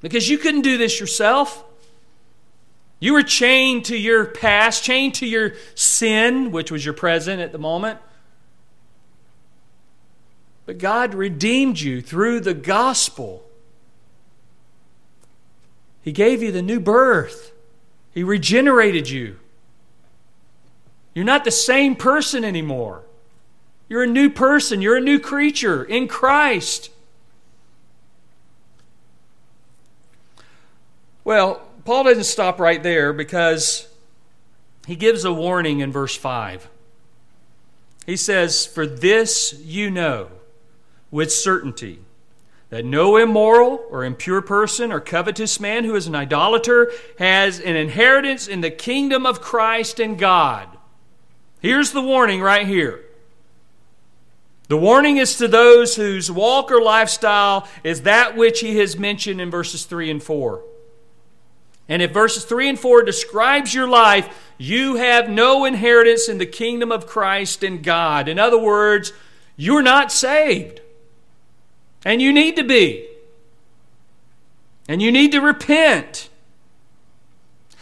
Because 0.01 0.29
you 0.29 0.37
couldn't 0.37 0.61
do 0.61 0.77
this 0.77 0.99
yourself. 0.99 1.63
You 2.99 3.13
were 3.13 3.23
chained 3.23 3.85
to 3.85 3.97
your 3.97 4.25
past, 4.25 4.83
chained 4.83 5.15
to 5.15 5.25
your 5.25 5.53
sin, 5.73 6.51
which 6.51 6.71
was 6.71 6.85
your 6.85 6.93
present 6.93 7.41
at 7.41 7.51
the 7.51 7.57
moment. 7.57 7.99
But 10.65 10.77
God 10.77 11.13
redeemed 11.13 11.79
you 11.79 12.01
through 12.01 12.39
the 12.41 12.53
gospel. 12.53 13.44
He 16.05 16.11
gave 16.11 16.43
you 16.43 16.51
the 16.51 16.61
new 16.61 16.79
birth, 16.79 17.51
He 18.13 18.23
regenerated 18.23 19.09
you. 19.09 19.37
You're 21.15 21.25
not 21.25 21.45
the 21.45 21.51
same 21.51 21.95
person 21.95 22.45
anymore. 22.45 23.01
You're 23.89 24.03
a 24.03 24.07
new 24.07 24.29
person, 24.29 24.83
you're 24.83 24.97
a 24.97 25.01
new 25.01 25.19
creature 25.19 25.83
in 25.83 26.07
Christ. 26.07 26.91
Well, 31.23 31.61
Paul 31.85 32.03
doesn't 32.03 32.25
stop 32.25 32.59
right 32.59 32.83
there 32.83 33.11
because 33.11 33.87
he 34.85 34.95
gives 34.95 35.25
a 35.25 35.33
warning 35.33 35.79
in 35.79 35.91
verse 35.91 36.15
5. 36.15 36.69
He 38.05 38.15
says, 38.15 38.65
For 38.65 38.85
this 38.85 39.59
you 39.63 39.89
know 39.89 40.29
with 41.09 41.31
certainty 41.31 42.04
that 42.75 42.83
no 42.83 43.15
immoral 43.15 43.85
or 43.89 44.03
impure 44.03 44.41
person 44.41 44.91
or 44.91 44.99
covetous 44.99 45.61
man 45.61 45.85
who 45.85 45.95
is 45.95 46.07
an 46.07 46.13
idolater 46.13 46.91
has 47.17 47.57
an 47.61 47.77
inheritance 47.77 48.49
in 48.49 48.59
the 48.59 48.69
kingdom 48.69 49.25
of 49.25 49.39
Christ 49.39 49.97
and 49.97 50.19
God. 50.19 50.67
Here's 51.61 51.91
the 51.93 52.01
warning 52.01 52.41
right 52.41 52.67
here. 52.67 53.01
The 54.67 54.75
warning 54.75 55.15
is 55.15 55.37
to 55.37 55.47
those 55.47 55.95
whose 55.95 56.29
walk 56.29 56.69
or 56.69 56.81
lifestyle 56.81 57.65
is 57.85 58.01
that 58.01 58.35
which 58.35 58.59
he 58.59 58.77
has 58.79 58.99
mentioned 58.99 59.39
in 59.39 59.49
verses 59.49 59.85
3 59.85 60.11
and 60.11 60.21
4. 60.21 60.61
And 61.87 62.01
if 62.01 62.11
verses 62.11 62.43
3 62.43 62.67
and 62.67 62.77
4 62.77 63.03
describes 63.03 63.73
your 63.73 63.87
life, 63.87 64.27
you 64.57 64.95
have 64.95 65.29
no 65.29 65.63
inheritance 65.63 66.27
in 66.27 66.39
the 66.39 66.45
kingdom 66.45 66.91
of 66.91 67.07
Christ 67.07 67.63
and 67.63 67.81
God. 67.81 68.27
In 68.27 68.37
other 68.37 68.59
words, 68.59 69.13
you're 69.55 69.81
not 69.81 70.11
saved. 70.11 70.81
And 72.05 72.21
you 72.21 72.31
need 72.31 72.55
to 72.55 72.63
be. 72.63 73.07
And 74.87 75.01
you 75.01 75.11
need 75.11 75.31
to 75.31 75.41
repent. 75.41 76.29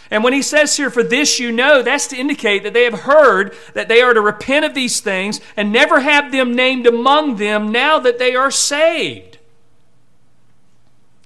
And 0.09 0.23
when 0.23 0.33
he 0.33 0.41
says 0.41 0.77
here, 0.77 0.89
for 0.89 1.03
this 1.03 1.39
you 1.39 1.51
know, 1.51 1.81
that's 1.81 2.07
to 2.07 2.17
indicate 2.17 2.63
that 2.63 2.73
they 2.73 2.83
have 2.83 3.01
heard 3.01 3.55
that 3.73 3.87
they 3.87 4.01
are 4.01 4.13
to 4.13 4.21
repent 4.21 4.63
of 4.63 4.73
these 4.73 5.01
things 5.01 5.41
and 5.57 5.71
never 5.71 5.99
have 5.99 6.31
them 6.31 6.55
named 6.55 6.87
among 6.87 7.35
them 7.35 7.71
now 7.71 7.99
that 7.99 8.19
they 8.19 8.35
are 8.35 8.51
saved. 8.51 9.39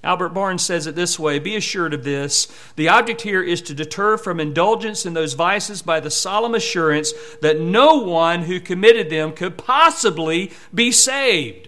Albert 0.03 0.29
Barnes 0.29 0.61
says 0.63 0.87
it 0.87 0.95
this 0.95 1.19
way 1.19 1.37
Be 1.37 1.55
assured 1.55 1.93
of 1.93 2.05
this. 2.05 2.47
The 2.77 2.87
object 2.87 3.23
here 3.23 3.43
is 3.43 3.61
to 3.63 3.73
deter 3.73 4.17
from 4.17 4.39
indulgence 4.39 5.05
in 5.05 5.13
those 5.13 5.33
vices 5.33 5.81
by 5.81 5.99
the 5.99 6.09
solemn 6.09 6.55
assurance 6.55 7.11
that 7.41 7.59
no 7.59 7.95
one 7.95 8.43
who 8.43 8.59
committed 8.59 9.09
them 9.09 9.33
could 9.33 9.57
possibly 9.57 10.53
be 10.73 10.91
saved. 10.93 11.67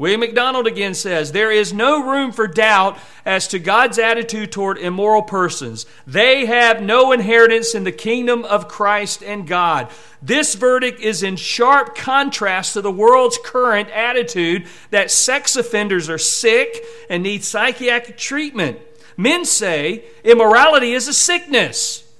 William 0.00 0.20
MacDonald 0.20 0.66
again 0.66 0.94
says 0.94 1.32
there 1.32 1.50
is 1.50 1.74
no 1.74 2.02
room 2.02 2.32
for 2.32 2.46
doubt 2.46 2.98
as 3.26 3.46
to 3.48 3.58
God's 3.58 3.98
attitude 3.98 4.50
toward 4.50 4.78
immoral 4.78 5.20
persons. 5.20 5.84
They 6.06 6.46
have 6.46 6.80
no 6.80 7.12
inheritance 7.12 7.74
in 7.74 7.84
the 7.84 7.92
kingdom 7.92 8.42
of 8.46 8.66
Christ 8.66 9.22
and 9.22 9.46
God. 9.46 9.90
This 10.22 10.54
verdict 10.54 11.02
is 11.02 11.22
in 11.22 11.36
sharp 11.36 11.94
contrast 11.94 12.72
to 12.72 12.80
the 12.80 12.90
world's 12.90 13.38
current 13.44 13.90
attitude 13.90 14.66
that 14.88 15.10
sex 15.10 15.54
offenders 15.54 16.08
are 16.08 16.16
sick 16.16 16.82
and 17.10 17.22
need 17.22 17.44
psychiatric 17.44 18.16
treatment. 18.16 18.78
Men 19.18 19.44
say 19.44 20.06
immorality 20.24 20.92
is 20.92 21.08
a 21.08 21.12
sickness. 21.12 22.10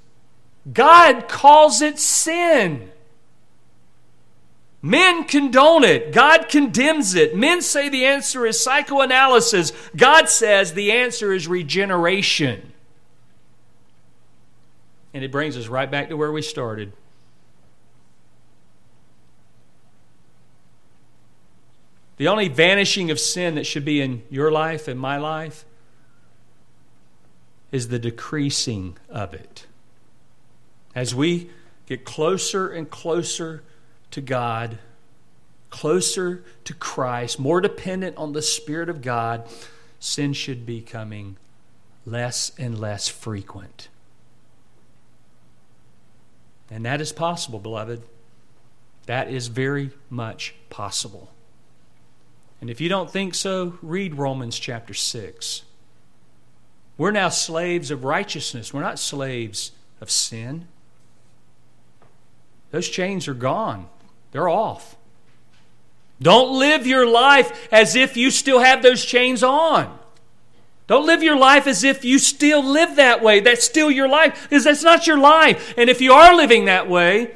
God 0.70 1.28
calls 1.28 1.80
it 1.80 1.98
sin. 1.98 2.90
Men 4.82 5.24
condone 5.24 5.84
it. 5.84 6.12
God 6.12 6.48
condemns 6.48 7.14
it. 7.14 7.36
Men 7.36 7.60
say 7.60 7.88
the 7.88 8.06
answer 8.06 8.46
is 8.46 8.58
psychoanalysis. 8.62 9.72
God 9.94 10.28
says 10.28 10.72
the 10.72 10.92
answer 10.92 11.32
is 11.32 11.46
regeneration. 11.46 12.72
And 15.12 15.22
it 15.22 15.30
brings 15.30 15.56
us 15.56 15.66
right 15.66 15.90
back 15.90 16.08
to 16.08 16.16
where 16.16 16.32
we 16.32 16.40
started. 16.40 16.92
The 22.16 22.28
only 22.28 22.48
vanishing 22.48 23.10
of 23.10 23.18
sin 23.18 23.54
that 23.56 23.64
should 23.64 23.84
be 23.84 24.00
in 24.00 24.22
your 24.30 24.50
life 24.50 24.88
and 24.88 25.00
my 25.00 25.16
life 25.16 25.64
is 27.72 27.88
the 27.88 27.98
decreasing 27.98 28.96
of 29.08 29.34
it. 29.34 29.66
As 30.94 31.14
we 31.14 31.50
get 31.86 32.04
closer 32.04 32.68
and 32.68 32.90
closer 32.90 33.62
to 34.10 34.20
God, 34.20 34.78
closer 35.70 36.44
to 36.64 36.74
Christ, 36.74 37.38
more 37.38 37.60
dependent 37.60 38.16
on 38.16 38.32
the 38.32 38.42
Spirit 38.42 38.88
of 38.88 39.02
God, 39.02 39.48
sin 39.98 40.32
should 40.32 40.66
be 40.66 40.80
coming 40.80 41.36
less 42.04 42.52
and 42.58 42.78
less 42.78 43.08
frequent. 43.08 43.88
And 46.70 46.84
that 46.86 47.00
is 47.00 47.12
possible, 47.12 47.58
beloved. 47.58 48.02
That 49.06 49.30
is 49.30 49.48
very 49.48 49.90
much 50.08 50.54
possible. 50.70 51.32
And 52.60 52.70
if 52.70 52.80
you 52.80 52.88
don't 52.88 53.10
think 53.10 53.34
so, 53.34 53.78
read 53.82 54.14
Romans 54.14 54.58
chapter 54.58 54.94
6. 54.94 55.62
We're 56.96 57.10
now 57.10 57.30
slaves 57.30 57.90
of 57.90 58.04
righteousness, 58.04 58.74
we're 58.74 58.82
not 58.82 58.98
slaves 58.98 59.72
of 60.00 60.10
sin. 60.10 60.68
Those 62.70 62.88
chains 62.88 63.26
are 63.26 63.34
gone. 63.34 63.88
They're 64.32 64.48
off. 64.48 64.96
Don't 66.22 66.58
live 66.58 66.86
your 66.86 67.06
life 67.06 67.68
as 67.72 67.96
if 67.96 68.16
you 68.16 68.30
still 68.30 68.60
have 68.60 68.82
those 68.82 69.04
chains 69.04 69.42
on. 69.42 69.98
Don't 70.86 71.06
live 71.06 71.22
your 71.22 71.38
life 71.38 71.66
as 71.66 71.84
if 71.84 72.04
you 72.04 72.18
still 72.18 72.64
live 72.64 72.96
that 72.96 73.22
way. 73.22 73.40
That's 73.40 73.64
still 73.64 73.90
your 73.90 74.08
life, 74.08 74.48
because 74.48 74.64
that's 74.64 74.82
not 74.82 75.06
your 75.06 75.18
life. 75.18 75.72
And 75.76 75.88
if 75.88 76.00
you 76.00 76.12
are 76.12 76.34
living 76.34 76.64
that 76.64 76.88
way, 76.88 77.30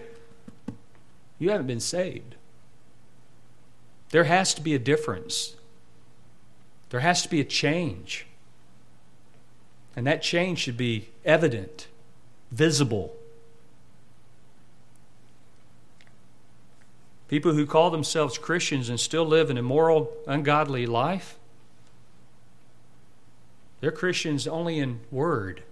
you 1.38 1.51
haven't 1.51 1.68
been 1.68 1.80
saved. 1.80 2.34
There 4.11 4.24
has 4.24 4.55
to 4.55 4.61
be 4.61 4.74
a 4.74 4.78
difference. 4.78 5.57
There 6.90 7.01
has 7.01 7.22
to 7.22 7.28
be 7.28 7.40
a 7.40 7.45
change. 7.45 8.26
And 9.97 10.07
that 10.07 10.22
change 10.22 10.59
should 10.59 10.76
be 10.76 11.09
evident, 11.24 11.86
visible. 12.51 13.14
People 17.28 17.54
who 17.54 17.66
call 17.66 17.90
themselves 17.90 18.38
Christians 18.38 18.88
and 18.88 19.00
still 19.00 19.24
live 19.24 19.50
an 19.50 19.56
immoral, 19.56 20.12
ungodly 20.26 20.86
life, 20.86 21.38
they're 23.80 23.90
Christians 23.90 24.46
only 24.46 24.78
in 24.78 25.00
word. 25.10 25.62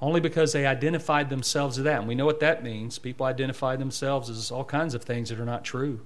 Only 0.00 0.20
because 0.20 0.52
they 0.52 0.64
identified 0.64 1.28
themselves 1.28 1.76
as 1.76 1.84
that. 1.84 1.98
And 1.98 2.08
we 2.08 2.14
know 2.14 2.24
what 2.24 2.40
that 2.40 2.62
means. 2.62 2.98
People 2.98 3.26
identify 3.26 3.76
themselves 3.76 4.30
as 4.30 4.50
all 4.50 4.64
kinds 4.64 4.94
of 4.94 5.02
things 5.02 5.28
that 5.28 5.40
are 5.40 5.44
not 5.44 5.64
true. 5.64 6.00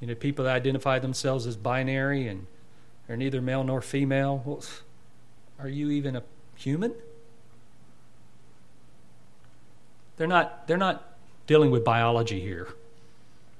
You 0.00 0.08
know, 0.08 0.14
people 0.14 0.44
that 0.44 0.54
identify 0.54 0.98
themselves 0.98 1.46
as 1.46 1.56
binary 1.56 2.26
and 2.28 2.46
are 3.08 3.16
neither 3.16 3.40
male 3.40 3.64
nor 3.64 3.80
female. 3.80 4.42
Well, 4.44 4.62
are 5.58 5.68
you 5.68 5.90
even 5.90 6.16
a 6.16 6.22
human? 6.56 6.94
They're 10.16 10.26
not, 10.26 10.66
they're 10.66 10.76
not 10.76 11.16
dealing 11.46 11.70
with 11.70 11.84
biology 11.84 12.40
here, 12.40 12.68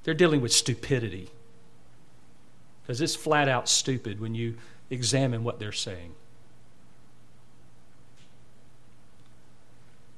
they're 0.04 0.14
dealing 0.14 0.40
with 0.40 0.52
stupidity. 0.52 1.30
Because 2.82 3.00
it's 3.00 3.16
flat 3.16 3.48
out 3.48 3.68
stupid 3.68 4.20
when 4.20 4.36
you 4.36 4.54
examine 4.90 5.42
what 5.42 5.58
they're 5.58 5.72
saying. 5.72 6.14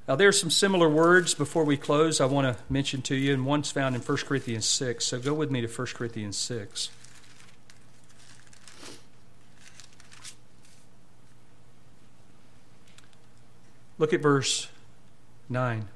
Now, 0.07 0.17
there 0.17 0.29
are 0.29 0.33
some 0.33 0.51
similar 0.51 0.89
words 0.89 1.35
before 1.35 1.65
we 1.65 1.77
close 1.77 2.21
I 2.21 2.25
want 2.27 2.47
to 2.47 2.63
mention 2.71 3.03
to 3.03 3.15
you, 3.15 3.35
and 3.35 3.45
one's 3.45 3.71
found 3.71 3.95
in 3.95 4.01
1 4.01 4.19
Corinthians 4.19 4.65
6. 4.67 5.05
So 5.05 5.19
go 5.19 5.35
with 5.35 5.51
me 5.51 5.61
to 5.61 5.67
1 5.67 5.87
Corinthians 5.89 6.37
6. 6.37 6.91
Look 13.99 14.13
at 14.13 14.23
verse 14.23 14.69
9. 15.49 15.89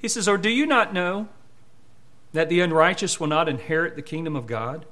He 0.00 0.08
says, 0.08 0.26
Or 0.26 0.38
do 0.38 0.48
you 0.48 0.66
not 0.66 0.94
know 0.94 1.28
that 2.32 2.48
the 2.48 2.60
unrighteous 2.60 3.20
will 3.20 3.26
not 3.26 3.48
inherit 3.48 3.96
the 3.96 4.02
kingdom 4.02 4.34
of 4.34 4.46
God? 4.46 4.86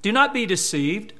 Do 0.00 0.12
not 0.12 0.32
be 0.32 0.46
deceived. 0.46 1.12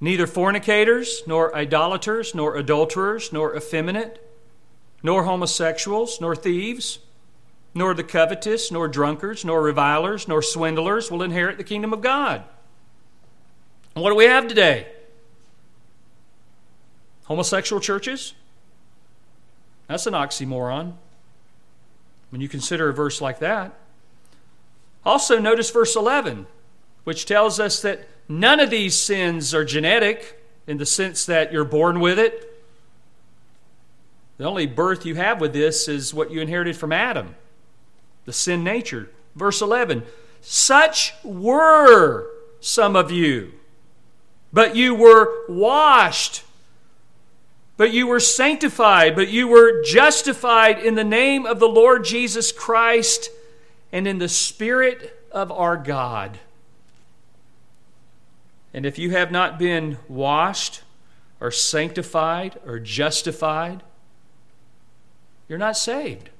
Neither 0.00 0.26
fornicators, 0.26 1.22
nor 1.26 1.54
idolaters, 1.54 2.34
nor 2.34 2.56
adulterers, 2.56 3.32
nor 3.32 3.56
effeminate, 3.56 4.28
nor 5.02 5.24
homosexuals, 5.24 6.20
nor 6.20 6.34
thieves, 6.34 6.98
nor 7.74 7.94
the 7.94 8.04
covetous, 8.04 8.70
nor 8.70 8.88
drunkards, 8.88 9.44
nor 9.44 9.62
revilers, 9.62 10.26
nor 10.26 10.42
swindlers 10.42 11.10
will 11.10 11.22
inherit 11.22 11.56
the 11.56 11.64
kingdom 11.64 11.92
of 11.92 12.00
God. 12.00 12.42
What 13.94 14.10
do 14.10 14.16
we 14.16 14.24
have 14.24 14.48
today? 14.48 14.88
Homosexual 17.24 17.80
churches? 17.80 18.34
That's 19.88 20.06
an 20.06 20.14
oxymoron 20.14 20.94
when 22.30 22.40
you 22.40 22.48
consider 22.48 22.88
a 22.88 22.94
verse 22.94 23.20
like 23.20 23.40
that. 23.40 23.74
Also, 25.04 25.38
notice 25.38 25.70
verse 25.70 25.96
11, 25.96 26.46
which 27.04 27.26
tells 27.26 27.60
us 27.60 27.82
that 27.82 28.08
none 28.28 28.60
of 28.60 28.70
these 28.70 28.96
sins 28.96 29.52
are 29.54 29.64
genetic 29.64 30.42
in 30.66 30.78
the 30.78 30.86
sense 30.86 31.26
that 31.26 31.52
you're 31.52 31.64
born 31.64 32.00
with 32.00 32.18
it. 32.18 32.48
The 34.38 34.44
only 34.44 34.66
birth 34.66 35.04
you 35.04 35.16
have 35.16 35.40
with 35.40 35.52
this 35.52 35.88
is 35.88 36.14
what 36.14 36.30
you 36.30 36.40
inherited 36.40 36.76
from 36.76 36.92
Adam, 36.92 37.34
the 38.24 38.32
sin 38.32 38.64
nature. 38.64 39.10
Verse 39.34 39.60
11 39.60 40.04
Such 40.40 41.14
were 41.22 42.28
some 42.60 42.96
of 42.96 43.10
you, 43.10 43.52
but 44.52 44.76
you 44.76 44.94
were 44.94 45.46
washed 45.48 46.44
but 47.82 47.92
you 47.92 48.06
were 48.06 48.20
sanctified, 48.20 49.16
but 49.16 49.28
you 49.28 49.48
were 49.48 49.82
justified 49.82 50.78
in 50.78 50.94
the 50.94 51.02
name 51.02 51.44
of 51.44 51.58
the 51.58 51.66
Lord 51.66 52.04
Jesus 52.04 52.52
Christ 52.52 53.28
and 53.90 54.06
in 54.06 54.18
the 54.18 54.28
Spirit 54.28 55.26
of 55.32 55.50
our 55.50 55.76
God. 55.76 56.38
And 58.72 58.86
if 58.86 59.00
you 59.00 59.10
have 59.10 59.32
not 59.32 59.58
been 59.58 59.98
washed 60.06 60.82
or 61.40 61.50
sanctified 61.50 62.56
or 62.64 62.78
justified, 62.78 63.82
you're 65.48 65.58
not 65.58 65.76
saved. 65.76 66.30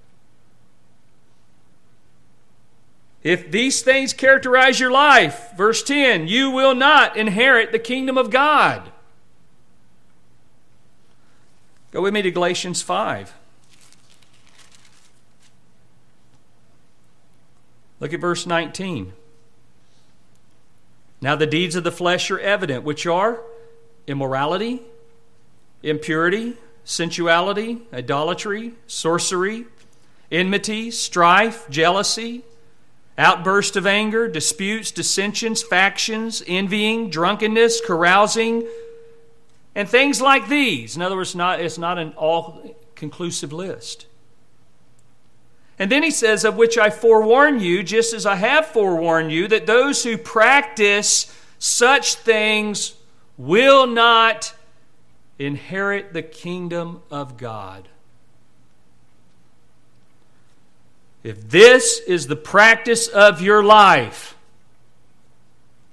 If 3.25 3.51
these 3.51 3.83
things 3.83 4.13
characterize 4.13 4.79
your 4.79 4.93
life, 4.93 5.51
verse 5.57 5.83
10, 5.83 6.29
you 6.29 6.53
will 6.53 6.77
not 6.77 7.17
inherit 7.17 7.73
the 7.73 7.81
kingdom 7.81 8.17
of 8.17 8.31
God. 8.31 8.93
Go 11.93 12.01
with 12.01 12.15
me 12.15 12.23
to 12.23 12.31
Galatians 12.31 12.81
5. 12.81 13.35
Look 18.01 18.15
at 18.15 18.21
verse 18.21 18.47
19. 18.47 19.13
Now, 21.21 21.37
the 21.37 21.47
deeds 21.47 21.77
of 21.77 21.85
the 21.85 21.93
flesh 21.93 22.31
are 22.31 22.41
evident, 22.41 22.83
which 22.83 23.07
are 23.07 23.41
immorality, 24.07 24.81
impurity, 25.83 26.57
sensuality, 26.83 27.83
idolatry, 27.93 28.73
sorcery, 28.87 29.67
enmity, 30.33 30.91
strife, 30.91 31.69
jealousy, 31.69 32.43
outburst 33.19 33.77
of 33.77 33.87
anger, 33.87 34.29
disputes, 34.29 34.91
dissensions, 34.91 35.63
factions, 35.63 36.43
envying, 36.49 37.11
drunkenness, 37.11 37.83
carousing, 37.87 38.67
and 39.75 39.89
things 39.89 40.21
like 40.21 40.49
these. 40.49 40.97
In 40.97 41.03
other 41.03 41.17
words, 41.17 41.35
not, 41.35 41.61
it's 41.61 41.79
not 41.79 41.99
an 41.99 42.13
all 42.17 42.77
conclusive 42.95 43.53
list. 43.53 44.07
And 45.79 45.91
then 45.91 46.03
he 46.03 46.11
says, 46.11 46.45
Of 46.45 46.57
which 46.57 46.79
I 46.79 46.91
forewarn 46.91 47.61
you, 47.61 47.83
just 47.83 48.13
as 48.13 48.27
I 48.27 48.37
have 48.37 48.67
forewarned 48.67 49.33
you, 49.33 49.49
that 49.49 49.67
those 49.67 50.05
who 50.05 50.17
practice 50.17 51.37
such 51.59 52.15
things 52.17 52.95
will 53.39 53.87
not 53.87 54.55
inherit 55.39 56.13
the 56.13 56.23
kingdom 56.23 57.03
of 57.11 57.37
God. 57.37 57.89
If 61.23 61.49
this 61.51 62.01
is 62.01 62.27
the 62.27 62.37
practice 62.37 63.07
of 63.09 63.41
your 63.41 63.63
life, 63.63 64.37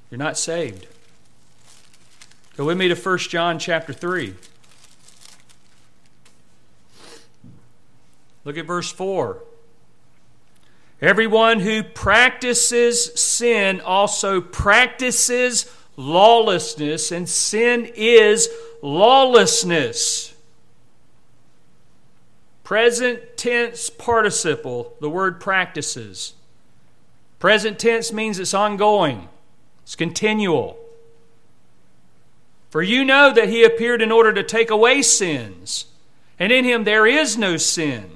you're 0.09 0.17
not 0.17 0.37
saved. 0.37 0.87
Go 2.59 2.65
with 2.65 2.77
me 2.77 2.89
to 2.89 2.93
1 2.93 3.17
John 3.19 3.57
chapter 3.57 3.93
3. 3.93 4.33
Look 8.43 8.57
at 8.57 8.65
verse 8.65 8.91
4. 8.91 9.41
Everyone 11.01 11.61
who 11.61 11.83
practices 11.83 13.17
sin 13.17 13.79
also 13.79 14.41
practices 14.41 15.73
lawlessness, 15.95 17.13
and 17.13 17.29
sin 17.29 17.89
is 17.95 18.49
lawlessness. 18.81 20.33
Present 22.65 23.37
tense 23.37 23.89
participle, 23.89 24.95
the 24.99 25.09
word 25.09 25.39
practices. 25.39 26.33
Present 27.39 27.79
tense 27.79 28.11
means 28.11 28.37
it's 28.37 28.53
ongoing, 28.53 29.29
it's 29.83 29.95
continual. 29.95 30.78
For 32.69 32.81
you 32.81 33.03
know 33.03 33.33
that 33.33 33.49
he 33.49 33.63
appeared 33.63 34.01
in 34.01 34.11
order 34.11 34.31
to 34.33 34.43
take 34.43 34.69
away 34.69 35.01
sins, 35.01 35.85
and 36.37 36.51
in 36.51 36.65
him 36.65 36.83
there 36.83 37.07
is 37.07 37.37
no 37.37 37.57
sin. 37.57 38.11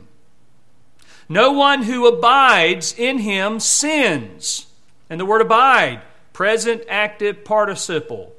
No 1.27 1.51
one 1.51 1.83
who 1.83 2.07
abides 2.07 2.93
in 2.97 3.19
him 3.19 3.59
sins. 3.59 4.67
And 5.09 5.19
the 5.19 5.25
word 5.25 5.41
abide, 5.41 6.01
present 6.33 6.83
active 6.87 7.43
participle, 7.43 8.33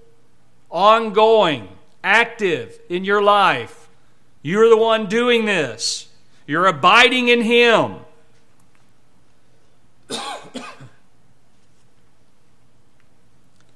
ongoing, 0.71 1.69
active 2.03 2.79
in 2.89 3.05
your 3.05 3.23
life. 3.23 3.89
You're 4.43 4.69
the 4.69 4.77
one 4.77 5.07
doing 5.07 5.47
this. 5.47 6.09
You're 6.47 6.67
abiding 6.67 7.29
in 7.29 7.43
Him. 7.43 7.97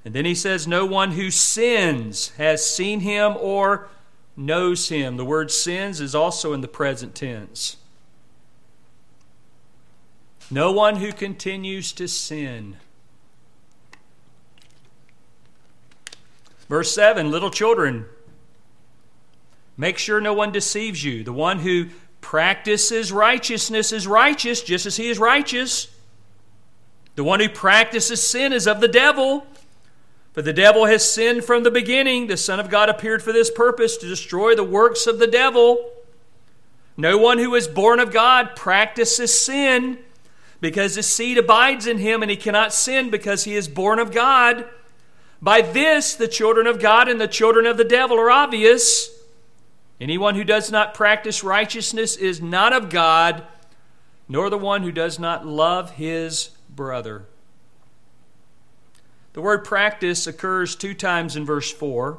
And 0.09 0.15
then 0.15 0.25
he 0.25 0.35
says, 0.35 0.67
No 0.67 0.87
one 0.87 1.11
who 1.11 1.31
sins 1.31 2.31
has 2.39 2.65
seen 2.65 3.01
Him 3.01 3.37
or 3.39 3.89
knows 4.39 4.89
Him. 4.89 5.19
The 5.19 5.25
word 5.27 5.51
sins 5.51 6.01
is 6.01 6.15
also 6.15 6.55
in 6.55 6.63
the 6.63 6.67
present 6.67 7.15
tense. 7.15 7.77
No 10.51 10.73
one 10.73 10.97
who 10.97 11.13
continues 11.13 11.93
to 11.93 12.09
sin. 12.09 12.79
Verse 16.71 16.91
7 16.95 17.31
Little 17.31 17.51
children, 17.51 18.07
Make 19.77 19.99
sure 19.99 20.23
no 20.23 20.33
one 20.33 20.53
deceives 20.53 21.05
you. 21.05 21.23
The 21.23 21.35
one 21.35 21.59
who 21.59 21.91
practices 22.23 23.13
righteousness 23.13 23.93
is 23.93 24.07
righteous, 24.07 24.63
just 24.63 24.87
as 24.87 24.97
he 24.97 25.11
is 25.11 25.19
righteous. 25.19 25.95
The 27.15 27.25
one 27.25 27.41
who 27.41 27.51
practices 27.51 28.27
sin 28.27 28.55
is 28.55 28.67
of 28.67 28.81
the 28.81 28.89
devil. 28.89 29.47
For 30.39 30.43
the 30.43 30.53
devil 30.53 30.85
has 30.85 31.13
sinned 31.13 31.45
from 31.45 31.65
the 31.65 31.71
beginning. 31.73 32.29
The 32.29 32.37
Son 32.37 32.61
of 32.61 32.71
God 32.71 32.89
appeared 32.89 33.25
for 33.25 33.33
this 33.33 33.51
purpose 33.51 33.97
to 33.97 34.07
destroy 34.07 34.55
the 34.55 34.63
works 34.63 35.09
of 35.09 35.19
the 35.19 35.27
devil. 35.27 35.91
No 36.97 37.19
one 37.19 37.39
who 37.39 37.57
is 37.57 37.67
born 37.67 37.99
of 37.99 38.13
God 38.13 38.55
practices 38.55 39.37
sin 39.37 39.99
because 40.61 40.95
his 40.95 41.09
seed 41.09 41.39
abides 41.39 41.89
in 41.89 41.99
him 41.99 42.23
and 42.23 42.31
he 42.31 42.37
cannot 42.37 42.73
sin 42.73 43.11
because 43.11 43.43
he 43.43 43.57
is 43.57 43.67
born 43.67 43.99
of 43.99 44.13
God. 44.13 44.69
By 45.43 45.61
this, 45.61 46.15
the 46.15 46.29
children 46.29 46.69
of 46.69 46.79
God 46.79 47.09
and 47.09 47.21
the 47.21 47.27
children 47.27 47.67
of 47.67 47.77
the 47.77 47.83
devil 47.83 48.17
are 48.17 48.31
obvious. 48.31 49.11
Anyone 50.01 50.37
who 50.37 50.45
does 50.45 50.71
not 50.71 50.95
practice 50.95 51.43
righteousness 51.43 52.15
is 52.15 52.41
not 52.41 52.73
of 52.73 52.91
God, 52.91 53.45
nor 54.29 54.51
the 54.51 54.57
one 54.57 54.85
who 54.85 54.93
does 54.93 55.19
not 55.19 55.45
love 55.45 55.91
his 55.95 56.51
brother. 56.71 57.27
The 59.35 59.41
word 59.41 59.65
practice 59.65 60.27
occurs 60.27 60.75
two 60.75 60.95
times 60.95 61.37
in 61.37 61.45
verse 61.45 61.71
4. 61.71 62.19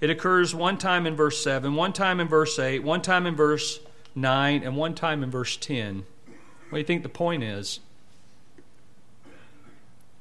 It 0.00 0.10
occurs 0.10 0.54
one 0.54 0.78
time 0.78 1.06
in 1.06 1.14
verse 1.14 1.42
7, 1.42 1.74
one 1.74 1.92
time 1.92 2.20
in 2.20 2.28
verse 2.28 2.58
8, 2.58 2.82
one 2.82 3.02
time 3.02 3.26
in 3.26 3.36
verse 3.36 3.80
9, 4.14 4.62
and 4.62 4.76
one 4.76 4.94
time 4.94 5.22
in 5.22 5.30
verse 5.30 5.56
10. 5.56 6.04
What 6.68 6.76
do 6.76 6.78
you 6.78 6.84
think 6.84 7.02
the 7.02 7.08
point 7.08 7.42
is? 7.42 7.80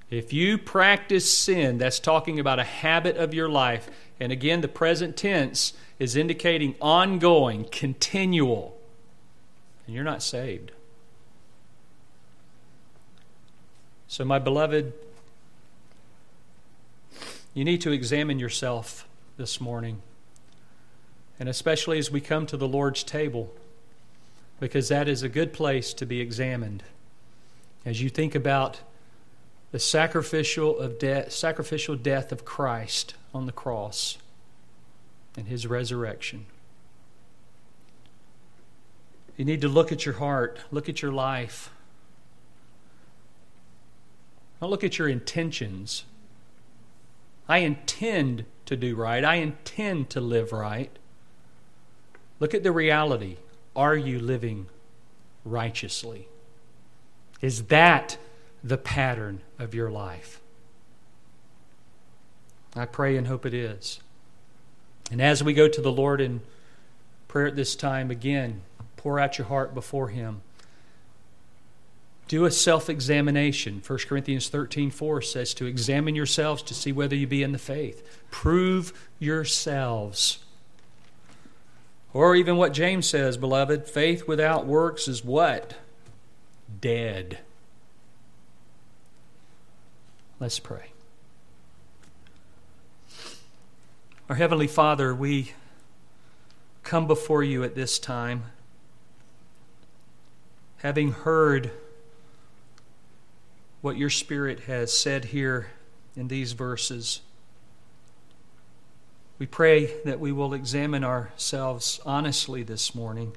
If 0.10 0.34
you 0.34 0.58
practice 0.58 1.32
sin, 1.32 1.78
that's 1.78 2.00
talking 2.00 2.39
about 2.39 2.60
a 2.60 2.64
habit 2.64 3.16
of 3.18 3.34
your 3.34 3.47
life. 3.47 3.89
And 4.20 4.32
again, 4.32 4.62
the 4.62 4.68
present 4.68 5.16
tense 5.16 5.74
is 6.00 6.16
indicating 6.16 6.76
ongoing, 6.82 7.66
continual, 7.72 8.78
and 9.86 9.95
you're 9.95 10.04
not 10.04 10.24
saved. 10.24 10.72
So, 14.08 14.26
my 14.26 14.39
beloved, 14.39 14.93
you 17.54 17.66
need 17.66 17.82
to 17.82 17.91
examine 17.91 18.39
yourself 18.39 19.08
this 19.38 19.60
morning, 19.60 20.02
and 21.39 21.50
especially 21.50 21.97
as 21.97 22.12
we 22.12 22.22
come 22.22 22.45
to 22.45 22.58
the 22.58 22.68
Lord's 22.68 23.04
table, 23.04 23.54
because 24.60 24.89
that 24.89 25.08
is 25.08 25.24
a 25.24 25.30
good 25.30 25.54
place 25.54 25.93
to 25.93 26.06
be 26.06 26.22
examined. 26.22 26.84
As 27.86 28.02
you 28.02 28.10
think 28.10 28.36
about 28.36 28.82
the 29.72 29.80
sacrificial, 29.80 30.80
of 30.80 31.00
de- 31.00 31.30
sacrificial 31.30 31.95
death 31.95 32.32
of 32.32 32.43
Christ 32.43 33.14
on 33.34 33.45
the 33.45 33.52
cross 33.52 34.18
and 35.38 35.47
his 35.47 35.68
resurrection. 35.68 36.45
You 39.38 39.45
need 39.45 39.62
to 39.62 39.70
look 39.70 39.91
at 39.91 40.06
your 40.06 40.16
heart, 40.16 40.60
look 40.72 40.89
at 40.89 41.02
your 41.02 41.12
life. 41.12 41.72
Don't 44.60 44.70
look 44.70 44.84
at 44.84 44.97
your 44.97 45.08
intentions. 45.08 46.04
I 47.50 47.58
intend 47.58 48.45
to 48.68 48.78
do 48.78 48.95
right. 48.95 49.26
I 49.26 49.36
intend 49.36 50.12
to 50.12 50.22
live 50.22 50.54
right. 50.54 50.91
Look 52.39 52.54
at 52.54 52.62
the 52.62 52.72
reality. 52.72 53.38
Are 53.76 53.95
you 53.95 54.20
living 54.20 54.68
righteously? 55.43 56.28
Is 57.41 57.64
that 57.66 58.18
the 58.64 58.78
pattern 58.78 59.41
of 59.58 59.74
your 59.74 59.89
life? 59.89 60.39
I 62.76 62.86
pray 62.86 63.18
and 63.18 63.26
hope 63.26 63.45
it 63.45 63.54
is. 63.54 64.00
And 65.12 65.20
as 65.20 65.43
we 65.43 65.54
go 65.54 65.68
to 65.68 65.82
the 65.82 65.91
Lord 65.91 66.22
in 66.22 66.41
prayer 67.28 67.47
at 67.47 67.56
this 67.56 67.76
time, 67.76 68.12
again, 68.12 68.62
pour 68.95 69.20
out 69.20 69.39
your 69.39 69.47
heart 69.47 69.74
before 69.74 70.10
Him. 70.10 70.41
Do 72.30 72.46
a 72.46 72.52
self 72.52 72.92
examination. 72.92 73.82
1 73.86 74.00
Corinthians 74.08 74.50
13 74.50 74.92
4 74.92 75.22
says 75.24 75.54
to 75.56 75.66
examine 75.66 76.14
yourselves 76.14 76.62
to 76.62 76.76
see 76.76 76.92
whether 76.92 77.16
you 77.16 77.26
be 77.26 77.42
in 77.42 77.52
the 77.52 77.58
faith. 77.58 78.08
Prove 78.30 78.94
yourselves. 79.18 80.38
Or 82.14 82.36
even 82.36 82.56
what 82.56 82.72
James 82.72 83.10
says, 83.10 83.36
beloved 83.36 83.88
faith 83.88 84.28
without 84.28 84.68
works 84.68 85.08
is 85.08 85.26
what? 85.26 85.74
Dead. 86.80 87.40
Let's 90.40 90.60
pray. 90.60 90.92
Our 94.30 94.36
Heavenly 94.36 94.68
Father, 94.68 95.16
we 95.16 95.54
come 96.84 97.08
before 97.08 97.44
you 97.44 97.64
at 97.64 97.74
this 97.74 97.98
time, 97.98 98.44
having 100.78 101.12
heard 101.12 101.72
what 103.82 103.98
your 103.98 104.10
Spirit 104.10 104.62
has 104.62 104.96
said 104.96 105.26
here 105.26 105.68
in 106.16 106.28
these 106.28 106.52
verses. 106.54 107.22
We 109.38 109.46
pray 109.46 110.02
that 110.04 110.20
we 110.20 110.32
will 110.32 110.54
examine 110.54 111.04
ourselves 111.04 112.02
honestly 112.06 112.62
this 112.62 112.94
morning. 112.94 113.36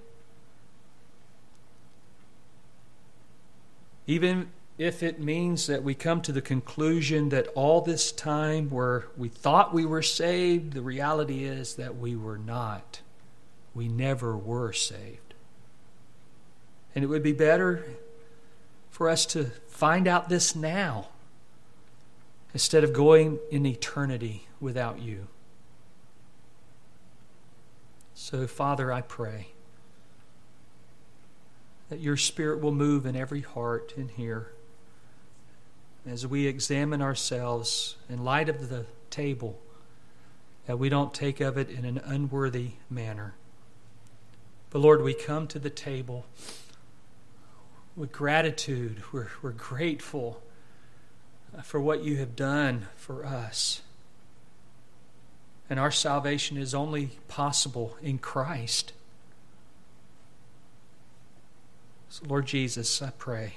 Even 4.07 4.51
if 4.79 5.01
it 5.01 5.21
means 5.21 5.69
that 5.69 5.85
we 5.85 5.95
come 5.95 6.21
to 6.23 6.33
the 6.33 6.43
conclusion 6.43 7.29
that 7.29 7.47
all 7.55 7.81
this 7.81 8.11
time 8.11 8.69
where 8.69 9.07
we 9.17 9.29
thought 9.29 9.73
we 9.73 9.87
were 9.87 10.03
saved, 10.03 10.73
the 10.73 10.83
reality 10.83 11.45
is 11.45 11.77
that 11.77 11.97
we 11.97 12.17
were 12.17 12.39
not. 12.39 13.01
We 13.75 13.87
never 13.87 14.37
were 14.37 14.73
saved. 14.73 15.35
And 16.97 17.05
it 17.05 17.07
would 17.07 17.23
be 17.23 17.33
better 17.33 17.85
for 18.93 19.09
us 19.09 19.25
to 19.25 19.47
find 19.67 20.07
out 20.07 20.29
this 20.29 20.55
now 20.55 21.09
instead 22.53 22.85
of 22.85 22.93
going 22.93 23.39
in 23.51 23.65
eternity 23.67 24.47
without 24.61 25.01
you. 25.01 25.27
So, 28.15 28.47
Father, 28.47 28.93
I 28.93 29.01
pray 29.01 29.49
that 31.89 32.01
your 32.01 32.19
Spirit 32.19 32.61
will 32.61 32.73
move 32.73 33.07
in 33.07 33.17
every 33.17 33.41
heart 33.41 33.95
in 33.97 34.09
here 34.09 34.53
as 36.07 36.27
we 36.27 36.47
examine 36.47 37.01
ourselves 37.01 37.97
in 38.11 38.23
light 38.23 38.51
of 38.51 38.69
the 38.69 38.85
table, 39.09 39.59
that 40.67 40.79
we 40.79 40.91
don't 40.91 41.15
take 41.15 41.41
of 41.41 41.57
it 41.57 41.71
in 41.71 41.87
an 41.87 41.99
unworthy 42.05 42.73
manner. 42.91 43.35
But 44.69 44.81
Lord, 44.81 45.03
we 45.03 45.15
come 45.15 45.47
to 45.49 45.59
the 45.59 45.71
table 45.71 46.27
with 47.97 48.13
gratitude. 48.13 49.03
We're, 49.13 49.29
we're 49.43 49.51
grateful 49.51 50.43
for 51.63 51.81
what 51.81 52.03
you 52.03 52.17
have 52.17 52.35
done 52.35 52.87
for 52.97 53.25
us. 53.25 53.83
And 55.69 55.79
our 55.79 55.91
salvation 55.91 56.57
is 56.57 56.75
only 56.75 57.11
possible 57.29 57.97
in 58.03 58.19
Christ. 58.19 58.93
So, 62.09 62.25
Lord 62.27 62.47
Jesus, 62.47 63.01
I 63.01 63.11
pray, 63.11 63.55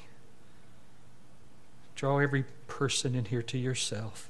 draw 1.95 2.19
every 2.19 2.45
person 2.67 3.15
in 3.15 3.25
here 3.25 3.41
to 3.43 3.57
yourself. 3.57 4.29